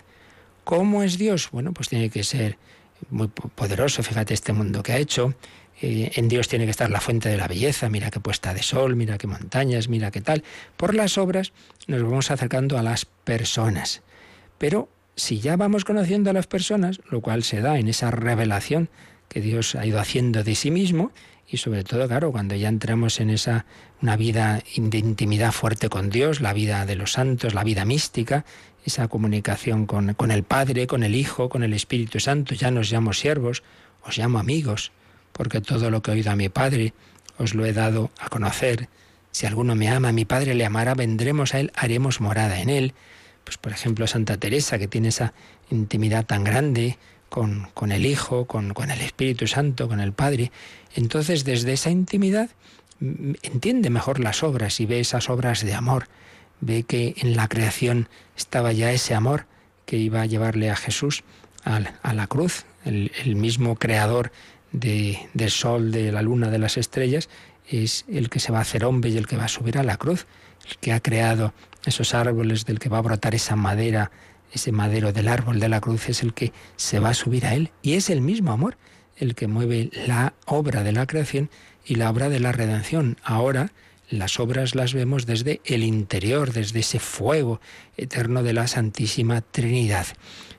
¿Cómo 0.64 1.02
es 1.02 1.18
Dios? 1.18 1.50
Bueno, 1.52 1.74
pues 1.74 1.90
tiene 1.90 2.08
que 2.08 2.24
ser 2.24 2.56
muy 3.08 3.28
poderoso, 3.28 4.02
fíjate 4.02 4.34
este 4.34 4.52
mundo 4.52 4.82
que 4.82 4.92
ha 4.92 4.98
hecho. 4.98 5.34
Eh, 5.82 6.12
en 6.16 6.28
Dios 6.28 6.48
tiene 6.48 6.66
que 6.66 6.70
estar 6.70 6.90
la 6.90 7.00
fuente 7.00 7.28
de 7.30 7.38
la 7.38 7.48
belleza, 7.48 7.88
mira 7.88 8.10
qué 8.10 8.20
puesta 8.20 8.52
de 8.52 8.62
sol, 8.62 8.96
mira 8.96 9.16
qué 9.16 9.26
montañas, 9.26 9.88
mira 9.88 10.10
qué 10.10 10.20
tal. 10.20 10.44
Por 10.76 10.94
las 10.94 11.16
obras 11.16 11.52
nos 11.86 12.02
vamos 12.02 12.30
acercando 12.30 12.78
a 12.78 12.82
las 12.82 13.06
personas. 13.06 14.02
Pero 14.58 14.88
si 15.16 15.40
ya 15.40 15.56
vamos 15.56 15.84
conociendo 15.84 16.30
a 16.30 16.32
las 16.34 16.46
personas, 16.46 17.00
lo 17.10 17.20
cual 17.22 17.44
se 17.44 17.60
da 17.60 17.78
en 17.78 17.88
esa 17.88 18.10
revelación 18.10 18.90
que 19.28 19.40
Dios 19.40 19.74
ha 19.74 19.86
ido 19.86 20.00
haciendo 20.00 20.44
de 20.44 20.54
sí 20.54 20.70
mismo, 20.70 21.12
y 21.50 21.56
sobre 21.56 21.82
todo, 21.82 22.06
claro, 22.06 22.30
cuando 22.30 22.54
ya 22.54 22.68
entramos 22.68 23.18
en 23.20 23.30
esa 23.30 23.66
una 24.00 24.16
vida 24.16 24.62
de 24.76 24.98
intimidad 24.98 25.52
fuerte 25.52 25.88
con 25.88 26.08
Dios, 26.08 26.40
la 26.40 26.52
vida 26.52 26.86
de 26.86 26.94
los 26.94 27.12
santos, 27.12 27.54
la 27.54 27.64
vida 27.64 27.84
mística, 27.84 28.44
esa 28.84 29.08
comunicación 29.08 29.86
con, 29.86 30.14
con 30.14 30.30
el 30.30 30.44
Padre, 30.44 30.86
con 30.86 31.02
el 31.02 31.14
Hijo, 31.14 31.48
con 31.48 31.62
el 31.64 31.74
Espíritu 31.74 32.20
Santo, 32.20 32.54
ya 32.54 32.70
nos 32.70 32.90
llamo 32.90 33.12
siervos, 33.12 33.62
os 34.02 34.16
llamo 34.16 34.38
amigos, 34.38 34.92
porque 35.32 35.60
todo 35.60 35.90
lo 35.90 36.02
que 36.02 36.12
he 36.12 36.14
oído 36.14 36.30
a 36.30 36.36
mi 36.36 36.48
Padre 36.48 36.94
os 37.36 37.54
lo 37.54 37.66
he 37.66 37.72
dado 37.72 38.10
a 38.20 38.28
conocer. 38.28 38.88
Si 39.32 39.46
alguno 39.46 39.74
me 39.74 39.88
ama, 39.88 40.12
mi 40.12 40.24
Padre 40.24 40.54
le 40.54 40.64
amará, 40.64 40.94
vendremos 40.94 41.54
a 41.54 41.60
Él, 41.60 41.72
haremos 41.74 42.20
morada 42.20 42.60
en 42.60 42.70
Él. 42.70 42.94
Pues 43.44 43.58
por 43.58 43.72
ejemplo 43.72 44.06
Santa 44.06 44.36
Teresa, 44.36 44.78
que 44.78 44.88
tiene 44.88 45.08
esa 45.08 45.32
intimidad 45.70 46.26
tan 46.26 46.44
grande 46.44 46.96
con, 47.30 47.68
con 47.72 47.92
el 47.92 48.04
Hijo, 48.04 48.44
con, 48.44 48.74
con 48.74 48.90
el 48.90 49.00
Espíritu 49.00 49.46
Santo, 49.46 49.88
con 49.88 50.00
el 50.00 50.12
Padre. 50.12 50.52
Entonces 50.94 51.44
desde 51.44 51.72
esa 51.72 51.90
intimidad 51.90 52.50
entiende 53.00 53.88
mejor 53.88 54.20
las 54.20 54.42
obras 54.42 54.80
y 54.80 54.86
ve 54.86 55.00
esas 55.00 55.30
obras 55.30 55.64
de 55.64 55.72
amor. 55.72 56.08
Ve 56.60 56.82
que 56.82 57.14
en 57.16 57.36
la 57.36 57.48
creación 57.48 58.08
estaba 58.36 58.72
ya 58.72 58.92
ese 58.92 59.14
amor 59.14 59.46
que 59.86 59.96
iba 59.96 60.20
a 60.20 60.26
llevarle 60.26 60.70
a 60.70 60.76
Jesús 60.76 61.24
a, 61.64 62.12
la 62.12 62.26
cruz, 62.26 62.66
el, 62.84 63.12
el 63.24 63.36
mismo 63.36 63.76
creador 63.76 64.32
de, 64.72 65.18
del 65.34 65.50
sol, 65.50 65.92
de 65.92 66.12
la 66.12 66.22
luna, 66.22 66.50
de 66.50 66.58
las 66.58 66.76
estrellas, 66.76 67.28
es 67.68 68.04
el 68.08 68.28
que 68.30 68.40
se 68.40 68.52
va 68.52 68.58
a 68.58 68.62
hacer 68.62 68.84
hombre 68.84 69.10
y 69.10 69.16
el 69.16 69.26
que 69.26 69.36
va 69.36 69.44
a 69.44 69.48
subir 69.48 69.78
a 69.78 69.82
la 69.82 69.96
cruz, 69.96 70.26
el 70.68 70.76
que 70.78 70.92
ha 70.92 71.00
creado 71.00 71.52
esos 71.84 72.14
árboles, 72.14 72.64
del 72.66 72.78
que 72.78 72.88
va 72.88 72.98
a 72.98 73.02
brotar 73.02 73.34
esa 73.34 73.56
madera, 73.56 74.10
ese 74.52 74.72
madero 74.72 75.12
del 75.12 75.28
árbol 75.28 75.60
de 75.60 75.68
la 75.68 75.80
cruz, 75.80 76.08
es 76.08 76.22
el 76.22 76.34
que 76.34 76.52
se 76.76 76.98
va 76.98 77.10
a 77.10 77.14
subir 77.14 77.46
a 77.46 77.54
él. 77.54 77.70
Y 77.82 77.94
es 77.94 78.10
el 78.10 78.20
mismo 78.20 78.52
amor 78.52 78.76
el 79.16 79.34
que 79.34 79.46
mueve 79.46 79.90
la 80.06 80.34
obra 80.46 80.82
de 80.82 80.92
la 80.92 81.06
creación 81.06 81.50
y 81.84 81.96
la 81.96 82.10
obra 82.10 82.28
de 82.28 82.40
la 82.40 82.52
redención. 82.52 83.18
Ahora 83.22 83.72
las 84.08 84.40
obras 84.40 84.74
las 84.74 84.94
vemos 84.94 85.26
desde 85.26 85.60
el 85.64 85.84
interior, 85.84 86.52
desde 86.52 86.80
ese 86.80 86.98
fuego 86.98 87.60
eterno 87.96 88.42
de 88.42 88.54
la 88.54 88.66
Santísima 88.66 89.40
Trinidad. 89.40 90.06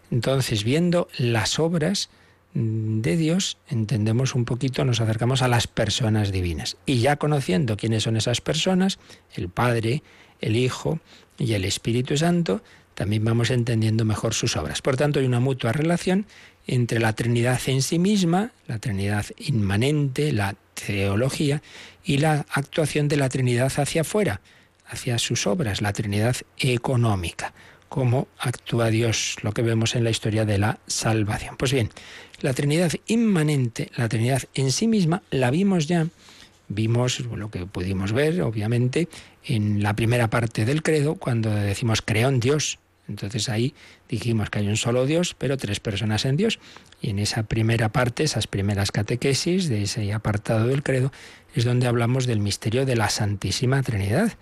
Entonces, 0.10 0.64
viendo 0.64 1.08
las 1.18 1.60
obras, 1.60 2.10
de 2.54 3.16
Dios, 3.16 3.58
entendemos 3.70 4.36
un 4.36 4.46
poquito, 4.46 4.84
nos 4.84 5.00
acercamos 5.00 5.42
a 5.42 5.48
las 5.48 5.68
personas 5.68 6.32
divinas. 6.32 6.78
Y 6.86 7.00
ya 7.00 7.16
conociendo 7.16 7.78
quiénes 7.78 8.04
son 8.04 8.18
esas 8.18 8.42
personas, 8.42 9.00
el 9.34 9.50
Padre, 9.50 10.04
el 10.42 10.56
Hijo 10.56 11.00
y 11.38 11.54
el 11.54 11.64
Espíritu 11.64 12.18
Santo, 12.18 12.62
también 12.94 13.24
vamos 13.24 13.50
entendiendo 13.50 14.06
mejor 14.06 14.34
sus 14.34 14.58
obras. 14.58 14.82
Por 14.82 14.98
tanto, 14.98 15.20
hay 15.20 15.26
una 15.26 15.40
mutua 15.40 15.72
relación 15.72 16.26
entre 16.68 17.00
la 17.00 17.14
Trinidad 17.14 17.60
en 17.68 17.82
sí 17.82 18.00
misma, 18.00 18.52
la 18.68 18.80
Trinidad 18.80 19.26
inmanente, 19.38 20.32
la 20.32 20.56
teología, 20.74 21.62
y 22.04 22.18
la 22.18 22.46
actuación 22.52 23.08
de 23.08 23.18
la 23.18 23.30
Trinidad 23.30 23.72
hacia 23.78 24.02
afuera, 24.02 24.42
hacia 24.88 25.18
sus 25.18 25.48
obras, 25.48 25.82
la 25.82 25.94
Trinidad 25.94 26.36
económica 26.58 27.54
cómo 27.92 28.30
actúa 28.40 28.90
Dios, 28.90 29.36
lo 29.42 29.52
que 29.52 29.62
vemos 29.64 29.98
en 29.98 30.06
la 30.06 30.12
historia 30.12 30.46
de 30.46 30.58
la 30.58 30.80
salvación. 30.88 31.58
Pues 31.58 31.74
bien, 31.74 31.90
la 32.40 32.54
Trinidad 32.54 32.94
inmanente, 33.08 33.92
la 33.98 34.08
Trinidad 34.08 34.44
en 34.54 34.72
sí 34.72 34.88
misma, 34.88 35.24
la 35.30 35.52
vimos 35.52 35.88
ya, 35.88 36.08
vimos 36.74 37.20
lo 37.20 37.50
que 37.50 37.66
pudimos 37.66 38.14
ver, 38.14 38.42
obviamente, 38.42 39.08
en 39.44 39.84
la 39.84 39.96
primera 39.96 40.30
parte 40.30 40.66
del 40.66 40.84
credo, 40.84 41.16
cuando 41.16 41.50
decimos 41.52 42.02
creó 42.02 42.30
en 42.30 42.40
Dios. 42.40 42.80
Entonces 43.08 43.50
ahí 43.50 43.74
dijimos 44.08 44.50
que 44.50 44.60
hay 44.60 44.68
un 44.68 44.78
solo 44.78 45.06
Dios, 45.06 45.36
pero 45.38 45.58
tres 45.58 45.80
personas 45.80 46.26
en 46.26 46.38
Dios. 46.38 46.60
Y 47.02 47.10
en 47.10 47.20
esa 47.20 47.44
primera 47.44 47.90
parte, 47.90 48.24
esas 48.24 48.48
primeras 48.48 48.92
catequesis 48.92 49.68
de 49.68 49.84
ese 49.84 50.14
apartado 50.14 50.68
del 50.68 50.84
credo, 50.84 51.12
es 51.56 51.66
donde 51.66 51.88
hablamos 51.88 52.26
del 52.26 52.40
misterio 52.40 52.86
de 52.86 52.96
la 52.96 53.10
Santísima 53.10 53.84
Trinidad 53.84 54.34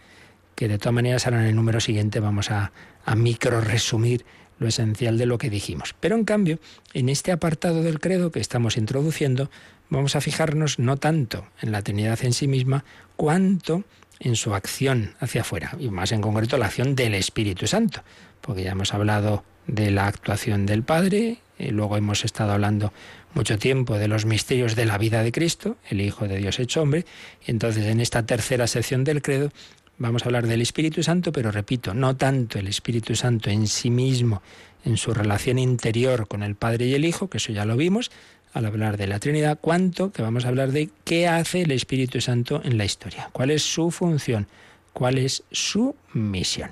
que 0.60 0.68
de 0.68 0.78
todas 0.78 0.94
maneras 0.94 1.26
ahora 1.26 1.40
en 1.40 1.48
el 1.48 1.56
número 1.56 1.80
siguiente 1.80 2.20
vamos 2.20 2.52
a, 2.52 2.74
a 3.06 3.16
micro 3.16 3.62
resumir 3.62 4.26
lo 4.60 4.68
esencial 4.68 5.18
de 5.18 5.26
lo 5.26 5.38
que 5.38 5.50
dijimos. 5.50 5.96
Pero 6.00 6.16
en 6.16 6.26
cambio, 6.26 6.60
en 6.94 7.10
este 7.10 7.32
apartado 7.32 7.82
del 7.82 8.00
credo 8.00 8.32
que 8.32 8.40
estamos 8.40 8.78
introduciendo, 8.78 9.50
vamos 9.90 10.16
a 10.16 10.22
fijarnos 10.22 10.78
no 10.78 10.98
tanto 10.98 11.48
en 11.62 11.72
la 11.72 11.82
Trinidad 11.82 12.20
en 12.24 12.34
sí 12.34 12.48
misma, 12.48 12.86
cuanto 13.16 13.84
en 14.20 14.36
su 14.36 14.54
acción 14.54 15.16
hacia 15.20 15.42
afuera, 15.42 15.76
y 15.80 15.90
más 15.90 16.12
en 16.12 16.22
concreto 16.22 16.58
la 16.58 16.68
acción 16.68 16.96
del 16.96 17.16
Espíritu 17.16 17.68
Santo, 17.68 18.04
porque 18.42 18.64
ya 18.64 18.72
hemos 18.72 18.94
hablado 18.94 19.44
de 19.66 19.92
la 19.92 20.08
actuación 20.08 20.66
del 20.66 20.84
Padre, 20.84 21.40
y 21.58 21.70
luego 21.70 21.98
hemos 21.98 22.26
estado 22.26 22.54
hablando 22.54 22.94
mucho 23.34 23.58
tiempo 23.60 23.98
de 23.98 24.08
los 24.08 24.26
misterios 24.26 24.76
de 24.76 24.86
la 24.86 24.98
vida 24.98 25.24
de 25.24 25.32
Cristo, 25.32 25.78
el 25.90 26.02
Hijo 26.02 26.28
de 26.28 26.38
Dios 26.38 26.60
hecho 26.60 26.82
hombre, 26.82 27.06
y 27.46 27.52
entonces 27.52 27.86
en 27.86 28.00
esta 28.00 28.26
tercera 28.26 28.68
sección 28.68 29.04
del 29.04 29.22
credo 29.22 29.52
Vamos 30.00 30.24
a 30.24 30.26
hablar 30.28 30.48
del 30.48 30.62
Espíritu 30.62 31.04
Santo, 31.04 31.34
pero 31.34 31.52
repito, 31.52 31.94
no 31.94 32.16
tanto 32.16 32.58
el 32.58 32.68
Espíritu 32.68 33.16
Santo 33.16 33.50
en 33.50 33.68
sí 33.68 33.90
mismo, 33.90 34.42
en 34.86 34.96
su 34.96 35.14
relación 35.14 35.60
interior 35.60 36.30
con 36.30 36.42
el 36.42 36.56
Padre 36.56 36.86
y 36.86 36.94
el 36.94 37.04
Hijo, 37.04 37.30
que 37.30 37.38
eso 37.38 37.52
ya 37.52 37.66
lo 37.66 37.76
vimos 37.76 38.10
al 38.54 38.66
hablar 38.66 38.96
de 38.96 39.08
la 39.08 39.20
Trinidad, 39.20 39.60
cuanto 39.60 40.14
que 40.14 40.22
vamos 40.22 40.46
a 40.46 40.48
hablar 40.48 40.72
de 40.72 40.90
qué 41.04 41.28
hace 41.28 41.64
el 41.64 41.72
Espíritu 41.72 42.22
Santo 42.22 42.62
en 42.64 42.78
la 42.78 42.86
historia, 42.86 43.30
cuál 43.34 43.52
es 43.52 43.62
su 43.62 43.92
función, 43.92 44.48
cuál 44.94 45.18
es 45.18 45.44
su 45.52 45.94
misión. 46.14 46.72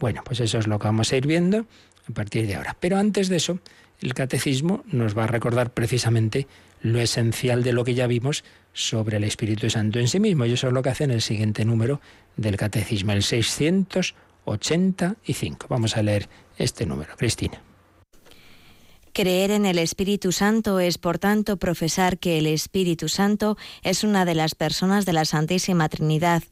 Bueno, 0.00 0.22
pues 0.24 0.40
eso 0.40 0.58
es 0.58 0.66
lo 0.66 0.78
que 0.78 0.86
vamos 0.86 1.12
a 1.12 1.16
ir 1.18 1.26
viendo 1.26 1.66
a 2.08 2.12
partir 2.14 2.46
de 2.46 2.54
ahora. 2.54 2.78
Pero 2.80 2.96
antes 2.96 3.28
de 3.28 3.36
eso, 3.36 3.58
el 4.00 4.14
catecismo 4.14 4.84
nos 4.90 5.16
va 5.16 5.24
a 5.24 5.28
recordar 5.28 5.70
precisamente 5.70 6.46
lo 6.80 6.98
esencial 6.98 7.62
de 7.62 7.74
lo 7.74 7.84
que 7.84 7.94
ya 7.94 8.06
vimos 8.06 8.42
sobre 8.72 9.18
el 9.18 9.24
Espíritu 9.24 9.68
Santo 9.70 9.98
en 9.98 10.08
sí 10.08 10.18
mismo. 10.18 10.46
Y 10.46 10.52
eso 10.52 10.66
es 10.66 10.72
lo 10.72 10.82
que 10.82 10.90
hace 10.90 11.04
en 11.04 11.10
el 11.10 11.22
siguiente 11.22 11.64
número 11.64 12.00
del 12.36 12.56
Catecismo, 12.56 13.12
el 13.12 13.22
685. 13.22 15.66
Vamos 15.68 15.96
a 15.96 16.02
leer 16.02 16.28
este 16.58 16.84
número. 16.86 17.16
Cristina. 17.16 17.62
Creer 19.12 19.52
en 19.52 19.64
el 19.64 19.78
Espíritu 19.78 20.32
Santo 20.32 20.80
es, 20.80 20.98
por 20.98 21.20
tanto, 21.20 21.56
profesar 21.56 22.18
que 22.18 22.38
el 22.38 22.48
Espíritu 22.48 23.08
Santo 23.08 23.56
es 23.84 24.02
una 24.02 24.24
de 24.24 24.34
las 24.34 24.56
personas 24.56 25.06
de 25.06 25.12
la 25.12 25.24
Santísima 25.24 25.88
Trinidad, 25.88 26.42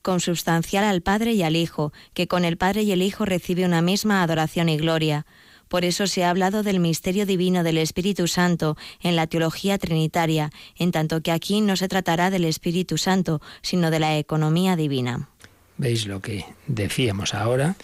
consubstancial 0.00 0.84
al 0.84 1.02
Padre 1.02 1.32
y 1.32 1.42
al 1.42 1.56
Hijo, 1.56 1.92
que 2.14 2.26
con 2.26 2.46
el 2.46 2.56
Padre 2.56 2.84
y 2.84 2.92
el 2.92 3.02
Hijo 3.02 3.26
recibe 3.26 3.66
una 3.66 3.82
misma 3.82 4.22
adoración 4.22 4.70
y 4.70 4.78
gloria. 4.78 5.26
Por 5.68 5.84
eso 5.84 6.06
se 6.06 6.24
ha 6.24 6.30
hablado 6.30 6.62
del 6.62 6.80
misterio 6.80 7.26
divino 7.26 7.62
del 7.62 7.78
Espíritu 7.78 8.28
Santo 8.28 8.76
en 9.00 9.16
la 9.16 9.26
teología 9.26 9.78
trinitaria, 9.78 10.50
en 10.76 10.92
tanto 10.92 11.20
que 11.20 11.32
aquí 11.32 11.60
no 11.60 11.76
se 11.76 11.88
tratará 11.88 12.30
del 12.30 12.44
Espíritu 12.44 12.98
Santo, 12.98 13.40
sino 13.62 13.90
de 13.90 14.00
la 14.00 14.16
economía 14.18 14.76
divina. 14.76 15.28
¿Veis 15.76 16.06
lo 16.06 16.20
que 16.20 16.44
decíamos 16.66 17.34
ahora? 17.34 17.76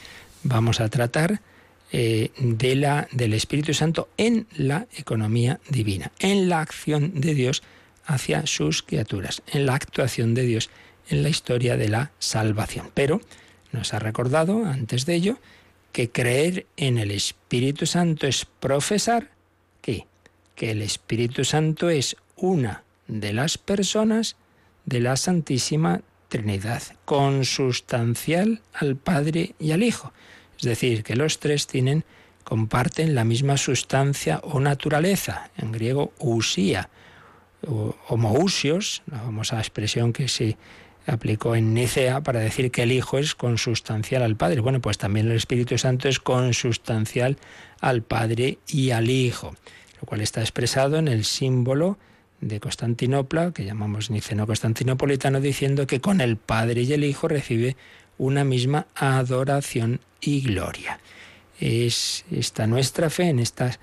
Vamos 0.45 0.81
a 0.81 0.89
tratar 0.89 1.41
eh, 1.93 2.31
de 2.39 2.75
la, 2.75 3.09
del 3.13 3.35
Espíritu 3.35 3.75
Santo 3.75 4.09
en 4.17 4.47
la 4.57 4.87
economía 4.97 5.61
divina, 5.69 6.11
en 6.19 6.49
la 6.49 6.61
acción 6.61 7.21
de 7.21 7.35
Dios 7.35 7.63
hacia 8.07 8.47
sus 8.47 8.83
criaturas, 8.83 9.43
en 9.53 9.67
la 9.67 9.75
actuación 9.75 10.35
de 10.35 10.43
Dios 10.43 10.71
en 11.09 11.23
la 11.23 11.29
historia 11.29 11.77
de 11.77 11.89
la 11.89 12.13
salvación. 12.19 12.91
Pero 12.95 13.21
nos 13.73 13.93
ha 13.95 13.99
recordado 13.99 14.65
antes 14.65 15.07
de 15.07 15.15
ello 15.15 15.39
que 15.93 16.11
creer 16.11 16.67
en 16.77 16.99
el 16.99 17.11
Espíritu 17.11 17.87
Santo 17.87 18.27
es 18.27 18.45
profesar 18.45 19.31
que 20.55 20.71
el 20.71 20.83
Espíritu 20.83 21.45
Santo 21.45 21.91
es 21.91 22.17
una 22.37 22.85
de 23.09 23.33
las 23.33 23.59
personas 23.59 24.37
de 24.85 25.01
la 25.01 25.17
Santísima 25.17 26.03
Trinidad, 26.29 26.83
consustancial 27.05 28.63
al 28.73 28.97
Padre 28.97 29.55
y 29.59 29.73
al 29.73 29.83
Hijo. 29.83 30.13
Es 30.59 30.65
decir, 30.65 31.03
que 31.03 31.17
los 31.17 31.39
tres 31.41 31.67
tienen 31.67 32.05
comparten 32.45 33.15
la 33.15 33.25
misma 33.25 33.57
sustancia 33.57 34.41
o 34.45 34.61
naturaleza, 34.61 35.51
en 35.57 35.73
griego 35.73 36.13
usía, 36.19 36.89
homoousios, 38.09 39.03
la 39.07 39.19
famosa 39.19 39.59
expresión 39.59 40.13
que 40.13 40.29
se 40.29 40.57
aplicó 41.07 41.57
en 41.57 41.75
Nicea 41.75 42.23
para 42.23 42.41
decir 42.41 42.71
que 42.71 42.83
el 42.83 42.93
Hijo 42.93 43.19
es 43.19 43.35
consustancial 43.35 44.23
al 44.23 44.37
Padre. 44.37 44.61
Bueno, 44.61 44.81
pues 44.81 44.99
también 44.99 45.27
el 45.27 45.37
Espíritu 45.37 45.79
Santo 45.79 46.09
es 46.09 46.19
consustancial 46.21 47.39
al 47.81 48.03
Padre 48.03 48.59
y 48.69 48.91
al 48.91 49.11
Hijo, 49.11 49.55
lo 50.01 50.07
cual 50.07 50.21
está 50.21 50.41
expresado 50.41 50.97
en 50.97 51.09
el 51.09 51.25
símbolo 51.25 51.99
de 52.41 52.61
Constantinopla, 52.61 53.53
que 53.53 53.65
llamamos 53.65 54.11
niceno 54.11 54.47
constantinopolitano, 54.47 55.41
diciendo 55.41 55.87
que 55.87 56.01
con 56.01 56.21
el 56.21 56.37
Padre 56.37 56.83
y 56.83 56.93
el 56.93 57.05
Hijo 57.05 57.29
recibe 57.29 57.77
una 58.19 58.45
misma 58.45 58.87
adoración 58.95 60.01
y 60.21 60.43
gloria. 60.43 61.01
Es 61.61 62.25
esta 62.31 62.67
nuestra 62.67 63.11
fe 63.11 63.29
en 63.29 63.39
estas 63.39 63.79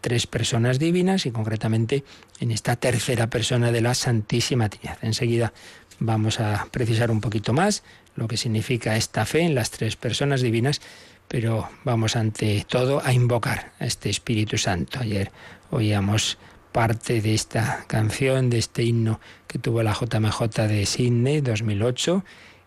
tres 0.00 0.26
personas 0.26 0.78
divinas 0.78 1.26
y 1.26 1.30
concretamente 1.30 2.04
en 2.40 2.50
esta 2.50 2.76
tercera 2.76 3.28
persona 3.28 3.72
de 3.72 3.80
la 3.80 3.94
Santísima 3.94 4.68
Trinidad. 4.68 4.98
Enseguida 5.02 5.52
Vamos 6.00 6.40
a 6.40 6.66
precisar 6.70 7.10
un 7.10 7.20
poquito 7.20 7.52
más 7.52 7.82
lo 8.16 8.28
que 8.28 8.36
significa 8.36 8.96
esta 8.96 9.26
fe 9.26 9.40
en 9.40 9.54
las 9.54 9.70
tres 9.70 9.96
personas 9.96 10.40
divinas, 10.40 10.80
pero 11.28 11.68
vamos 11.84 12.16
ante 12.16 12.64
todo 12.68 13.02
a 13.04 13.12
invocar 13.12 13.72
a 13.78 13.86
este 13.86 14.10
Espíritu 14.10 14.58
Santo. 14.58 15.00
Ayer 15.00 15.30
oíamos 15.70 16.38
parte 16.72 17.20
de 17.20 17.34
esta 17.34 17.84
canción, 17.86 18.50
de 18.50 18.58
este 18.58 18.82
himno 18.82 19.20
que 19.46 19.58
tuvo 19.58 19.82
la 19.82 19.92
JMJ 19.94 20.66
de 20.66 20.86
Sydney 20.86 21.40
2008, 21.40 22.24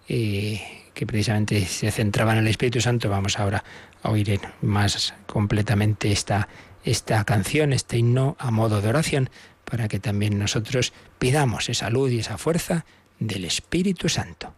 eh, 0.10 0.62
que 0.94 1.06
precisamente 1.06 1.66
se 1.66 1.92
centraba 1.92 2.32
en 2.34 2.40
el 2.40 2.48
Espíritu 2.48 2.82
Santo. 2.82 3.10
Vamos 3.10 3.38
ahora 3.38 3.64
a 4.04 4.10
oír 4.10 4.40
más 4.62 5.14
completamente 5.26 6.12
esta, 6.12 6.48
esta 6.84 7.24
canción, 7.26 7.74
este 7.74 7.98
himno 7.98 8.38
a 8.40 8.52
modo 8.52 8.82
de 8.82 8.90
oración, 8.90 9.30
para 9.66 9.90
que 9.90 10.00
también 10.00 10.40
nosotros 10.40 10.94
pidamos 11.20 11.68
esa 11.68 11.90
luz 11.90 12.12
y 12.14 12.20
esa 12.20 12.38
fuerza 12.38 12.86
del 13.20 13.46
Espíritu 13.46 14.10
Santo. 14.10 14.54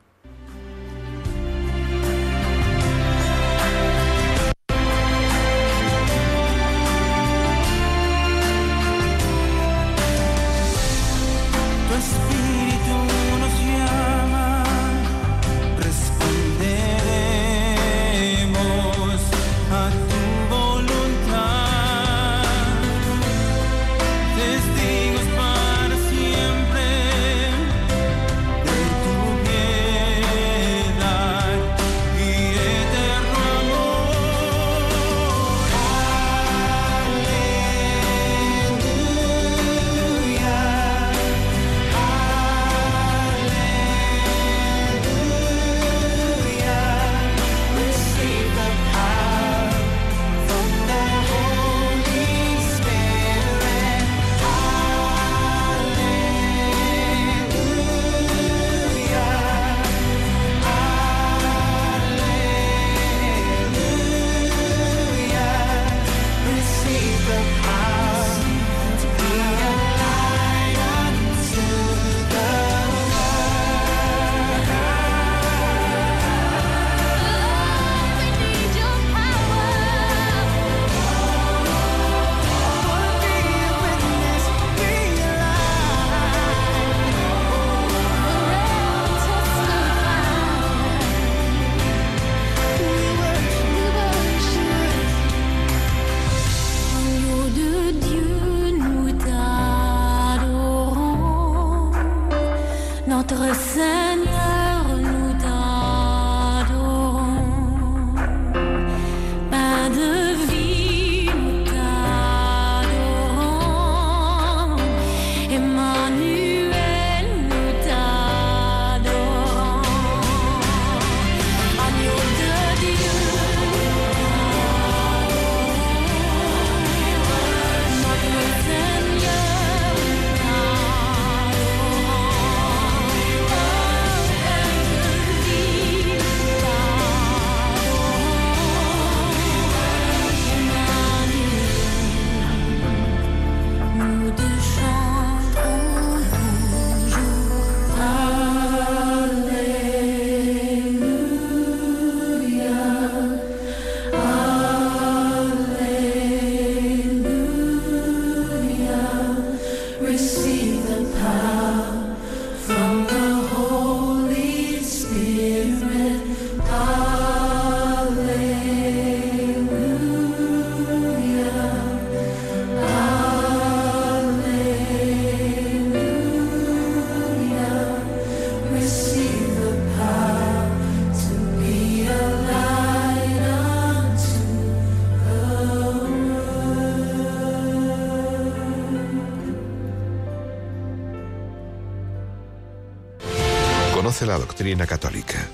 La 194.26 194.38
doctrina 194.38 194.86
católica. 194.86 195.48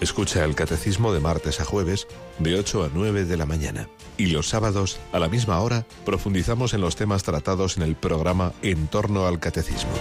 Escucha 0.00 0.44
el 0.44 0.54
catecismo 0.54 1.12
de 1.12 1.20
martes 1.20 1.60
a 1.60 1.64
jueves 1.64 2.08
de 2.38 2.58
8 2.58 2.84
a 2.84 2.90
9 2.92 3.24
de 3.24 3.36
la 3.36 3.46
mañana. 3.46 3.88
Y 4.16 4.26
los 4.26 4.48
sábados, 4.48 4.98
a 5.12 5.18
la 5.18 5.28
misma 5.28 5.60
hora, 5.60 5.86
profundizamos 6.04 6.74
en 6.74 6.80
los 6.80 6.96
temas 6.96 7.22
tratados 7.22 7.76
en 7.76 7.84
el 7.84 7.94
programa 7.94 8.52
En 8.62 8.88
torno 8.88 9.26
al 9.26 9.38
catecismo. 9.38 9.92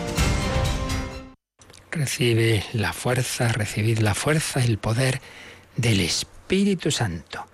Recibe 1.91 2.63
la 2.74 2.93
fuerza, 2.93 3.50
recibid 3.50 4.00
la 4.00 4.15
fuerza, 4.15 4.63
el 4.63 4.78
poder 4.78 5.21
del 5.78 6.00
Espíritu 6.00 6.89
Santo. 6.89 7.45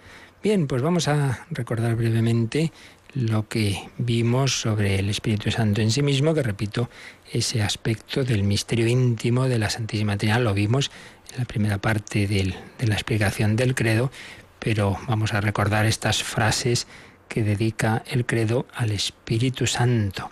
Bien, 0.42 0.68
pues 0.68 0.82
vamos 0.82 1.08
a 1.08 1.46
recordar 1.50 1.96
brevemente 1.96 2.72
lo 3.18 3.48
que 3.48 3.90
vimos 3.98 4.62
sobre 4.62 5.00
el 5.00 5.10
Espíritu 5.10 5.50
Santo 5.50 5.82
en 5.82 5.92
sí 5.92 6.04
mismo, 6.04 6.36
que 6.36 6.44
repito, 6.44 6.90
ese 7.32 7.64
aspecto 7.64 8.24
del 8.24 8.44
misterio 8.44 8.86
íntimo 8.88 9.48
de 9.48 9.58
la 9.58 9.72
Santísima 9.72 10.18
Trinidad 10.18 10.42
lo 10.42 10.54
vimos 10.54 10.92
en 11.34 11.40
la 11.40 11.46
primera 11.46 11.80
parte 11.80 12.28
de 12.28 12.54
la 12.86 12.94
explicación 12.94 13.56
del 13.56 13.74
credo, 13.74 14.12
pero 14.60 14.98
vamos 15.08 15.34
a 15.34 15.42
recordar 15.42 15.88
estas 15.88 16.22
frases 16.22 16.86
que 17.28 17.44
dedica 17.44 18.04
el 18.08 18.26
credo 18.26 18.68
al 18.74 18.92
Espíritu 18.92 19.66
Santo. 19.66 20.30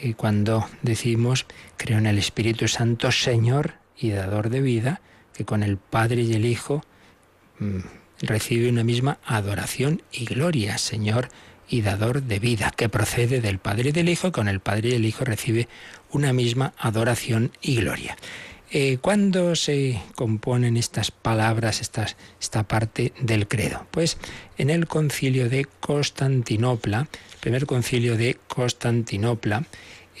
Y 0.00 0.14
cuando 0.14 0.68
decimos, 0.82 1.46
creo 1.76 1.98
en 1.98 2.06
el 2.06 2.18
Espíritu 2.18 2.68
Santo, 2.68 3.10
Señor 3.10 3.74
y 3.98 4.10
dador 4.10 4.50
de 4.50 4.60
vida, 4.60 5.00
que 5.34 5.44
con 5.44 5.64
el 5.64 5.78
Padre 5.78 6.22
y 6.22 6.32
el 6.34 6.46
Hijo 6.46 6.84
mm, 7.58 7.80
recibe 8.22 8.68
una 8.68 8.84
misma 8.84 9.18
adoración 9.24 10.02
y 10.12 10.26
gloria, 10.26 10.78
Señor 10.78 11.28
y 11.70 11.82
dador 11.82 12.24
de 12.24 12.40
vida, 12.40 12.72
que 12.76 12.88
procede 12.88 13.40
del 13.40 13.58
Padre 13.58 13.90
y 13.90 13.92
del 13.92 14.08
Hijo, 14.08 14.32
con 14.32 14.48
el 14.48 14.60
Padre 14.60 14.90
y 14.90 14.94
el 14.94 15.06
Hijo 15.06 15.24
recibe 15.24 15.68
una 16.10 16.32
misma 16.32 16.74
adoración 16.76 17.52
y 17.62 17.76
gloria. 17.76 18.16
Eh, 18.72 18.98
¿Cuándo 19.00 19.56
se 19.56 20.00
componen 20.14 20.76
estas 20.76 21.10
palabras, 21.10 21.80
esta 21.80 22.68
parte 22.68 23.12
del 23.20 23.48
credo? 23.48 23.84
Pues 23.90 24.16
en 24.58 24.70
el 24.70 24.86
concilio 24.86 25.48
de 25.48 25.66
Constantinopla, 25.80 27.08
el 27.32 27.38
primer 27.40 27.66
concilio 27.66 28.16
de 28.16 28.38
Constantinopla, 28.46 29.64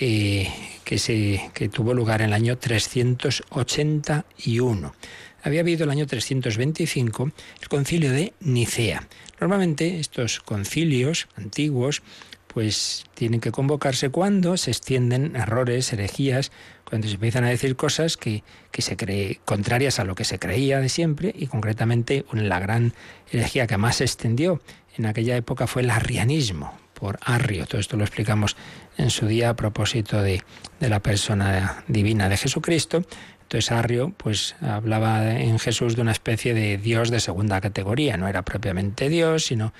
eh, 0.00 0.48
que, 0.82 0.98
se, 0.98 1.48
que 1.52 1.68
tuvo 1.68 1.94
lugar 1.94 2.22
en 2.22 2.28
el 2.28 2.32
año 2.32 2.58
381. 2.58 4.94
Había 5.42 5.60
habido 5.60 5.84
el 5.84 5.90
año 5.90 6.06
325 6.06 7.30
el 7.60 7.68
concilio 7.68 8.10
de 8.10 8.32
Nicea. 8.40 9.06
Normalmente 9.40 9.98
estos 9.98 10.40
concilios 10.40 11.28
antiguos 11.36 12.02
pues 12.46 13.04
tienen 13.14 13.40
que 13.40 13.52
convocarse 13.52 14.10
cuando 14.10 14.56
se 14.56 14.72
extienden 14.72 15.36
errores, 15.36 15.92
herejías, 15.92 16.50
cuando 16.84 17.06
se 17.06 17.14
empiezan 17.14 17.44
a 17.44 17.48
decir 17.48 17.76
cosas 17.76 18.16
que, 18.16 18.42
que 18.72 18.82
se 18.82 18.96
cree 18.96 19.40
contrarias 19.44 20.00
a 20.00 20.04
lo 20.04 20.16
que 20.16 20.24
se 20.24 20.40
creía 20.40 20.80
de 20.80 20.88
siempre 20.88 21.32
y 21.36 21.46
concretamente 21.46 22.24
la 22.32 22.58
gran 22.58 22.92
herejía 23.30 23.68
que 23.68 23.76
más 23.76 23.96
se 23.96 24.04
extendió 24.04 24.60
en 24.96 25.06
aquella 25.06 25.36
época 25.36 25.68
fue 25.68 25.82
el 25.82 25.90
arrianismo 25.90 26.76
por 26.92 27.18
Arrio. 27.22 27.66
Todo 27.66 27.80
esto 27.80 27.96
lo 27.96 28.04
explicamos 28.04 28.56
en 28.98 29.10
su 29.10 29.26
día 29.26 29.50
a 29.50 29.56
propósito 29.56 30.20
de, 30.20 30.42
de 30.80 30.88
la 30.88 31.00
persona 31.00 31.84
divina 31.86 32.28
de 32.28 32.36
Jesucristo. 32.36 33.04
Entonces 33.50 33.72
Arrio 33.72 34.14
pues 34.16 34.54
hablaba 34.60 35.40
en 35.40 35.58
Jesús 35.58 35.96
de 35.96 36.02
una 36.02 36.12
especie 36.12 36.54
de 36.54 36.78
Dios 36.78 37.10
de 37.10 37.18
segunda 37.18 37.60
categoría, 37.60 38.16
no 38.16 38.28
era 38.28 38.42
propiamente 38.44 39.08
Dios, 39.08 39.46
sino 39.46 39.72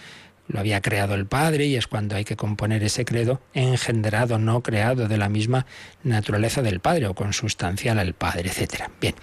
lo 0.48 0.58
había 0.58 0.80
creado 0.80 1.14
el 1.14 1.26
Padre 1.26 1.66
y 1.66 1.76
es 1.76 1.86
cuando 1.86 2.16
hay 2.16 2.24
que 2.24 2.34
componer 2.34 2.82
ese 2.82 3.04
credo 3.04 3.40
engendrado, 3.54 4.40
no 4.40 4.60
creado, 4.62 5.06
de 5.06 5.16
la 5.16 5.28
misma 5.28 5.66
naturaleza 6.02 6.62
del 6.62 6.80
Padre 6.80 7.06
o 7.06 7.14
consustancial 7.14 8.00
al 8.00 8.14
Padre, 8.14 8.50
etc. 8.50 8.90
Bien, 9.00 9.14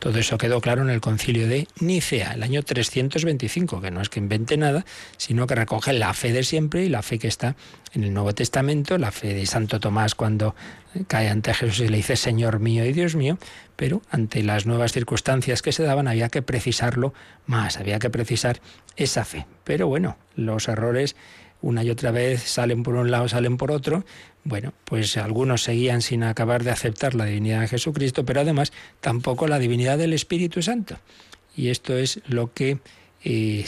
todo 0.00 0.18
eso 0.18 0.36
quedó 0.36 0.60
claro 0.60 0.82
en 0.82 0.90
el 0.90 1.00
concilio 1.00 1.46
de 1.46 1.68
Nicea, 1.78 2.32
el 2.32 2.42
año 2.42 2.64
325, 2.64 3.80
que 3.80 3.92
no 3.92 4.00
es 4.00 4.08
que 4.08 4.18
invente 4.18 4.56
nada, 4.56 4.84
sino 5.16 5.46
que 5.46 5.54
recoge 5.54 5.92
la 5.92 6.12
fe 6.12 6.32
de 6.32 6.42
siempre 6.42 6.84
y 6.84 6.88
la 6.88 7.02
fe 7.02 7.20
que 7.20 7.28
está 7.28 7.54
en 7.94 8.02
el 8.02 8.12
Nuevo 8.12 8.34
Testamento, 8.34 8.98
la 8.98 9.12
fe 9.12 9.32
de 9.32 9.46
Santo 9.46 9.78
Tomás 9.78 10.16
cuando 10.16 10.56
cae 11.06 11.28
ante 11.28 11.54
Jesús 11.54 11.80
y 11.80 11.88
le 11.88 11.96
dice 11.98 12.16
Señor 12.16 12.60
mío 12.60 12.84
y 12.84 12.92
Dios 12.92 13.16
mío, 13.16 13.38
pero 13.76 14.02
ante 14.10 14.42
las 14.42 14.66
nuevas 14.66 14.92
circunstancias 14.92 15.62
que 15.62 15.72
se 15.72 15.82
daban 15.82 16.08
había 16.08 16.28
que 16.28 16.42
precisarlo 16.42 17.14
más, 17.46 17.78
había 17.78 17.98
que 17.98 18.10
precisar 18.10 18.60
esa 18.96 19.24
fe. 19.24 19.46
Pero 19.64 19.88
bueno, 19.88 20.16
los 20.36 20.68
errores 20.68 21.16
una 21.62 21.84
y 21.84 21.90
otra 21.90 22.10
vez 22.10 22.42
salen 22.42 22.82
por 22.82 22.96
un 22.96 23.10
lado, 23.10 23.28
salen 23.28 23.56
por 23.56 23.70
otro. 23.70 24.04
Bueno, 24.44 24.74
pues 24.84 25.16
algunos 25.16 25.62
seguían 25.62 26.02
sin 26.02 26.24
acabar 26.24 26.64
de 26.64 26.72
aceptar 26.72 27.14
la 27.14 27.24
divinidad 27.24 27.60
de 27.60 27.68
Jesucristo, 27.68 28.24
pero 28.24 28.40
además 28.40 28.72
tampoco 29.00 29.46
la 29.46 29.60
divinidad 29.60 29.96
del 29.96 30.12
Espíritu 30.12 30.60
Santo. 30.60 30.98
Y 31.56 31.68
esto 31.68 31.96
es 31.96 32.20
lo 32.26 32.52
que 32.52 32.78
eh, 33.22 33.64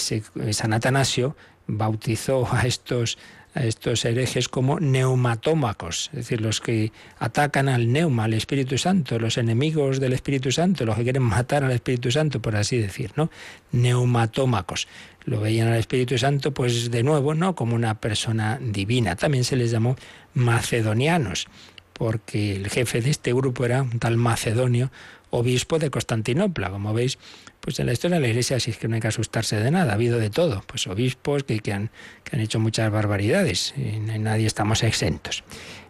San 0.51 0.73
Atanasio 0.73 1.37
bautizó 1.67 2.49
a 2.53 2.67
estos 2.67 3.17
a 3.55 3.65
estos 3.65 4.05
herejes 4.05 4.49
como 4.49 4.81
neumatómacos, 4.81 6.11
es 6.13 6.17
decir, 6.17 6.41
los 6.41 6.61
que 6.61 6.91
atacan 7.19 7.69
al 7.69 7.93
neuma, 7.93 8.25
al 8.25 8.35
Espíritu 8.35 8.79
Santo, 8.79 9.19
los 9.19 9.39
enemigos 9.39 10.01
del 10.01 10.13
Espíritu 10.13 10.51
Santo, 10.51 10.85
los 10.85 10.97
que 10.97 11.05
quieren 11.05 11.23
matar 11.23 11.63
al 11.63 11.71
Espíritu 11.71 12.11
Santo, 12.11 12.43
por 12.43 12.57
así 12.57 12.79
decir, 12.79 13.13
¿no? 13.17 13.31
Neumatómacos. 13.71 14.89
Lo 15.25 15.41
veían 15.41 15.69
al 15.69 15.79
Espíritu 15.79 16.19
Santo, 16.19 16.53
pues 16.53 16.91
de 16.91 17.03
nuevo, 17.05 17.35
no 17.35 17.55
como 17.55 17.77
una 17.77 17.95
persona 18.01 18.59
divina. 18.61 19.17
También 19.17 19.45
se 19.45 19.57
les 19.57 19.71
llamó 19.71 19.97
macedonianos, 20.35 21.47
porque 21.93 22.57
el 22.57 22.69
jefe 22.69 23.01
de 23.01 23.11
este 23.11 23.33
grupo 23.33 23.65
era 23.65 23.83
un 23.83 24.01
tal 24.01 24.17
Macedonio, 24.17 24.91
obispo 25.31 25.79
de 25.79 25.91
Constantinopla. 25.91 26.71
Como 26.71 26.93
veis, 26.93 27.19
pues 27.65 27.81
en 27.81 27.87
la 27.87 27.95
historia 27.95 28.17
de 28.17 28.21
la 28.21 28.29
Iglesia 28.29 28.61
sí 28.61 28.73
es 28.73 28.77
que 28.77 28.89
no 28.89 28.95
hay 28.95 29.01
que 29.01 29.09
asustarse 29.09 29.57
de 29.57 29.71
nada, 29.71 29.93
ha 29.93 29.95
habido 29.95 30.19
de 30.19 30.29
todo, 30.29 30.63
pues 30.67 30.87
obispos 30.87 31.45
que, 31.45 31.73
han, 31.73 31.91
que 32.23 32.37
han 32.37 32.43
hecho 32.43 32.61
muchas 32.61 32.93
barbaridades, 32.93 33.73
y 33.79 34.01
nadie 34.01 34.47
estamos 34.47 34.83
exentos. 34.83 35.45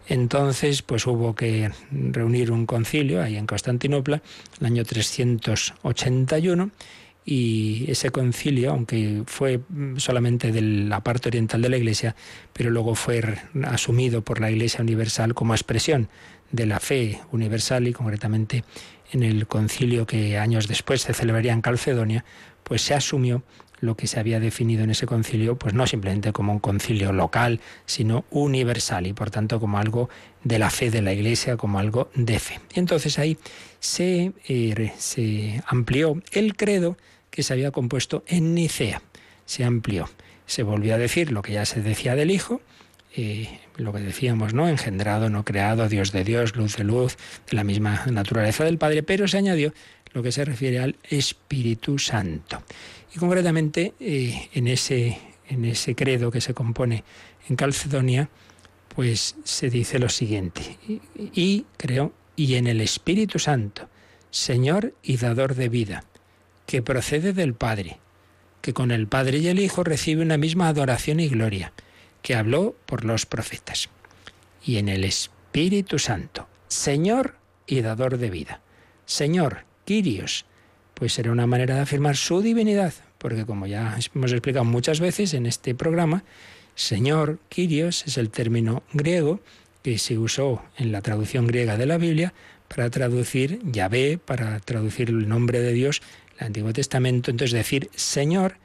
Entonces, 0.07 0.83
pues 0.83 1.05
hubo 1.09 1.35
que 1.35 1.73
reunir 1.91 2.53
un 2.53 2.67
concilio 2.67 3.21
ahí 3.21 3.37
en 3.37 3.47
Constantinopla, 3.47 4.23
el 4.61 4.67
año 4.67 4.85
381, 4.85 6.71
y 7.25 7.87
ese 7.91 8.11
concilio, 8.11 8.71
aunque 8.71 9.25
fue 9.27 9.59
solamente 9.97 10.53
de 10.53 10.61
la 10.61 11.01
parte 11.01 11.29
oriental 11.29 11.61
de 11.61 11.71
la 11.71 11.77
Iglesia, 11.77 12.15
pero 12.53 12.71
luego 12.71 12.95
fue 12.95 13.21
asumido 13.65 14.23
por 14.23 14.41
la 14.41 14.49
Iglesia 14.49 14.81
Universal 14.81 15.35
como 15.35 15.55
expresión 15.55 16.09
de 16.53 16.67
la 16.67 16.79
fe 16.79 17.21
universal 17.33 17.89
y 17.89 17.93
concretamente 17.93 18.63
en 19.13 19.23
el 19.23 19.47
concilio 19.47 20.07
que 20.07 20.39
años 20.39 20.69
después 20.69 21.03
se 21.03 21.15
celebraría 21.15 21.53
en 21.53 21.63
Calcedonia, 21.63 22.25
pues 22.63 22.83
se 22.83 22.95
asumió 22.95 23.43
lo 23.81 23.97
que 23.97 24.07
se 24.07 24.19
había 24.19 24.41
definido 24.41 24.83
en 24.85 24.91
ese 24.91 25.07
concilio, 25.07 25.57
pues 25.57 25.75
no 25.75 25.87
simplemente 25.87 26.33
como 26.33 26.53
un 26.53 26.59
concilio 26.59 27.13
local, 27.13 27.61
sino 27.87 28.25
universal 28.31 29.07
y 29.07 29.13
por 29.13 29.31
tanto 29.31 29.61
como 29.61 29.79
algo 29.79 30.09
de 30.43 30.59
la 30.59 30.71
fe 30.71 30.91
de 30.91 31.03
la 31.03 31.13
Iglesia, 31.13 31.57
como 31.57 31.79
algo 31.79 32.11
de 32.15 32.39
fe. 32.39 32.61
Y 32.75 32.81
entonces 32.81 33.19
ahí 33.19 33.37
se, 33.81 34.33
eh, 34.49 35.61
amplió 35.67 36.23
el 36.33 36.57
credo 36.57 36.97
que 37.31 37.43
se 37.43 37.53
había 37.53 37.71
compuesto 37.71 38.25
en 38.27 38.55
Nicea. 38.55 39.03
Se 39.45 39.65
amplió. 39.65 40.09
Se 40.47 40.63
volvió 40.63 40.95
a 40.95 40.99
decir 40.99 41.33
lo 41.33 41.43
que 41.43 41.53
ya 41.53 41.65
se 41.65 41.83
decía 41.83 42.15
del 42.15 42.31
Hijo, 42.31 42.61
eh, 43.17 43.61
lo 43.77 43.93
que 43.93 44.01
decíamos, 44.01 44.55
¿no? 44.55 44.69
Engendrado, 44.69 45.31
no 45.31 45.45
creado, 45.45 45.89
Dios 45.89 46.13
de 46.13 46.25
Dios, 46.25 46.57
luz 46.57 46.77
de 46.77 46.85
luz, 46.85 47.17
de 47.51 47.57
la 47.57 47.65
misma 47.65 48.05
naturaleza 48.07 48.65
del 48.65 48.79
Padre, 48.79 49.03
pero 49.03 49.27
se 49.29 49.39
añadió 49.39 49.73
lo 50.13 50.23
que 50.23 50.33
se 50.33 50.45
refiere 50.45 50.79
al 50.79 50.97
Espíritu 51.09 51.99
Santo. 51.99 52.63
Y 53.15 53.19
concretamente 53.19 53.95
eh, 54.01 54.49
en, 54.53 54.69
ese, 54.69 55.19
en 55.49 55.65
ese 55.65 55.95
credo 55.95 56.31
que 56.31 56.41
se 56.41 56.55
compone 56.55 57.05
en 57.49 57.57
Calcedonia, 57.57 58.29
pues 58.95 59.37
se 59.45 59.71
dice 59.71 59.99
lo 59.99 60.09
siguiente, 60.09 60.79
y, 60.89 61.01
y 61.19 61.67
creo, 61.77 62.13
y 62.37 62.55
en 62.55 62.69
el 62.69 62.81
Espíritu 62.81 63.39
Santo, 63.39 63.89
Señor 64.31 64.95
y 65.03 65.17
dador 65.17 65.55
de 65.55 65.69
vida, 65.69 66.05
que 66.67 66.81
procede 66.81 67.33
del 67.33 67.55
Padre, 67.55 67.99
que 68.61 68.73
con 68.73 68.93
el 68.93 69.09
Padre 69.09 69.39
y 69.39 69.49
el 69.49 69.59
Hijo 69.59 69.85
recibe 69.85 70.23
una 70.23 70.39
misma 70.39 70.69
adoración 70.69 71.21
y 71.21 71.29
gloria 71.29 71.73
que 72.25 72.35
habló 72.35 72.75
por 72.87 73.05
los 73.05 73.27
profetas. 73.27 73.91
Y 74.65 74.79
en 74.79 74.89
el 74.89 75.05
Espíritu 75.05 75.99
Santo, 75.99 76.49
Señor 76.69 77.37
y 77.67 77.83
dador 77.83 78.17
de 78.17 78.31
vida. 78.31 78.63
Señor, 79.05 79.67
Kyrios, 79.85 80.47
pues 80.95 81.19
era 81.19 81.31
una 81.31 81.47
manera 81.47 81.75
de 81.75 81.83
afirmar 81.83 82.17
su 82.17 82.41
divinidad, 82.41 82.95
porque 83.19 83.45
como 83.45 83.67
ya 83.67 83.99
hemos 84.15 84.33
explicado 84.33 84.65
muchas 84.65 85.01
veces 85.01 85.35
en 85.35 85.45
este 85.45 85.75
programa, 85.75 86.25
Señor, 86.75 87.41
Kyrios, 87.51 88.07
es 88.07 88.17
el 88.17 88.31
término 88.31 88.83
griego 88.95 89.41
que 89.83 89.99
se 89.99 90.17
usó 90.17 90.65
en 90.79 90.93
la 90.93 91.03
traducción 91.03 91.47
griega 91.47 91.77
de 91.77 91.85
la 91.85 91.99
Biblia 91.99 92.33
para 92.75 92.89
traducir 92.89 93.61
Yahvé, 93.65 94.17
para 94.17 94.61
traducir 94.61 95.11
el 95.11 95.29
nombre 95.29 95.61
de 95.61 95.75
Dios, 95.75 96.01
el 96.39 96.47
Antiguo 96.47 96.73
Testamento, 96.73 97.31
entonces 97.31 97.53
decir 97.53 97.91
Señor 97.95 98.57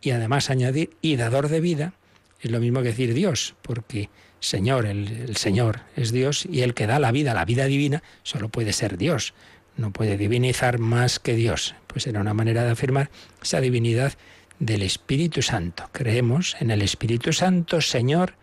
y 0.00 0.10
además 0.10 0.50
añadir 0.50 0.90
y 1.02 1.16
dador 1.16 1.48
de 1.48 1.60
vida, 1.60 1.94
es 2.40 2.50
lo 2.50 2.60
mismo 2.60 2.82
que 2.82 2.88
decir 2.88 3.14
Dios, 3.14 3.54
porque 3.62 4.10
Señor, 4.40 4.86
el, 4.86 5.36
Señor 5.36 5.80
es 5.96 6.12
Dios 6.12 6.46
y 6.50 6.62
el 6.62 6.74
que 6.74 6.86
da 6.86 6.98
la 6.98 7.10
vida, 7.10 7.34
la 7.34 7.44
vida 7.44 7.66
divina, 7.66 8.02
solo 8.22 8.48
puede 8.48 8.72
ser 8.72 8.96
Dios. 8.96 9.34
No 9.76 9.92
puede 9.92 10.16
divinizar 10.16 10.78
más 10.78 11.18
que 11.18 11.34
Dios. 11.34 11.74
Pues 11.86 12.06
era 12.06 12.20
una 12.20 12.34
manera 12.34 12.64
de 12.64 12.70
afirmar 12.70 13.10
esa 13.42 13.60
divinidad 13.60 14.14
del 14.58 14.82
Espíritu 14.82 15.42
Santo. 15.42 15.88
Creemos 15.92 16.56
en 16.60 16.70
el 16.70 16.82
Espíritu 16.82 17.32
Santo, 17.32 17.80
Señor 17.80 18.34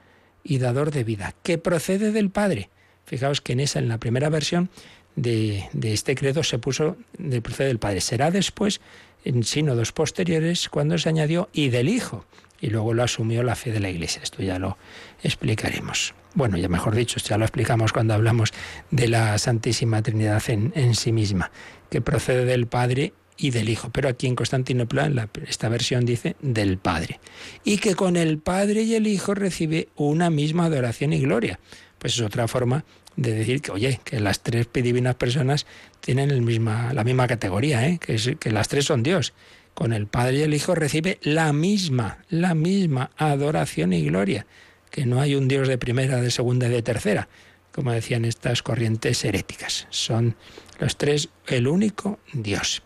y 0.44 0.60
dador 0.60 0.92
de 0.92 1.04
vida, 1.04 1.34
que 1.44 1.58
procede 1.58 2.12
del 2.12 2.30
Padre. 2.30 2.70
Fijaos 3.06 3.42
que 3.42 3.54
en 3.54 3.60
esa, 3.60 3.80
en 3.80 3.90
la 3.90 3.98
primera 3.98 4.30
versión 4.30 4.70
de, 5.16 5.68
de 5.74 5.94
este 5.94 6.16
credo 6.16 6.44
se 6.44 6.60
puso 6.60 6.98
de 7.18 7.42
procede 7.42 7.68
del 7.68 7.80
Padre. 7.80 8.02
Será 8.02 8.32
después, 8.32 8.80
en 9.24 9.44
sínodos 9.44 9.92
posteriores, 9.92 10.70
cuando 10.70 10.98
se 10.98 11.10
añadió 11.10 11.50
y 11.54 11.70
del 11.70 11.90
Hijo 11.90 12.26
y 12.62 12.70
luego 12.70 12.94
lo 12.94 13.04
asumió 13.04 13.44
la 13.44 13.56
fe 13.56 13.72
de 13.72 13.80
la 13.80 13.90
Iglesia. 13.90 14.22
Esto 14.24 14.42
ya 14.42 14.60
lo 14.60 14.78
explicaremos. 15.24 16.14
Bueno, 16.34 16.58
ya 16.58 16.68
mejor 16.68 16.96
dicho, 16.96 17.20
ya 17.20 17.38
lo 17.38 17.46
explicamos 17.46 17.94
cuando 17.94 18.14
hablamos 18.14 18.54
de 18.92 19.08
la 19.08 19.38
Santísima 19.38 20.02
Trinidad 20.02 20.44
en, 20.48 20.74
en 20.76 20.96
sí 20.96 21.12
misma, 21.12 21.52
que 21.90 22.02
procede 22.02 22.46
del 22.46 22.68
Padre 22.68 23.14
y 23.38 23.52
del 23.52 23.70
Hijo. 23.70 23.90
Pero 23.92 24.10
aquí 24.10 24.28
en 24.28 24.36
Constantinopla, 24.36 25.06
en 25.06 25.30
esta 25.48 25.70
versión 25.70 26.06
dice 26.06 26.36
del 26.42 26.78
Padre. 26.78 27.20
Y 27.64 27.78
que 27.78 27.96
con 27.96 28.18
el 28.18 28.38
Padre 28.40 28.82
y 28.84 28.96
el 28.96 29.08
Hijo 29.08 29.34
recibe 29.34 29.90
una 29.96 30.30
misma 30.30 30.66
adoración 30.66 31.14
y 31.14 31.20
gloria. 31.20 31.60
Pues 32.00 32.16
es 32.16 32.22
otra 32.22 32.48
forma 32.48 32.84
de 33.16 33.34
decir 33.34 33.62
que, 33.62 33.72
oye, 33.72 34.02
que 34.04 34.20
las 34.20 34.42
tres 34.42 34.68
divinas 34.74 35.16
personas 35.16 35.66
tienen 36.02 36.30
la 36.30 37.04
misma 37.04 37.28
categoría, 37.28 37.88
¿eh? 37.88 37.98
que, 38.00 38.38
que 38.38 38.52
las 38.52 38.68
tres 38.68 38.86
son 38.86 39.04
Dios 39.04 39.34
con 39.76 39.94
el 39.94 40.08
Padre 40.08 40.38
y 40.38 40.42
el 40.42 40.54
Hijo 40.56 40.74
recibe 40.74 41.20
la 41.22 41.54
misma, 41.54 42.20
la 42.30 42.56
misma 42.56 43.12
adoración 43.18 43.94
y 43.94 44.04
gloria, 44.06 44.48
que 44.90 45.06
no 45.06 45.22
hay 45.22 45.36
un 45.36 45.48
Dios 45.48 45.68
de 45.68 45.78
primera, 45.78 46.22
de 46.22 46.32
segunda 46.32 46.68
y 46.68 46.72
de 46.72 46.82
tercera, 46.82 47.28
como 47.72 47.92
decían 47.92 48.26
estas 48.26 48.64
corrientes 48.64 49.24
heréticas. 49.26 49.86
Son 49.90 50.36
los 50.80 50.98
tres 50.98 51.30
el 51.48 51.68
único 51.68 52.20
Dios. 52.34 52.82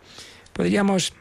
Podríamos 0.52 1.14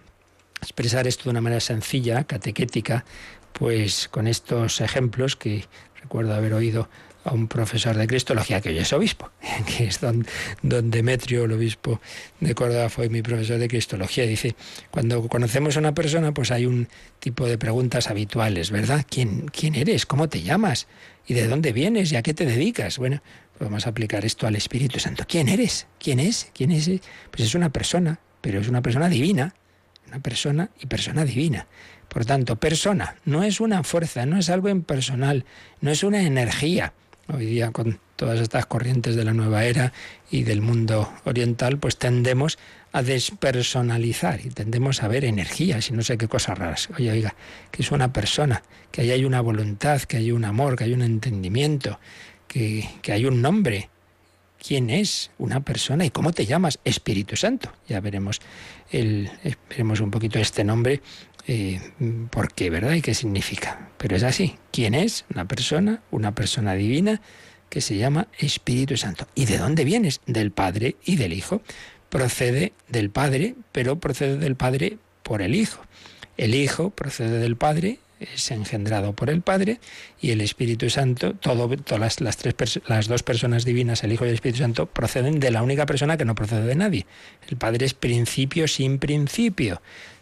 expresar 0.61 1.07
esto 1.07 1.25
de 1.25 1.29
una 1.29 1.41
manera 1.41 1.61
sencilla, 1.61 2.23
catequética, 2.23 3.05
pues 3.53 4.09
con 4.09 4.27
estos 4.27 4.81
ejemplos 4.81 5.35
que 5.35 5.65
recuerdo 6.01 6.33
haber 6.33 6.53
oído 6.53 6.89
a 7.29 7.33
un 7.33 7.47
profesor 7.47 7.95
de 7.95 8.07
Cristología 8.07 8.59
que 8.59 8.69
hoy 8.69 8.79
es 8.79 8.91
obispo, 8.91 9.29
que 9.67 9.85
es 9.85 10.01
don, 10.01 10.25
Demetrio, 10.61 11.45
el 11.45 11.51
obispo 11.51 12.01
de 12.39 12.55
Córdoba, 12.55 12.89
fue 12.89 13.09
mi 13.09 13.21
profesor 13.21 13.59
de 13.59 13.67
Cristología. 13.67 14.25
Dice, 14.25 14.55
cuando 14.89 15.27
conocemos 15.27 15.77
a 15.77 15.79
una 15.79 15.93
persona, 15.93 16.33
pues 16.33 16.51
hay 16.51 16.65
un 16.65 16.87
tipo 17.19 17.45
de 17.45 17.57
preguntas 17.57 18.09
habituales, 18.09 18.71
¿verdad? 18.71 19.05
¿Quién, 19.07 19.47
quién 19.47 19.75
eres? 19.75 20.05
¿Cómo 20.05 20.27
te 20.27 20.41
llamas? 20.41 20.87
¿Y 21.27 21.35
de 21.35 21.47
dónde 21.47 21.71
vienes? 21.71 22.11
¿Y 22.11 22.15
a 22.15 22.23
qué 22.23 22.33
te 22.33 22.45
dedicas? 22.45 22.97
Bueno, 22.97 23.21
pues 23.57 23.69
vamos 23.69 23.85
a 23.85 23.91
aplicar 23.91 24.25
esto 24.25 24.47
al 24.47 24.55
Espíritu 24.55 24.99
Santo. 24.99 25.25
¿Quién 25.27 25.49
eres? 25.49 25.85
¿Quién 25.99 26.19
es? 26.19 26.49
¿Quién 26.53 26.71
es? 26.71 26.89
Pues 27.29 27.43
es 27.43 27.53
una 27.53 27.69
persona, 27.69 28.19
pero 28.41 28.59
es 28.59 28.67
una 28.67 28.81
persona 28.81 29.07
divina. 29.07 29.53
Una 30.07 30.19
persona 30.19 30.71
y 30.79 30.87
persona 30.87 31.23
divina. 31.23 31.67
Por 32.07 32.25
tanto, 32.25 32.55
persona 32.55 33.17
no 33.25 33.43
es 33.43 33.59
una 33.59 33.83
fuerza, 33.83 34.25
no 34.25 34.39
es 34.39 34.49
algo 34.49 34.69
impersonal, 34.69 35.45
no 35.81 35.91
es 35.91 36.03
una 36.03 36.23
energía. 36.23 36.93
Hoy 37.31 37.45
día 37.45 37.69
con 37.71 37.99
todas 38.15 38.39
estas 38.39 38.65
corrientes 38.65 39.15
de 39.15 39.23
la 39.23 39.33
nueva 39.33 39.63
era 39.63 39.93
y 40.31 40.43
del 40.43 40.61
mundo 40.61 41.13
oriental, 41.25 41.77
pues 41.77 41.95
tendemos 41.95 42.57
a 42.91 43.03
despersonalizar 43.03 44.43
y 44.43 44.49
tendemos 44.49 45.03
a 45.03 45.07
ver 45.07 45.25
energías 45.25 45.89
y 45.89 45.93
no 45.93 46.01
sé 46.01 46.17
qué 46.17 46.27
cosas 46.27 46.57
raras. 46.57 46.89
Oye, 46.97 47.11
oiga, 47.11 47.35
que 47.69 47.83
es 47.83 47.91
una 47.91 48.11
persona, 48.11 48.63
que 48.91 49.01
ahí 49.01 49.11
hay 49.11 49.25
una 49.25 49.41
voluntad, 49.41 50.01
que 50.01 50.17
hay 50.17 50.31
un 50.31 50.43
amor, 50.43 50.75
que 50.75 50.85
hay 50.85 50.93
un 50.93 51.03
entendimiento, 51.03 51.99
que, 52.47 52.89
que 53.03 53.11
hay 53.11 53.25
un 53.25 53.43
nombre. 53.43 53.89
¿Quién 54.57 54.89
es 54.89 55.29
una 55.37 55.63
persona 55.63 56.05
y 56.05 56.09
cómo 56.09 56.33
te 56.33 56.47
llamas? 56.47 56.79
Espíritu 56.83 57.35
Santo. 57.35 57.71
Ya 57.87 58.01
veremos, 58.01 58.41
el, 58.89 59.29
veremos 59.69 60.01
un 60.01 60.09
poquito 60.09 60.39
este 60.39 60.63
nombre 60.63 61.01
eh, 61.51 61.81
por 62.29 62.53
qué, 62.53 62.69
¿verdad? 62.69 62.93
¿Y 62.93 63.01
qué 63.01 63.15
significa? 63.15 63.89
Pero 63.97 64.15
es 64.15 64.21
así. 64.21 64.57
¿Quién 64.71 64.93
es? 64.93 65.25
Una 65.33 65.47
persona, 65.47 66.03
una 66.11 66.35
persona 66.35 66.75
divina 66.75 67.21
que 67.69 67.81
se 67.81 67.97
llama 67.97 68.27
Espíritu 68.37 68.97
Santo. 68.97 69.27
¿Y 69.33 69.45
de 69.45 69.57
dónde 69.57 69.83
vienes? 69.83 70.21
Del 70.27 70.51
Padre 70.51 70.95
y 71.03 71.15
del 71.15 71.33
Hijo. 71.33 71.63
Procede 72.09 72.73
del 72.87 73.09
Padre, 73.09 73.55
pero 73.71 73.99
procede 73.99 74.37
del 74.37 74.55
Padre 74.55 74.99
por 75.23 75.41
el 75.41 75.55
Hijo. 75.55 75.81
El 76.37 76.53
Hijo 76.53 76.91
procede 76.91 77.39
del 77.39 77.55
Padre, 77.55 77.97
es 78.19 78.51
engendrado 78.51 79.13
por 79.13 79.31
el 79.31 79.41
Padre 79.41 79.79
y 80.21 80.29
el 80.29 80.41
Espíritu 80.41 80.91
Santo, 80.91 81.33
todas 81.33 82.21
las, 82.21 82.37
tres, 82.37 82.79
las 82.87 83.07
dos 83.07 83.23
personas 83.23 83.65
divinas, 83.65 84.03
el 84.03 84.13
Hijo 84.13 84.23
y 84.25 84.29
el 84.29 84.35
Espíritu 84.35 84.59
Santo, 84.59 84.85
proceden 84.85 85.39
de 85.39 85.49
la 85.49 85.63
única 85.63 85.87
persona 85.87 86.15
que 86.15 86.25
no 86.25 86.35
procede 86.35 86.67
de 86.67 86.75
nadie. 86.75 87.07
El 87.47 87.57
Padre 87.57 87.87
es 87.87 87.95
principio 87.95 88.67
sin 88.67 88.99
principio. 88.99 89.81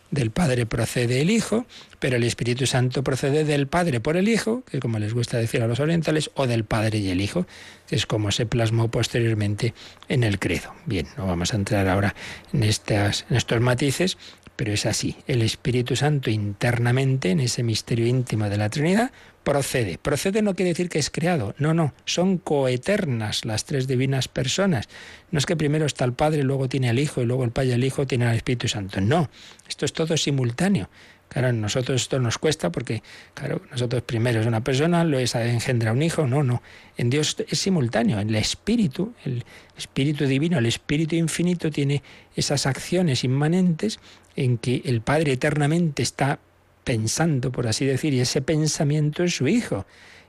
Del 0.09 0.31
Padre 0.31 0.65
procede 0.65 1.21
el 1.21 1.29
Hijo, 1.29 1.65
pero 1.99 2.15
el 2.15 2.23
Espíritu 2.23 2.65
Santo 2.65 3.03
procede 3.03 3.43
del 3.43 3.67
Padre 3.67 3.99
por 3.99 4.15
el 4.15 4.29
Hijo, 4.29 4.63
que 4.69 4.79
como 4.79 4.99
les 4.99 5.13
gusta 5.13 5.37
decir 5.37 5.61
a 5.61 5.67
los 5.67 5.79
orientales, 5.79 6.31
o 6.35 6.47
del 6.47 6.63
Padre 6.63 6.99
y 6.99 7.09
el 7.09 7.19
Hijo, 7.19 7.45
que 7.87 7.95
es 7.95 8.05
como 8.05 8.31
se 8.31 8.45
plasmó 8.45 8.89
posteriormente 8.89 9.73
en 10.07 10.23
el 10.23 10.39
credo. 10.39 10.73
Bien, 10.85 11.07
no 11.17 11.27
vamos 11.27 11.53
a 11.53 11.57
entrar 11.57 11.87
ahora 11.87 12.15
en, 12.53 12.63
estas, 12.63 13.25
en 13.29 13.35
estos 13.35 13.59
matices, 13.59 14.17
pero 14.57 14.73
es 14.73 14.85
así. 14.85 15.15
El 15.27 15.41
Espíritu 15.43 15.95
Santo 15.95 16.29
internamente, 16.29 17.29
en 17.29 17.39
ese 17.39 17.63
misterio 17.63 18.05
íntimo 18.07 18.49
de 18.49 18.57
la 18.57 18.69
Trinidad, 18.69 19.11
procede. 19.43 19.97
Procede 19.97 20.41
no 20.41 20.55
quiere 20.55 20.71
decir 20.71 20.89
que 20.89 20.99
es 20.99 21.09
creado, 21.09 21.55
no, 21.57 21.73
no, 21.73 21.93
son 22.03 22.37
coeternas 22.37 23.45
las 23.45 23.63
tres 23.63 23.87
divinas 23.87 24.27
personas. 24.27 24.89
No 25.31 25.39
es 25.39 25.45
que 25.45 25.55
primero 25.55 25.85
está 25.85 26.03
el 26.03 26.11
Padre, 26.11 26.43
luego 26.43 26.67
tiene 26.67 26.89
al 26.89 26.99
Hijo 26.99 27.21
y 27.21 27.25
luego 27.25 27.45
el 27.45 27.51
Padre 27.51 27.69
y 27.69 27.71
el 27.73 27.83
Hijo 27.85 28.05
tienen 28.05 28.27
al 28.27 28.35
Espíritu 28.35 28.67
Santo. 28.67 28.99
No, 28.99 29.29
esto 29.69 29.85
es 29.85 29.93
todo 29.93 30.17
simultáneo. 30.17 30.89
Claro, 31.29 31.49
a 31.49 31.51
nosotros 31.51 32.01
esto 32.01 32.19
nos 32.19 32.37
cuesta 32.37 32.71
porque, 32.71 33.03
claro, 33.33 33.61
nosotros 33.69 34.01
primero 34.01 34.39
es 34.39 34.47
una 34.47 34.63
persona, 34.63 35.03
luego 35.03 35.25
engendra 35.39 35.91
un 35.91 36.01
hijo, 36.01 36.25
no, 36.25 36.41
no. 36.41 36.63
En 36.95 37.09
Dios 37.09 37.35
es 37.47 37.59
simultáneo, 37.59 38.19
el 38.19 38.33
Espíritu, 38.35 39.13
el 39.25 39.43
Espíritu 39.77 40.25
Divino, 40.25 40.57
el 40.57 40.65
Espíritu 40.65 41.15
Infinito 41.15 41.69
tiene 41.69 42.01
esas 42.35 42.65
acciones 42.65 43.25
inmanentes 43.25 43.99
en 44.37 44.57
que 44.57 44.83
el 44.85 45.01
Padre 45.01 45.33
eternamente 45.33 46.03
está 46.03 46.39
pensando, 46.85 47.51
por 47.51 47.67
así 47.67 47.85
decir, 47.85 48.13
y 48.13 48.21
ese 48.21 48.41
pensamiento 48.41 49.23
es 49.23 49.35
su 49.35 49.47
Hijo. 49.49 49.85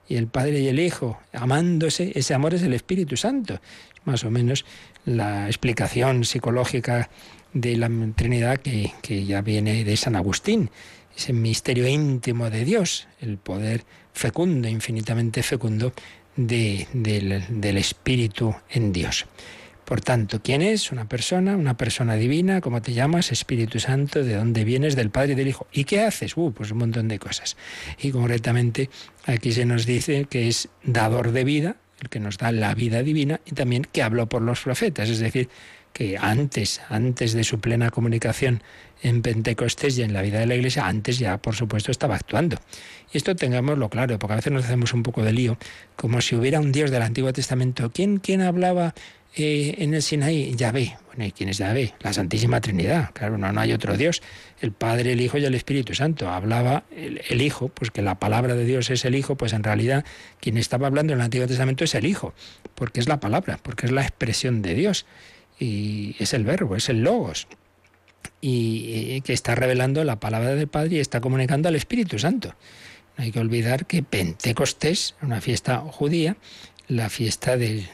Y 0.09 0.17
el 0.17 0.27
Padre 0.27 0.59
y 0.61 0.69
el 0.69 0.81
Hijo, 0.81 1.21
amándose, 1.33 2.13
ese 2.17 2.35
amor 2.35 2.55
es 2.55 2.63
el 2.63 2.73
Espíritu 2.73 3.17
Santo. 3.17 3.61
Más 4.05 4.25
o 4.25 4.31
menos 4.31 4.65
la 5.05 5.47
explicación 5.47 6.25
psicológica 6.25 7.11
de 7.53 7.77
la 7.77 7.91
Trinidad 8.17 8.59
que, 8.59 9.25
ya 9.25 9.43
viene 9.43 9.85
de 9.85 9.97
San 9.97 10.17
Agustín, 10.17 10.71
ese 11.15 11.33
misterio 11.35 11.87
íntimo 11.87 12.49
de 12.49 12.65
Dios, 12.65 13.07
el 13.21 13.37
poder 13.37 13.85
fecundo, 14.15 14.69
infinitamente 14.69 15.43
fecundo 15.43 15.93
del 16.37 17.77
Espíritu 17.77 18.55
en 18.71 18.93
Dios. 18.93 19.27
Por 19.89 20.03
tanto, 20.03 20.43
¿quién 20.43 20.61
es? 20.61 20.93
Una 20.93 21.09
persona, 21.09 21.57
una 21.57 21.79
persona 21.79 22.17
divina, 22.17 22.61
¿cómo 22.61 22.83
te 22.83 22.93
llamas? 22.93 23.33
Espíritu 23.33 23.81
Santo, 23.81 24.23
¿de 24.23 24.35
dónde 24.35 24.63
vienes? 24.63 24.97
Del 24.97 25.09
Padre 25.09 25.33
y 25.33 25.35
del 25.35 25.49
Hijo. 25.49 25.67
¿Y 25.73 25.85
qué 25.85 26.03
haces? 26.03 26.37
Uh, 26.37 26.53
pues 26.53 26.73
un 26.73 26.77
montón 26.77 27.09
de 27.09 27.19
cosas. 27.19 27.57
Y 27.99 28.11
concretamente 28.11 28.91
aquí 29.25 29.51
se 29.51 29.65
nos 29.65 29.87
dice 29.87 30.27
que 30.29 30.47
es 30.47 30.69
dador 30.85 31.33
de 31.33 31.43
vida, 31.45 31.77
el 32.03 32.11
que 32.11 32.21
nos 32.21 32.37
da 32.37 32.53
la 32.53 32.75
vida 32.75 33.03
divina, 33.03 33.41
y 33.47 33.53
también 33.53 33.83
que 33.91 34.03
habló 34.03 34.29
por 34.29 34.43
los 34.43 34.61
profetas, 34.61 35.09
es 35.09 35.21
decir, 35.21 35.49
que 35.95 36.19
antes, 36.19 36.83
antes 36.91 37.33
de 37.33 37.43
su 37.43 37.59
plena 37.59 37.91
comunicación 37.91 38.63
en 39.03 39.23
Pentecostés 39.23 39.97
y 39.97 40.03
en 40.03 40.13
la 40.13 40.21
vida 40.21 40.39
de 40.39 40.47
la 40.47 40.55
Iglesia, 40.55 40.87
antes 40.87 41.19
ya, 41.19 41.39
por 41.39 41.55
supuesto, 41.55 41.91
estaba 41.91 42.15
actuando. 42.15 42.59
Y 43.11 43.17
esto 43.17 43.35
tengámoslo 43.35 43.89
claro, 43.89 44.19
porque 44.19 44.35
a 44.35 44.37
veces 44.37 44.53
nos 44.53 44.67
hacemos 44.67 44.93
un 44.93 45.03
poco 45.03 45.25
de 45.25 45.33
lío, 45.33 45.57
como 45.97 46.21
si 46.21 46.37
hubiera 46.37 46.61
un 46.61 46.73
Dios 46.73 46.91
del 46.91 47.01
Antiguo 47.01 47.33
Testamento. 47.33 47.91
¿Quién, 47.91 48.19
quién 48.19 48.43
hablaba 48.43 48.95
eh, 49.35 49.75
en 49.79 49.95
el 49.95 50.03
Sinaí? 50.03 50.55
Yahvé. 50.57 50.97
Bueno, 51.07 51.25
¿y 51.25 51.33
quién 51.33 51.49
es 51.49 51.59
Yahvé? 51.59 51.95
La 52.01 52.13
Santísima 52.13 52.61
Trinidad. 52.61 53.11
Claro, 53.13 53.39
no, 53.39 53.53
no 53.53 53.61
hay 53.61 53.73
otro 53.73 53.97
Dios. 53.97 54.23
El 54.61 54.73
Padre, 54.73 55.13
el 55.13 55.21
Hijo 55.21 55.39
y 55.39 55.45
el 55.45 55.55
Espíritu 55.55 55.95
Santo. 55.95 56.29
Hablaba 56.29 56.85
el, 56.97 57.43
Hijo, 57.43 57.69
pues 57.69 57.91
que 57.91 58.03
la 58.03 58.19
palabra 58.19 58.55
de 58.55 58.65
Dios 58.65 58.91
es 58.91 59.05
el 59.05 59.15
Hijo, 59.15 59.37
pues 59.37 59.53
en 59.53 59.63
realidad 59.63 60.05
quien 60.41 60.57
estaba 60.57 60.87
hablando 60.87 61.13
en 61.13 61.21
el 61.21 61.25
Antiguo 61.25 61.47
Testamento 61.47 61.85
es 61.85 61.95
el 61.95 62.07
Hijo, 62.07 62.35
porque 62.75 63.01
es 63.01 63.09
la 63.09 63.21
palabra, 63.21 63.59
porque 63.63 63.87
es 63.87 63.93
la 63.93 64.03
expresión 64.03 64.63
de 64.63 64.75
Dios. 64.75 65.07
Y 65.59 66.17
es 66.19 66.35
el 66.35 66.45
verbo, 66.45 66.77
es 66.77 66.89
el 66.89 67.03
logos. 67.03 67.49
Y 68.41 69.15
eh, 69.17 69.21
que 69.23 69.33
está 69.33 69.55
revelando 69.55 70.05
la 70.05 70.21
palabra 70.21 70.55
del 70.55 70.69
Padre 70.69 70.97
y 70.97 71.01
está 71.01 71.21
comunicando 71.21 71.69
al 71.69 71.77
Espíritu 71.77 72.19
Santo. 72.19 72.55
No 73.17 73.25
hay 73.25 73.33
que 73.33 73.41
olvidar 73.41 73.87
que 73.87 74.05
Pentecostés, 74.05 75.17
una 75.23 75.41
fiesta 75.41 75.79
judía, 75.79 76.37
la 76.89 77.11
fiesta 77.11 77.57
de, 77.57 77.87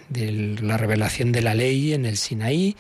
la 0.63 0.77
revelación 0.77 1.33
de 1.33 1.43
la 1.43 1.55
ley 1.55 1.93
en 1.93 2.07
el 2.07 2.17
Sinaí, 2.17 2.77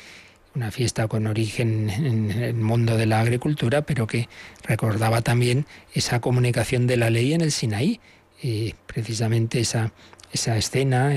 una 0.55 0.71
fiesta 0.71 1.09
con 1.09 1.27
origen 1.27 1.91
en 1.91 2.31
el 2.31 2.55
mundo 2.55 2.97
de 2.97 3.07
la 3.07 3.21
agricultura, 3.21 3.83
pero 3.83 4.07
que 4.07 4.29
recordaba 4.63 5.21
también 5.23 5.67
esa 5.93 6.21
comunicación 6.21 6.87
de 6.87 6.97
la 6.97 7.11
ley 7.11 7.35
en 7.35 7.41
el 7.41 7.51
Sinaí, 7.51 8.01
eh, 8.43 8.75
precisamente 8.87 9.61
esa, 9.61 9.93
esa 10.33 10.57
escena 10.57 11.13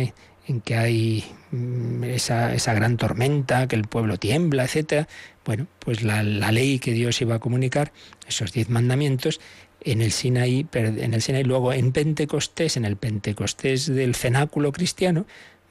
en 0.48 0.62
que 0.62 0.76
hay 0.76 1.26
mm, 1.52 2.04
esa, 2.06 2.54
esa, 2.54 2.74
gran 2.74 2.98
tormenta, 2.98 3.68
que 3.68 3.76
el 3.76 3.84
pueblo 3.84 4.18
tiembla, 4.18 4.64
etcétera. 4.64 5.08
Bueno, 5.46 5.68
pues 5.80 6.04
la, 6.04 6.24
ley 6.24 6.80
que 6.80 6.94
Dios 6.94 7.22
iba 7.22 7.36
a 7.36 7.40
comunicar, 7.40 7.92
esos 8.28 8.52
diez 8.52 8.70
mandamientos, 8.70 9.40
en 9.88 10.02
el 10.02 10.12
Sinaí, 10.12 10.68
en 10.74 11.14
el 11.14 11.48
luego 11.48 11.72
en 11.72 11.94
Pentecostés, 11.94 12.76
en 12.76 12.84
el 12.84 12.98
Pentecostés 12.98 13.88
del 13.88 14.16
cenáculo 14.16 14.74
cristiano, 14.74 15.26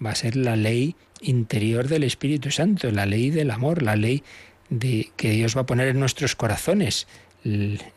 va 0.05 0.11
a 0.11 0.15
ser 0.15 0.37
la 0.37 0.57
ley 0.57 0.97
interior 1.21 1.87
del 1.87 2.03
Espíritu 2.03 2.51
Santo, 2.51 2.91
la 2.91 3.05
ley 3.05 3.31
del 3.31 3.51
amor, 3.51 3.83
la 3.83 3.95
ley 3.95 4.23
de 4.71 5.11
que 5.17 5.31
Dios 5.31 5.55
va 5.55 5.63
a 5.63 5.67
poner 5.67 5.89
en 5.89 6.01
nuestros 6.01 6.35
corazones, 6.35 7.07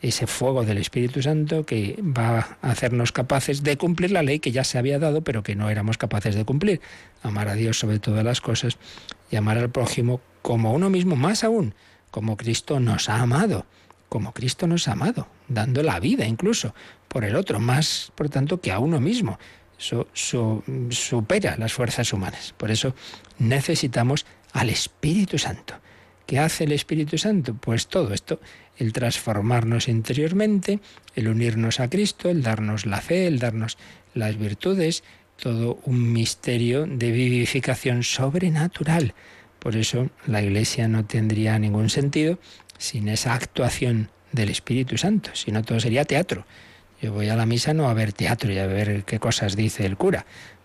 ese 0.00 0.28
fuego 0.28 0.64
del 0.64 0.78
Espíritu 0.78 1.22
Santo 1.22 1.66
que 1.66 1.98
va 2.02 2.58
a 2.62 2.70
hacernos 2.70 3.10
capaces 3.10 3.64
de 3.64 3.76
cumplir 3.76 4.12
la 4.12 4.22
ley 4.22 4.38
que 4.38 4.52
ya 4.52 4.62
se 4.62 4.78
había 4.78 5.00
dado, 5.00 5.22
pero 5.22 5.42
que 5.42 5.56
no 5.56 5.70
éramos 5.70 5.98
capaces 5.98 6.36
de 6.36 6.44
cumplir. 6.44 6.80
Amar 7.22 7.48
a 7.48 7.54
Dios 7.54 7.78
sobre 7.78 7.98
todas 7.98 8.24
las 8.24 8.40
cosas 8.40 8.78
y 9.28 9.36
amar 9.36 9.58
al 9.58 9.70
prójimo 9.70 10.20
como 10.42 10.72
uno 10.72 10.88
mismo, 10.88 11.16
más 11.16 11.42
aún, 11.42 11.74
como 12.12 12.36
Cristo 12.36 12.78
nos 12.78 13.08
ha 13.08 13.20
amado 13.22 13.66
como 14.10 14.34
Cristo 14.34 14.66
nos 14.66 14.88
ha 14.88 14.92
amado, 14.92 15.28
dando 15.48 15.82
la 15.82 15.98
vida 16.00 16.26
incluso 16.26 16.74
por 17.08 17.24
el 17.24 17.36
otro, 17.36 17.60
más 17.60 18.12
por 18.14 18.28
tanto 18.28 18.60
que 18.60 18.72
a 18.72 18.78
uno 18.78 19.00
mismo. 19.00 19.38
Eso 19.78 20.08
supera 20.90 21.56
las 21.56 21.72
fuerzas 21.72 22.12
humanas. 22.12 22.52
Por 22.58 22.70
eso 22.70 22.94
necesitamos 23.38 24.26
al 24.52 24.68
Espíritu 24.68 25.38
Santo. 25.38 25.74
¿Qué 26.26 26.38
hace 26.38 26.64
el 26.64 26.72
Espíritu 26.72 27.16
Santo? 27.18 27.54
Pues 27.54 27.86
todo 27.86 28.12
esto, 28.12 28.40
el 28.76 28.92
transformarnos 28.92 29.88
interiormente, 29.88 30.80
el 31.14 31.28
unirnos 31.28 31.80
a 31.80 31.88
Cristo, 31.88 32.28
el 32.28 32.42
darnos 32.42 32.86
la 32.86 33.00
fe, 33.00 33.26
el 33.26 33.38
darnos 33.38 33.78
las 34.12 34.36
virtudes, 34.36 35.02
todo 35.40 35.78
un 35.84 36.12
misterio 36.12 36.84
de 36.86 37.12
vivificación 37.12 38.02
sobrenatural. 38.02 39.14
Por 39.60 39.76
eso 39.76 40.10
la 40.26 40.42
Iglesia 40.42 40.88
no 40.88 41.04
tendría 41.04 41.58
ningún 41.58 41.90
sentido 41.90 42.38
sin 42.80 43.08
esa 43.08 43.34
actuación 43.34 44.10
del 44.32 44.48
Espíritu 44.48 44.96
Santo, 44.96 45.30
si 45.34 45.52
no 45.52 45.62
todo 45.62 45.78
sería 45.78 46.04
teatro. 46.04 46.46
Yo 47.00 47.12
voy 47.12 47.28
a 47.28 47.36
la 47.36 47.46
misa 47.46 47.74
no 47.74 47.88
a 47.88 47.94
ver 47.94 48.12
teatro 48.12 48.50
y 48.52 48.58
a 48.58 48.66
ver 48.66 49.04
qué 49.04 49.18
cosas 49.18 49.54
dice 49.54 49.84
el 49.84 49.96
cura, 49.96 50.24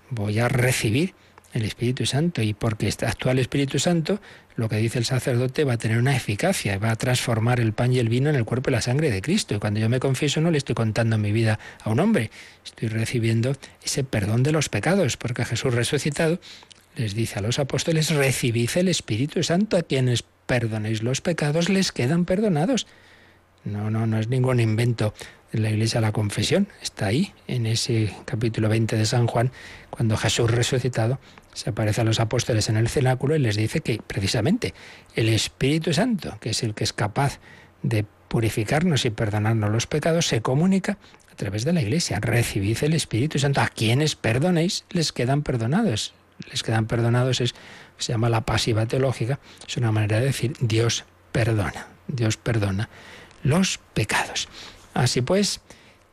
voy 0.10 0.40
a 0.40 0.48
recibir 0.48 1.14
el 1.54 1.64
Espíritu 1.64 2.06
Santo 2.06 2.42
y 2.42 2.54
porque 2.54 2.94
actúa 3.06 3.34
el 3.34 3.40
Espíritu 3.40 3.80
Santo, 3.80 4.20
lo 4.56 4.70
que 4.70 4.78
dice 4.78 4.98
el 4.98 5.06
sacerdote 5.06 5.66
va 5.66 5.74
a 5.74 5.78
tener 5.78 5.98
una 5.98 6.16
eficacia, 6.16 6.78
va 6.78 6.92
a 6.92 6.96
transformar 6.96 7.60
el 7.60 7.74
pan 7.74 7.94
y 7.94 8.00
el 8.00 8.10
vino 8.10 8.30
en 8.30 8.36
el 8.36 8.46
cuerpo 8.46 8.70
y 8.70 8.74
la 8.74 8.82
sangre 8.82 9.12
de 9.12 9.22
Cristo. 9.22 9.56
Y 9.56 9.60
cuando 9.60 9.80
yo 9.80 9.90
me 9.90 10.00
confieso 10.00 10.42
no 10.42 10.52
le 10.52 10.58
estoy 10.58 10.76
contando 10.76 11.18
mi 11.18 11.32
vida 11.32 11.60
a 11.84 11.90
un 11.90 12.00
hombre, 12.00 12.32
estoy 12.64 12.90
recibiendo 12.90 13.56
ese 13.84 14.04
perdón 14.04 14.44
de 14.44 14.52
los 14.52 14.70
pecados, 14.70 15.18
porque 15.18 15.46
Jesús 15.46 15.74
resucitado 15.74 16.40
les 16.96 17.14
dice 17.14 17.40
a 17.40 17.42
los 17.42 17.60
apóstoles, 17.60 18.10
recibid 18.10 18.70
el 18.76 18.88
Espíritu 18.88 19.44
Santo, 19.44 19.78
a 19.78 19.84
quienes 19.84 20.24
perdonéis 20.46 21.04
los 21.04 21.22
pecados 21.22 21.70
les 21.70 21.92
quedan 21.92 22.26
perdonados. 22.26 22.88
No, 23.64 23.90
no, 23.90 24.06
no 24.06 24.20
es 24.20 24.28
ningún 24.28 24.60
invento 24.60 25.14
de 25.52 25.60
la 25.60 25.70
Iglesia 25.70 26.02
la 26.02 26.12
confesión. 26.12 26.68
Está 26.82 27.08
ahí, 27.08 27.34
en 27.48 27.66
ese 27.66 28.14
capítulo 28.26 28.70
20 28.70 28.96
de 28.98 29.06
San 29.06 29.28
Juan, 29.28 29.52
cuando 29.90 30.18
Jesús 30.18 30.52
resucitado 30.52 31.20
se 31.54 31.70
aparece 31.70 32.02
a 32.02 32.04
los 32.04 32.20
apóstoles 32.20 32.70
en 32.70 32.78
el 32.78 32.90
cenáculo 32.90 33.36
y 33.36 33.40
les 33.40 33.56
dice 33.56 33.80
que 33.80 34.00
precisamente 34.06 34.74
el 35.16 35.30
Espíritu 35.30 35.94
Santo, 35.94 36.38
que 36.42 36.50
es 36.50 36.64
el 36.64 36.76
que 36.76 36.84
es 36.84 36.94
capaz 36.94 37.40
de 37.82 38.06
purificarnos 38.28 39.06
y 39.06 39.10
perdonarnos 39.10 39.72
los 39.72 39.88
pecados, 39.88 40.28
se 40.28 40.42
comunica 40.42 40.98
a 41.32 41.36
través 41.36 41.64
de 41.64 41.74
la 41.74 41.82
Iglesia. 41.82 42.20
Recibid 42.20 42.78
el 42.84 42.94
Espíritu 42.94 43.40
Santo. 43.40 43.62
A 43.62 43.70
quienes 43.70 44.16
perdonéis 44.16 44.84
les 44.90 45.14
quedan 45.14 45.44
perdonados. 45.44 46.14
Les 46.52 46.64
quedan 46.64 46.86
perdonados 46.88 47.40
es 47.40 47.56
se 47.98 48.14
llama 48.14 48.30
la 48.30 48.42
pasiva 48.42 48.86
teológica, 48.86 49.40
es 49.68 49.78
una 49.78 49.92
manera 49.92 50.20
de 50.20 50.28
decir 50.28 50.54
Dios 50.60 51.06
perdona, 51.32 51.88
Dios 52.08 52.38
perdona 52.38 52.90
los 53.44 53.80
pecados. 53.94 54.48
Así 54.94 55.22
pues, 55.22 55.62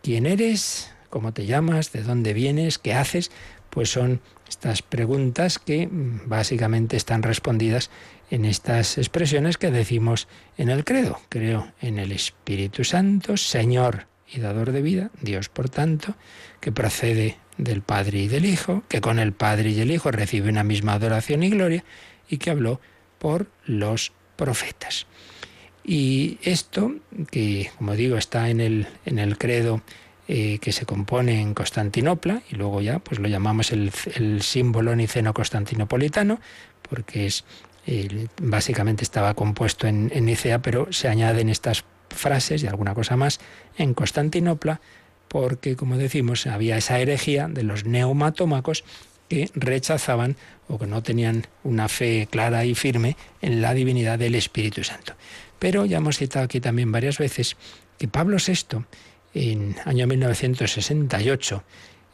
¿quién 0.03 0.27
eres? 0.27 0.91
¿Cómo 1.11 1.33
te 1.33 1.47
llamas? 1.47 1.93
¿De 1.93 2.03
dónde 2.03 2.33
vienes? 2.35 2.79
¿Qué 2.79 2.95
haces? 2.95 3.31
Pues 3.71 3.91
son 3.91 4.21
estas 4.49 4.83
preguntas 4.83 5.59
que 5.59 5.87
mm, 5.87 6.29
básicamente 6.29 6.97
están 6.97 7.23
respondidas 7.23 7.91
en 8.31 8.45
estas 8.45 8.99
expresiones 8.99 9.57
que 9.59 9.71
decimos 9.71 10.29
en 10.59 10.69
el 10.69 10.85
credo. 10.85 11.21
Creo 11.29 11.73
en 11.81 11.99
el 11.99 12.13
Espíritu 12.13 12.85
Santo, 12.85 13.37
Señor 13.37 14.07
y 14.27 14.41
dador 14.41 14.73
de 14.73 14.83
vida, 14.83 15.11
Dios 15.21 15.49
por 15.49 15.69
tanto, 15.69 16.15
que 16.61 16.73
procede 16.73 17.39
del 17.57 17.83
Padre 17.83 18.21
y 18.21 18.29
del 18.29 18.47
Hijo, 18.47 18.83
que 18.89 19.01
con 19.01 19.19
el 19.19 19.33
Padre 19.33 19.71
y 19.71 19.81
el 19.81 19.91
Hijo 19.91 20.11
recibe 20.11 20.49
una 20.49 20.65
misma 20.65 20.95
adoración 20.95 21.43
y 21.43 21.51
gloria, 21.51 21.85
y 22.29 22.39
que 22.39 22.51
habló 22.51 22.81
por 23.19 23.47
los 23.65 24.13
profetas. 24.37 25.07
Y 25.85 26.39
esto, 26.43 26.95
que 27.31 27.71
como 27.77 27.95
digo, 27.95 28.17
está 28.17 28.49
en 28.51 28.61
el, 28.61 28.87
en 29.05 29.19
el 29.19 29.37
credo 29.37 29.83
eh, 30.29 30.59
que 30.61 30.73
se 30.73 30.87
compone 30.87 31.41
en 31.41 31.55
Constantinopla, 31.55 32.43
y 32.51 32.55
luego 32.57 32.81
ya 32.81 32.99
pues 33.01 33.21
lo 33.21 33.29
llamamos 33.29 33.73
el, 33.73 33.93
símbolo 34.43 34.95
niceno 34.95 35.35
constantinopolitano, 35.35 36.41
porque 36.89 37.27
es 37.27 37.45
básicamente 38.41 39.03
estaba 39.03 39.35
compuesto 39.35 39.89
en, 39.89 40.11
en 40.15 40.25
Nicea, 40.25 40.63
pero 40.63 40.93
se 40.93 41.09
añaden 41.09 41.49
estas 41.49 41.85
frases 42.13 42.63
y 42.63 42.67
alguna 42.67 42.95
cosa 42.95 43.17
más 43.17 43.41
en 43.77 43.95
Constantinopla, 43.95 44.81
porque 45.33 45.77
como 45.77 45.97
decimos, 45.97 46.47
había 46.47 46.77
esa 46.77 47.01
herejía 47.01 47.49
de 47.49 47.63
los 47.63 47.87
neumatómacos 47.87 48.85
que 49.31 49.51
rechazaban 49.55 50.37
o 50.69 50.79
que 50.79 50.87
no 50.87 51.03
tenían 51.03 51.47
una 51.65 51.89
fe 51.89 52.29
clara 52.31 52.67
y 52.67 52.75
firme 52.75 53.17
en 53.41 53.63
la 53.63 53.73
divinidad 53.73 54.19
del 54.19 54.35
Espíritu 54.35 54.85
Santo. 54.85 55.15
Pero 55.59 55.87
ya 55.87 55.97
hemos 55.97 56.19
citado 56.19 56.45
aquí 56.45 56.61
también 56.61 56.93
varias 56.93 57.17
veces 57.17 57.57
que 57.97 58.09
Pablo 58.09 58.37
VI, 58.47 58.85
en 59.33 59.75
año 59.87 60.07
1968, 60.07 61.65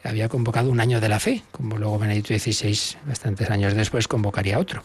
había 0.05 0.29
convocado 0.29 0.71
un 0.71 0.79
año 0.79 1.01
de 1.01 1.09
la 1.09 1.19
fe, 1.19 1.43
como 1.51 1.77
luego 1.77 1.99
Benedicto 1.99 2.33
XVI, 2.33 2.99
bastantes 3.05 3.49
años 3.49 3.73
después, 3.73 4.07
convocaría 4.07 4.59
otro. 4.59 4.81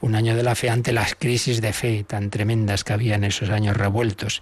Un 0.00 0.14
año 0.14 0.34
de 0.34 0.42
la 0.42 0.54
fe 0.54 0.70
ante 0.70 0.94
las 0.94 1.14
crisis 1.16 1.60
de 1.60 1.74
fe 1.74 2.02
tan 2.08 2.30
tremendas 2.30 2.82
que 2.82 2.94
había 2.94 3.16
en 3.16 3.24
esos 3.24 3.50
años 3.50 3.76
revueltos. 3.76 4.40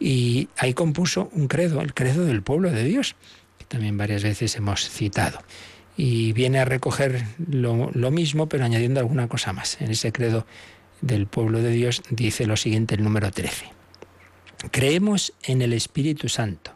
Y 0.00 0.48
ahí 0.56 0.72
compuso 0.72 1.28
un 1.32 1.46
credo, 1.46 1.82
el 1.82 1.92
credo 1.92 2.24
del 2.24 2.42
pueblo 2.42 2.70
de 2.70 2.84
Dios, 2.84 3.14
que 3.58 3.66
también 3.66 3.98
varias 3.98 4.22
veces 4.22 4.56
hemos 4.56 4.88
citado. 4.88 5.38
Y 5.96 6.32
viene 6.32 6.58
a 6.58 6.64
recoger 6.64 7.26
lo, 7.38 8.10
mismo, 8.10 8.48
pero 8.48 8.64
añadiendo 8.64 8.98
alguna 8.98 9.28
cosa 9.28 9.52
más. 9.52 9.78
En 9.82 9.90
ese 9.90 10.10
credo 10.10 10.46
del 11.02 11.26
pueblo 11.26 11.60
de 11.60 11.70
Dios 11.70 12.02
dice 12.08 12.46
lo 12.46 12.56
siguiente 12.56 12.94
el 12.94 13.04
número 13.04 13.30
13. 13.30 13.66
Creemos 14.70 15.34
en 15.42 15.60
el 15.60 15.74
Espíritu 15.74 16.30
Santo, 16.30 16.72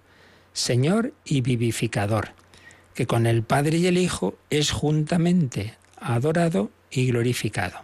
Señor 0.52 1.14
y 1.24 1.40
vivificador, 1.40 2.32
que 2.94 3.06
con 3.06 3.26
el 3.26 3.42
Padre 3.42 3.78
y 3.78 3.86
el 3.86 3.96
Hijo 3.96 4.36
es 4.50 4.70
juntamente 4.70 5.74
adorado 5.98 6.70
y 6.90 7.06
glorificado, 7.06 7.80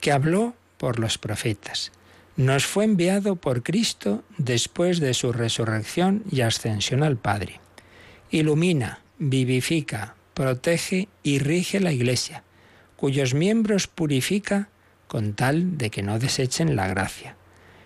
que 0.00 0.12
habló 0.12 0.54
por 0.78 0.98
los 0.98 1.18
profetas, 1.18 1.92
nos 2.36 2.66
fue 2.66 2.84
enviado 2.84 3.36
por 3.36 3.62
Cristo 3.62 4.22
después 4.36 5.00
de 5.00 5.14
su 5.14 5.32
resurrección 5.32 6.22
y 6.30 6.42
ascensión 6.42 7.02
al 7.02 7.16
Padre. 7.16 7.60
Ilumina, 8.30 9.00
vivifica, 9.18 10.16
protege 10.34 11.08
y 11.22 11.38
rige 11.38 11.80
la 11.80 11.92
Iglesia, 11.92 12.44
cuyos 12.96 13.32
miembros 13.34 13.86
purifica 13.86 14.68
con 15.08 15.32
tal 15.34 15.78
de 15.78 15.90
que 15.90 16.02
no 16.02 16.18
desechen 16.18 16.76
la 16.76 16.88
gracia. 16.88 17.36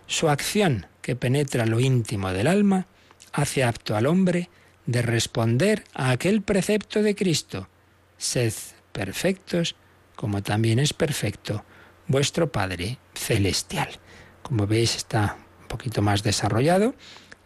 Su 0.07 0.29
acción, 0.29 0.87
que 1.03 1.15
penetra 1.15 1.67
lo 1.67 1.79
íntimo 1.79 2.33
del 2.33 2.49
alma, 2.49 2.87
hace 3.33 3.63
apto 3.63 3.97
al 3.97 4.07
hombre 4.07 4.51
de 4.87 5.03
responder 5.03 5.85
a 5.95 6.11
aquel 6.11 6.43
precepto 6.43 7.03
de 7.03 7.15
Cristo. 7.15 7.69
Sed 8.19 8.53
perfectos, 8.93 9.77
como 10.17 10.43
también 10.43 10.81
es 10.81 10.93
perfecto 10.93 11.65
vuestro 12.09 12.51
Padre 12.51 12.99
Celestial. 13.15 13.89
Como 14.51 14.67
veis, 14.67 14.97
está 14.97 15.37
un 15.61 15.69
poquito 15.69 16.03
más 16.03 16.25
desarrollado 16.25 16.97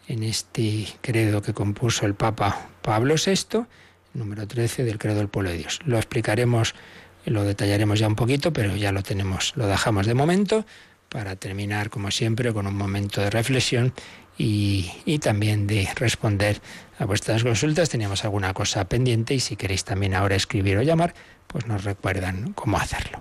en 0.08 0.22
este 0.22 0.88
credo 1.02 1.42
que 1.42 1.52
compuso 1.52 2.06
el 2.06 2.14
Papa 2.14 2.70
Pablo 2.80 3.16
VI, 3.16 3.66
número 4.14 4.48
13 4.48 4.84
del 4.84 4.96
credo 4.96 5.18
del 5.18 5.28
pueblo 5.28 5.50
de 5.50 5.58
Dios. 5.58 5.80
Lo 5.84 5.98
explicaremos 5.98 6.74
lo 7.26 7.44
detallaremos 7.44 7.98
ya 7.98 8.06
un 8.06 8.16
poquito, 8.16 8.54
pero 8.54 8.74
ya 8.74 8.90
lo 8.90 9.02
tenemos, 9.02 9.52
lo 9.54 9.66
dejamos 9.66 10.06
de 10.06 10.14
momento 10.14 10.64
para 11.10 11.36
terminar, 11.36 11.90
como 11.90 12.10
siempre, 12.10 12.54
con 12.54 12.66
un 12.66 12.74
momento 12.74 13.20
de 13.20 13.28
reflexión 13.28 13.92
y, 14.38 14.90
y, 15.04 15.18
también 15.18 15.66
de 15.66 15.86
responder 15.96 16.62
a 16.98 17.04
vuestras 17.04 17.44
consultas. 17.44 17.90
Teníamos 17.90 18.24
alguna 18.24 18.54
cosa 18.54 18.88
pendiente 18.88 19.34
y 19.34 19.40
si 19.40 19.56
queréis 19.56 19.84
también 19.84 20.14
ahora 20.14 20.36
escribir 20.36 20.78
o 20.78 20.82
llamar, 20.82 21.12
pues 21.48 21.66
nos 21.66 21.84
recuerdan 21.84 22.54
cómo 22.54 22.78
hacerlo. 22.78 23.20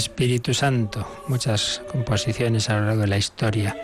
Espíritu 0.00 0.54
Santo. 0.54 1.06
Muchas 1.28 1.82
composiciones 1.92 2.70
a 2.70 2.78
lo 2.78 2.86
largo 2.86 3.02
de 3.02 3.08
la 3.08 3.18
historia 3.18 3.76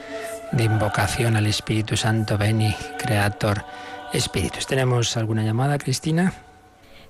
de 0.50 0.64
invocación 0.64 1.36
al 1.36 1.46
Espíritu 1.46 1.94
Santo, 1.94 2.38
Beni, 2.38 2.74
Creator, 2.98 3.66
Espíritus. 4.14 4.66
¿Tenemos 4.66 5.14
alguna 5.18 5.44
llamada, 5.44 5.76
Cristina? 5.76 6.32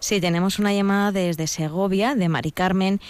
Sí, 0.00 0.20
tenemos 0.20 0.58
una 0.58 0.72
llamada 0.72 1.12
desde 1.12 1.46
Segovia, 1.46 2.16
de 2.16 2.28
Mari 2.28 2.50
Carmen, 2.50 3.00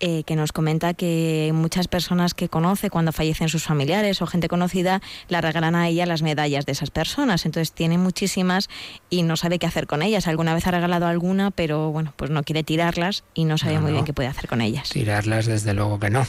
eh, 0.00 0.24
que 0.24 0.36
nos 0.36 0.52
comenta 0.52 0.94
que 0.94 1.50
muchas 1.54 1.88
personas 1.88 2.34
que 2.34 2.48
conoce 2.48 2.90
cuando 2.90 3.12
fallecen 3.12 3.48
sus 3.48 3.64
familiares 3.64 4.20
o 4.20 4.26
gente 4.26 4.48
conocida 4.48 5.00
la 5.28 5.40
regalan 5.40 5.74
a 5.74 5.88
ella 5.88 6.04
las 6.06 6.22
medallas 6.22 6.66
de 6.66 6.72
esas 6.72 6.90
personas. 6.90 7.46
Entonces 7.46 7.72
tiene 7.72 7.96
muchísimas 7.96 8.68
y 9.08 9.22
no 9.22 9.36
sabe 9.36 9.58
qué 9.58 9.66
hacer 9.66 9.86
con 9.86 10.02
ellas. 10.02 10.26
Alguna 10.26 10.54
vez 10.54 10.66
ha 10.66 10.70
regalado 10.70 11.06
alguna, 11.06 11.50
pero 11.50 11.90
bueno, 11.92 12.12
pues 12.16 12.30
no 12.30 12.42
quiere 12.42 12.62
tirarlas 12.62 13.24
y 13.34 13.44
no 13.44 13.58
sabe 13.58 13.78
muy 13.80 13.92
bien 13.92 14.04
qué 14.04 14.12
puede 14.12 14.28
hacer 14.28 14.48
con 14.48 14.60
ellas. 14.60 14.90
Tirarlas, 14.90 15.46
desde 15.46 15.72
luego 15.72 15.98
que 15.98 16.10
no. 16.10 16.26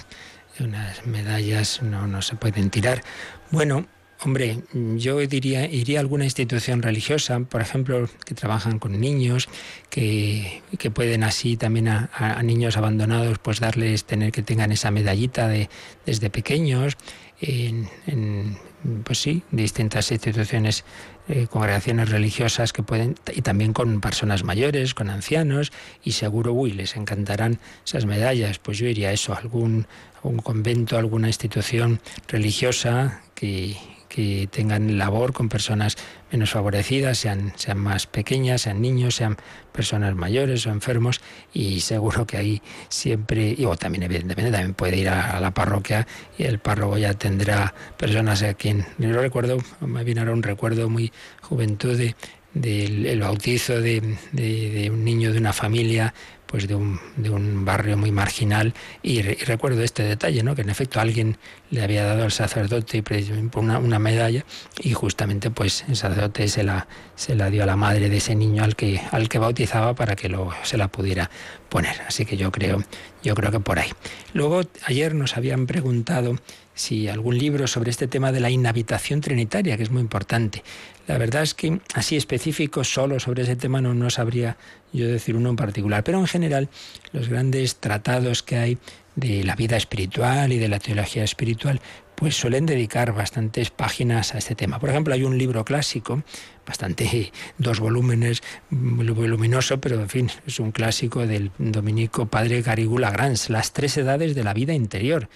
Unas 0.60 1.06
medallas 1.06 1.82
no, 1.84 2.08
no 2.08 2.22
se 2.22 2.36
pueden 2.36 2.70
tirar. 2.70 3.04
Bueno, 3.52 3.86
Hombre, 4.24 4.64
yo 4.74 5.20
diría, 5.20 5.68
iría 5.68 6.00
a 6.00 6.02
alguna 6.02 6.24
institución 6.24 6.82
religiosa, 6.82 7.40
por 7.42 7.62
ejemplo, 7.62 8.10
que 8.26 8.34
trabajan 8.34 8.80
con 8.80 9.00
niños, 9.00 9.48
que, 9.92 10.64
pueden 10.94 11.24
así 11.24 11.56
también 11.56 11.88
a, 11.88 12.42
niños 12.42 12.78
abandonados, 12.78 13.38
pues 13.38 13.60
darles, 13.60 14.06
tener 14.06 14.32
que 14.32 14.42
tengan 14.42 14.72
esa 14.72 14.90
medallita 14.90 15.48
de, 15.48 15.70
desde 16.08 16.32
pequeños, 16.32 16.98
en, 17.40 18.58
pues 19.04 19.20
sí, 19.20 19.44
distintas 19.52 20.12
instituciones, 20.12 20.84
eh, 21.28 21.46
congregaciones 21.48 22.10
religiosas 22.10 22.74
que 22.74 22.82
pueden, 22.82 23.16
y 23.36 23.44
también 23.44 23.72
con 23.72 24.02
personas 24.02 24.44
mayores, 24.44 24.96
con 24.96 25.12
ancianos, 25.12 25.72
y 26.04 26.14
seguro, 26.14 26.54
uy, 26.54 26.72
les 26.72 26.96
encantarán 26.96 27.60
esas 27.86 28.08
medallas. 28.08 28.58
Pues 28.58 28.80
yo 28.80 28.88
iría 28.88 29.10
a 29.10 29.12
eso, 29.12 29.36
algún, 29.36 29.86
algún 30.16 30.40
convento, 30.40 30.98
alguna 30.98 31.28
institución 31.28 32.00
religiosa 32.28 33.22
que 33.36 33.78
que 34.08 34.48
tengan 34.52 34.98
labor 34.98 35.34
con 35.34 35.50
personas 35.50 35.98
menos 36.32 36.52
favorecidas, 36.52 37.18
sean, 37.18 37.54
sean 37.56 37.78
más 37.78 38.08
pequeñas, 38.08 38.62
sean 38.62 38.82
niños, 38.82 39.16
sean 39.16 39.38
personas 39.72 40.16
mayores 40.16 40.66
o 40.68 40.70
enfermos, 40.70 41.22
y 41.54 41.82
seguro 41.82 42.26
que 42.26 42.38
ahí 42.38 42.62
siempre, 42.90 43.56
y 43.58 43.66
o 43.66 43.76
también 43.76 44.04
evidentemente 44.04 44.52
también 44.52 44.74
puede 44.74 44.98
ir 44.98 45.10
a, 45.10 45.40
la 45.40 45.52
parroquia 45.52 46.08
y 46.38 46.44
el 46.44 46.60
párroco 46.60 46.98
ya 46.98 47.14
tendrá 47.14 47.74
personas 47.98 48.44
a 48.44 48.54
quien, 48.54 48.86
yo 48.98 49.12
recuerdo, 49.22 49.58
me 49.82 50.04
viene 50.04 50.22
ahora 50.22 50.34
un 50.34 50.44
recuerdo 50.44 50.90
muy 50.90 51.12
juventud 51.42 51.98
de 51.98 52.16
del 52.54 53.20
bautizo 53.20 53.80
de, 53.82 54.18
de, 54.32 54.90
un 54.90 55.04
niño 55.04 55.32
de 55.32 55.40
una 55.40 55.54
familia 55.54 56.14
pues 56.48 56.68
de 56.68 56.76
un, 56.76 57.00
de 57.18 57.30
un 57.30 57.66
barrio 57.66 57.98
muy 57.98 58.12
marginal 58.12 58.74
y, 59.04 59.22
recuerdo 59.22 59.84
este 59.84 60.04
detalle, 60.04 60.44
¿no? 60.44 60.56
que 60.56 60.62
en 60.62 60.70
efecto 60.70 61.00
alguien 61.00 61.38
le 61.70 61.84
había 61.84 62.06
dado 62.06 62.24
al 62.24 62.32
sacerdote 62.32 63.04
una, 63.56 63.78
una 63.80 64.00
medalla 64.00 64.46
y 64.82 64.94
justamente 64.94 65.52
pues 65.52 65.86
el 65.88 65.96
sacerdote 65.96 66.48
se 66.48 66.64
la, 66.64 66.88
se 67.16 67.36
la 67.36 67.50
dio 67.50 67.64
a 67.64 67.66
la 67.66 67.76
madre 67.76 68.10
de 68.10 68.18
ese 68.18 68.36
niño 68.36 68.64
al 68.64 68.76
que, 68.76 69.02
al 69.12 69.30
que 69.30 69.40
bautizaba 69.40 69.94
para 69.94 70.16
que 70.16 70.30
lo, 70.30 70.52
se 70.64 70.78
la 70.78 70.88
pudiera 70.88 71.30
poner. 71.70 72.02
Así 72.08 72.26
que 72.26 72.38
yo 72.38 72.52
creo, 72.52 72.84
yo 73.24 73.36
creo 73.36 73.52
que 73.52 73.60
por 73.60 73.80
ahí. 73.80 73.90
Luego 74.34 74.62
ayer 74.86 75.14
nos 75.14 75.38
habían 75.38 75.68
preguntado 75.68 76.36
si 76.78 77.08
algún 77.08 77.38
libro 77.38 77.68
sobre 77.68 77.90
este 77.90 78.08
tema 78.08 78.32
de 78.32 78.40
la 78.40 78.52
inhabitación 78.52 79.20
trinitaria, 79.20 79.76
que 79.78 79.84
es 79.84 79.92
muy 79.92 80.02
importante. 80.02 80.64
La 81.08 81.18
verdad 81.18 81.42
es 81.42 81.54
que 81.54 81.80
así 81.96 82.16
específico 82.16 82.84
solo 82.84 83.20
sobre 83.20 83.44
ese 83.44 83.56
tema 83.56 83.82
no, 83.82 83.94
no 83.94 84.10
sabría 84.10 84.58
yo 84.94 85.08
decir 85.08 85.36
uno 85.36 85.50
en 85.50 85.56
particular, 85.56 86.04
pero 86.04 86.20
en 86.20 86.28
general 86.28 86.70
los 87.12 87.30
grandes 87.30 87.78
tratados 87.78 88.44
que 88.44 88.58
hay 88.58 88.78
de 89.16 89.44
la 89.44 89.56
vida 89.56 89.76
espiritual 89.76 90.54
y 90.54 90.60
de 90.60 90.68
la 90.68 90.80
teología 90.80 91.24
espiritual, 91.24 91.82
pues 92.14 92.36
suelen 92.36 92.68
dedicar 92.68 93.14
bastantes 93.14 93.72
páginas 93.72 94.36
a 94.36 94.38
este 94.38 94.54
tema. 94.54 94.80
Por 94.80 94.90
ejemplo, 94.90 95.14
hay 95.14 95.24
un 95.24 95.38
libro 95.38 95.66
clásico, 95.66 96.24
bastante, 96.66 97.32
dos 97.58 97.80
volúmenes, 97.80 98.44
muy 98.70 99.10
voluminoso, 99.10 99.82
pero 99.82 100.00
en 100.00 100.10
fin, 100.10 100.32
es 100.46 100.60
un 100.60 100.72
clásico 100.72 101.26
del 101.26 101.52
dominico 101.58 102.28
padre 102.28 102.62
Garigula 102.62 103.10
Grans, 103.10 103.50
Las 103.50 103.74
tres 103.74 103.98
edades 103.98 104.36
de 104.36 104.44
la 104.44 104.54
vida 104.54 104.74
interior 104.74 105.30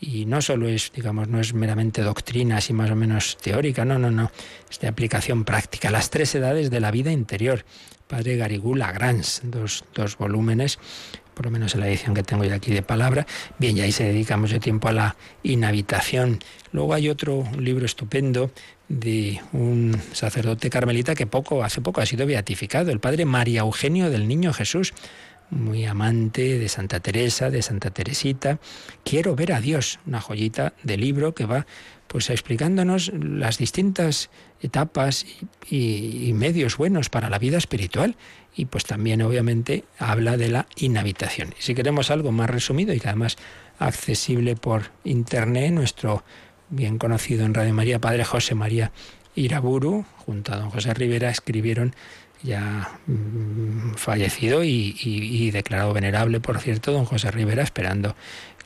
y 0.00 0.24
no 0.24 0.40
solo 0.40 0.68
es, 0.68 0.92
digamos, 0.94 1.28
no 1.28 1.40
es 1.40 1.52
meramente 1.52 2.02
doctrina 2.02 2.56
así 2.56 2.72
más 2.72 2.90
o 2.90 2.96
menos 2.96 3.36
teórica, 3.36 3.84
no, 3.84 3.98
no, 3.98 4.10
no, 4.10 4.30
es 4.70 4.80
de 4.80 4.88
aplicación 4.88 5.44
práctica. 5.44 5.90
Las 5.90 6.10
tres 6.10 6.34
edades 6.34 6.70
de 6.70 6.80
la 6.80 6.90
vida 6.90 7.12
interior. 7.12 7.64
Padre 8.06 8.36
Garigú 8.36 8.74
Lagrange, 8.74 9.42
dos, 9.44 9.84
dos 9.94 10.18
volúmenes, 10.18 10.80
por 11.32 11.44
lo 11.44 11.52
menos 11.52 11.74
en 11.74 11.80
la 11.80 11.88
edición 11.88 12.12
que 12.12 12.24
tengo 12.24 12.42
yo 12.42 12.52
aquí 12.54 12.72
de 12.72 12.82
palabra. 12.82 13.24
Bien, 13.58 13.76
y 13.76 13.82
ahí 13.82 13.92
se 13.92 14.02
dedica 14.02 14.36
mucho 14.36 14.58
tiempo 14.58 14.88
a 14.88 14.92
la 14.92 15.16
inhabitación. 15.44 16.40
Luego 16.72 16.94
hay 16.94 17.08
otro 17.08 17.44
libro 17.56 17.86
estupendo 17.86 18.50
de 18.88 19.40
un 19.52 19.96
sacerdote 20.12 20.70
carmelita 20.70 21.14
que 21.14 21.28
poco, 21.28 21.62
hace 21.62 21.80
poco 21.80 22.00
ha 22.00 22.06
sido 22.06 22.26
beatificado, 22.26 22.90
el 22.90 22.98
padre 22.98 23.24
María 23.26 23.60
Eugenio 23.60 24.10
del 24.10 24.26
Niño 24.26 24.52
Jesús 24.52 24.92
muy 25.50 25.84
amante 25.84 26.58
de 26.58 26.68
Santa 26.68 27.00
Teresa, 27.00 27.50
de 27.50 27.62
Santa 27.62 27.90
Teresita. 27.90 28.58
Quiero 29.04 29.34
ver 29.36 29.52
a 29.52 29.60
Dios, 29.60 29.98
una 30.06 30.20
joyita 30.20 30.72
de 30.82 30.96
libro 30.96 31.34
que 31.34 31.46
va 31.46 31.66
pues 32.06 32.28
explicándonos 32.28 33.12
las 33.14 33.58
distintas 33.58 34.30
etapas 34.60 35.26
y, 35.68 36.32
medios 36.34 36.76
buenos 36.76 37.08
para 37.08 37.30
la 37.30 37.38
vida 37.38 37.56
espiritual 37.56 38.16
y 38.56 38.64
pues 38.64 38.84
también 38.84 39.22
obviamente 39.22 39.84
habla 39.96 40.36
de 40.36 40.48
la 40.48 40.66
inhabitación. 40.76 41.54
Si 41.58 41.74
queremos 41.74 42.10
algo 42.10 42.32
más 42.32 42.50
resumido 42.50 42.92
y 42.94 43.00
además 43.04 43.36
accesible 43.78 44.56
por 44.56 44.90
internet, 45.04 45.72
nuestro 45.72 46.24
bien 46.68 46.98
conocido 46.98 47.44
en 47.44 47.54
Radio 47.54 47.74
María, 47.74 48.00
Padre 48.00 48.24
José 48.24 48.56
María 48.56 48.90
Iraburu, 49.36 50.04
junto 50.18 50.52
a 50.52 50.56
don 50.56 50.70
José 50.70 50.92
Rivera, 50.94 51.30
escribieron 51.30 51.94
ya 52.42 52.98
mm, 53.06 53.94
fallecido 53.94 54.64
y, 54.64 55.50
declarado 55.50 55.92
venerable, 55.92 56.40
por 56.40 56.58
cierto, 56.60 56.92
don 56.92 57.04
José 57.04 57.30
Rivera, 57.30 57.62
esperando 57.62 58.16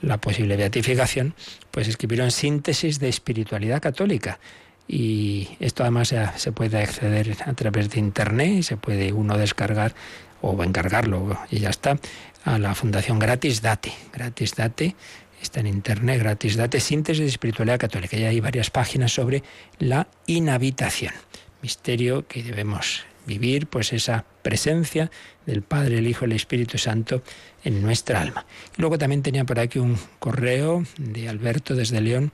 la 0.01 0.19
posible 0.19 0.57
beatificación, 0.57 1.35
pues 1.71 1.89
escribieron 1.89 2.31
Síntesis 2.31 2.99
de 2.99 3.09
Espiritualidad 3.09 3.81
Católica. 3.81 4.39
Y 4.87 5.49
esto 5.61 5.83
además 5.83 6.15
se 6.37 6.53
puede 6.53 6.83
acceder 6.83 7.37
a 7.47 7.55
través 7.55 7.89
de 7.91 8.01
Internet 8.01 8.51
y 8.51 8.63
se 8.63 8.77
puede 8.77 9.13
uno 9.13 9.39
descargar 9.39 9.95
o 10.43 10.63
encargarlo 10.63 11.39
y 11.51 11.61
ya 11.61 11.71
está 11.71 11.99
a 12.45 12.59
la 12.59 12.75
Fundación 12.75 13.19
Gratis 13.19 13.63
Date. 13.63 13.93
Gratis 14.13 14.55
Date 14.55 14.95
está 15.41 15.61
en 15.61 15.69
Internet, 15.69 16.21
Gratis 16.21 16.57
Date, 16.57 16.81
Síntesis 16.81 17.23
de 17.23 17.29
Espiritualidad 17.29 17.79
Católica. 17.79 18.19
Y 18.19 18.25
hay 18.25 18.41
varias 18.41 18.71
páginas 18.71 19.13
sobre 19.13 19.43
la 19.79 20.07
inhabitación, 20.27 21.15
misterio 21.63 22.27
que 22.29 22.43
debemos 22.43 23.07
vivir 23.27 23.67
pues 23.67 23.93
esa 23.93 24.25
presencia 24.43 25.11
del 25.47 25.63
Padre, 25.63 25.99
el 25.99 26.07
Hijo 26.07 26.25
y 26.25 26.29
el 26.29 26.33
Espíritu 26.33 26.79
Santo 26.79 27.23
en 27.65 27.83
nuestra 27.83 28.21
alma. 28.21 28.47
Y 28.77 28.81
luego 28.81 28.99
también 28.99 29.23
tenía 29.23 29.45
por 29.45 29.59
aquí 29.59 29.79
un 29.79 29.99
correo 30.19 30.85
de 30.99 31.29
Alberto 31.29 31.75
desde 31.75 32.01
León 32.01 32.33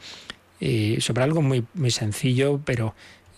eh, 0.61 0.99
sobre 1.01 1.22
algo 1.22 1.43
muy, 1.43 1.64
muy 1.74 1.91
sencillo, 1.91 2.61
pero 2.64 2.95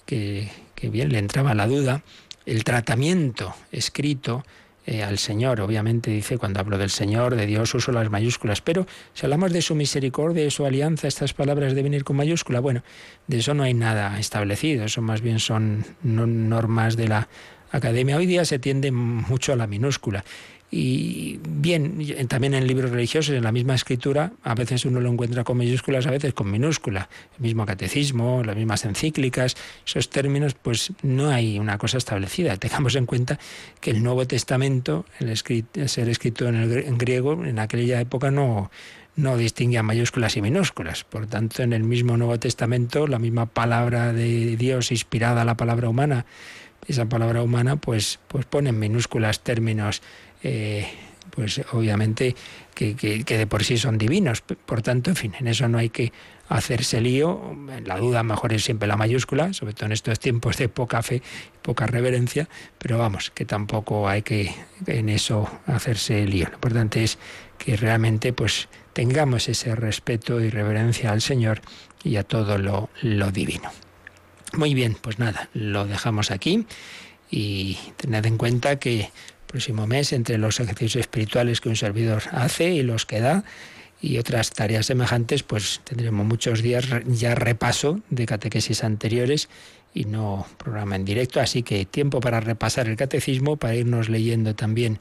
que, 0.06 0.50
que 0.74 0.88
bien 0.88 1.10
le 1.10 1.18
entraba 1.18 1.54
la 1.54 1.66
duda, 1.66 2.02
el 2.46 2.64
tratamiento 2.64 3.54
escrito 3.70 4.44
eh, 4.86 5.02
al 5.02 5.18
Señor. 5.18 5.60
Obviamente 5.60 6.10
dice, 6.10 6.38
cuando 6.38 6.60
hablo 6.60 6.78
del 6.78 6.90
Señor, 6.90 7.36
de 7.36 7.46
Dios, 7.46 7.74
uso 7.74 7.92
las 7.92 8.10
mayúsculas, 8.10 8.60
pero 8.60 8.86
si 9.14 9.26
hablamos 9.26 9.52
de 9.52 9.62
su 9.62 9.74
misericordia, 9.74 10.44
de 10.44 10.50
su 10.50 10.64
alianza, 10.66 11.08
estas 11.08 11.34
palabras 11.34 11.74
deben 11.74 11.94
ir 11.94 12.04
con 12.04 12.16
mayúscula. 12.16 12.60
Bueno, 12.60 12.82
de 13.26 13.38
eso 13.38 13.54
no 13.54 13.62
hay 13.62 13.74
nada 13.74 14.18
establecido, 14.18 14.84
eso 14.84 15.00
más 15.02 15.20
bien 15.20 15.38
son 15.38 15.84
normas 16.02 16.96
de 16.96 17.08
la 17.08 17.28
academia. 17.70 18.16
Hoy 18.16 18.26
día 18.26 18.44
se 18.44 18.58
tiende 18.58 18.92
mucho 18.92 19.52
a 19.52 19.56
la 19.56 19.66
minúscula. 19.66 20.24
Y 20.74 21.38
bien, 21.46 21.98
también 22.28 22.54
en 22.54 22.66
libros 22.66 22.90
religiosos, 22.90 23.34
en 23.34 23.44
la 23.44 23.52
misma 23.52 23.74
escritura, 23.74 24.32
a 24.42 24.54
veces 24.54 24.86
uno 24.86 25.00
lo 25.00 25.12
encuentra 25.12 25.44
con 25.44 25.58
mayúsculas, 25.58 26.06
a 26.06 26.10
veces 26.10 26.32
con 26.32 26.50
minúscula. 26.50 27.10
El 27.36 27.42
mismo 27.42 27.66
catecismo, 27.66 28.42
las 28.42 28.56
mismas 28.56 28.86
encíclicas, 28.86 29.54
esos 29.86 30.08
términos, 30.08 30.54
pues 30.54 30.94
no 31.02 31.28
hay 31.28 31.58
una 31.58 31.76
cosa 31.76 31.98
establecida. 31.98 32.56
Tengamos 32.56 32.94
en 32.94 33.04
cuenta 33.04 33.38
que 33.82 33.90
el 33.90 34.02
Nuevo 34.02 34.26
Testamento, 34.26 35.04
el 35.20 35.36
ser 35.36 36.08
escrito 36.08 36.48
en, 36.48 36.54
el, 36.54 36.72
en 36.72 36.96
griego, 36.96 37.44
en 37.44 37.58
aquella 37.58 38.00
época 38.00 38.30
no, 38.30 38.70
no 39.14 39.36
distinguía 39.36 39.82
mayúsculas 39.82 40.38
y 40.38 40.40
minúsculas. 40.40 41.04
Por 41.04 41.26
tanto, 41.26 41.62
en 41.62 41.74
el 41.74 41.84
mismo 41.84 42.16
Nuevo 42.16 42.38
Testamento, 42.38 43.06
la 43.06 43.18
misma 43.18 43.44
palabra 43.44 44.14
de 44.14 44.56
Dios 44.56 44.90
inspirada 44.90 45.42
a 45.42 45.44
la 45.44 45.58
palabra 45.58 45.90
humana, 45.90 46.24
esa 46.88 47.06
palabra 47.06 47.42
humana, 47.42 47.76
pues, 47.76 48.18
pues 48.28 48.44
pone 48.46 48.70
en 48.70 48.78
minúsculas 48.78 49.40
términos 49.40 50.02
eh, 50.42 50.88
pues 51.34 51.60
obviamente 51.72 52.34
que, 52.74 52.94
de 52.94 53.46
por 53.46 53.64
sí 53.64 53.78
son 53.78 53.98
divinos. 53.98 54.42
Por 54.42 54.82
tanto, 54.82 55.10
en 55.10 55.16
fin, 55.16 55.34
en 55.38 55.46
eso 55.46 55.68
no 55.68 55.78
hay 55.78 55.90
que 55.90 56.12
hacerse 56.48 57.00
lío. 57.00 57.56
La 57.84 57.96
duda 57.96 58.22
mejor 58.22 58.52
es 58.52 58.64
siempre 58.64 58.88
la 58.88 58.96
mayúscula, 58.96 59.52
sobre 59.52 59.72
todo 59.72 59.86
en 59.86 59.92
estos 59.92 60.18
tiempos 60.18 60.56
de 60.58 60.68
poca 60.68 61.02
fe, 61.02 61.22
poca 61.62 61.86
reverencia, 61.86 62.48
pero 62.78 62.98
vamos, 62.98 63.30
que 63.30 63.44
tampoco 63.44 64.08
hay 64.08 64.22
que 64.22 64.54
en 64.86 65.08
eso 65.08 65.48
hacerse 65.66 66.26
lío. 66.26 66.48
Lo 66.48 66.54
importante 66.54 67.04
es 67.04 67.18
que 67.58 67.76
realmente 67.76 68.32
pues 68.32 68.68
tengamos 68.92 69.48
ese 69.48 69.74
respeto 69.74 70.40
y 70.40 70.50
reverencia 70.50 71.12
al 71.12 71.22
Señor 71.22 71.60
y 72.04 72.16
a 72.16 72.24
todo 72.24 72.58
lo, 72.58 72.90
lo 73.00 73.30
divino. 73.30 73.70
Muy 74.54 74.74
bien, 74.74 74.96
pues 75.00 75.18
nada, 75.18 75.48
lo 75.54 75.86
dejamos 75.86 76.30
aquí 76.30 76.66
y 77.30 77.78
tened 77.96 78.26
en 78.26 78.36
cuenta 78.36 78.78
que 78.78 79.10
próximo 79.52 79.86
mes, 79.86 80.12
entre 80.12 80.38
los 80.38 80.58
ejercicios 80.58 81.02
espirituales 81.02 81.60
que 81.60 81.68
un 81.68 81.76
servidor 81.76 82.22
hace 82.32 82.70
y 82.70 82.82
los 82.82 83.06
que 83.06 83.20
da, 83.20 83.44
y 84.00 84.18
otras 84.18 84.50
tareas 84.50 84.86
semejantes, 84.86 85.44
pues 85.44 85.80
tendremos 85.84 86.26
muchos 86.26 86.60
días 86.62 86.86
ya 87.06 87.36
repaso 87.36 88.00
de 88.10 88.26
catequesis 88.26 88.82
anteriores 88.82 89.48
y 89.94 90.06
no 90.06 90.46
programa 90.56 90.96
en 90.96 91.04
directo, 91.04 91.38
así 91.38 91.62
que 91.62 91.84
tiempo 91.84 92.18
para 92.18 92.40
repasar 92.40 92.88
el 92.88 92.96
catecismo, 92.96 93.56
para 93.56 93.76
irnos 93.76 94.08
leyendo 94.08 94.56
también 94.56 94.98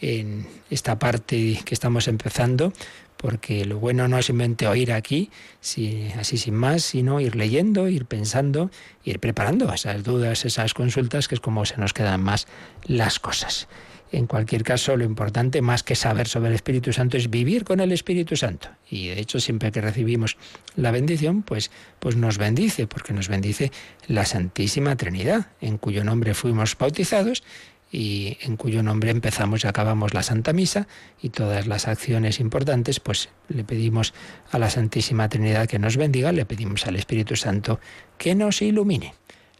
en 0.00 0.46
esta 0.70 0.98
parte 0.98 1.58
que 1.64 1.74
estamos 1.74 2.06
empezando, 2.06 2.72
porque 3.16 3.64
lo 3.64 3.78
bueno 3.78 4.06
no 4.06 4.18
es 4.18 4.26
simplemente 4.26 4.68
oír 4.68 4.92
aquí, 4.92 5.30
así 5.60 6.36
sin 6.36 6.54
más, 6.54 6.82
sino 6.82 7.20
ir 7.20 7.36
leyendo, 7.36 7.88
ir 7.88 8.04
pensando, 8.04 8.70
ir 9.02 9.18
preparando 9.18 9.72
esas 9.72 10.04
dudas, 10.04 10.44
esas 10.44 10.74
consultas, 10.74 11.26
que 11.26 11.36
es 11.36 11.40
como 11.40 11.64
se 11.64 11.78
nos 11.78 11.94
quedan 11.94 12.22
más 12.22 12.46
las 12.84 13.18
cosas. 13.18 13.66
En 14.14 14.28
cualquier 14.28 14.62
caso, 14.62 14.96
lo 14.96 15.02
importante, 15.02 15.60
más 15.60 15.82
que 15.82 15.96
saber 15.96 16.28
sobre 16.28 16.50
el 16.50 16.54
Espíritu 16.54 16.92
Santo, 16.92 17.16
es 17.16 17.30
vivir 17.30 17.64
con 17.64 17.80
el 17.80 17.90
Espíritu 17.90 18.36
Santo. 18.36 18.68
Y 18.88 19.08
de 19.08 19.18
hecho, 19.18 19.40
siempre 19.40 19.72
que 19.72 19.80
recibimos 19.80 20.36
la 20.76 20.92
bendición, 20.92 21.42
pues, 21.42 21.72
pues 21.98 22.14
nos 22.14 22.38
bendice, 22.38 22.86
porque 22.86 23.12
nos 23.12 23.26
bendice 23.26 23.72
la 24.06 24.24
Santísima 24.24 24.94
Trinidad, 24.94 25.48
en 25.60 25.78
cuyo 25.78 26.04
nombre 26.04 26.34
fuimos 26.34 26.78
bautizados 26.78 27.42
y 27.90 28.38
en 28.42 28.56
cuyo 28.56 28.84
nombre 28.84 29.10
empezamos 29.10 29.64
y 29.64 29.66
acabamos 29.66 30.14
la 30.14 30.22
Santa 30.22 30.52
Misa 30.52 30.86
y 31.20 31.30
todas 31.30 31.66
las 31.66 31.88
acciones 31.88 32.38
importantes, 32.38 33.00
pues 33.00 33.30
le 33.48 33.64
pedimos 33.64 34.14
a 34.52 34.60
la 34.60 34.70
Santísima 34.70 35.28
Trinidad 35.28 35.66
que 35.66 35.80
nos 35.80 35.96
bendiga, 35.96 36.30
le 36.30 36.46
pedimos 36.46 36.86
al 36.86 36.94
Espíritu 36.94 37.34
Santo 37.34 37.80
que 38.16 38.36
nos 38.36 38.62
ilumine. 38.62 39.14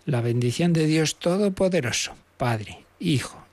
La 0.06 0.20
bendición 0.20 0.72
de 0.72 0.86
Dios 0.86 1.18
Todopoderoso, 1.18 2.14
Padre, 2.36 2.84
Hijo 3.00 3.43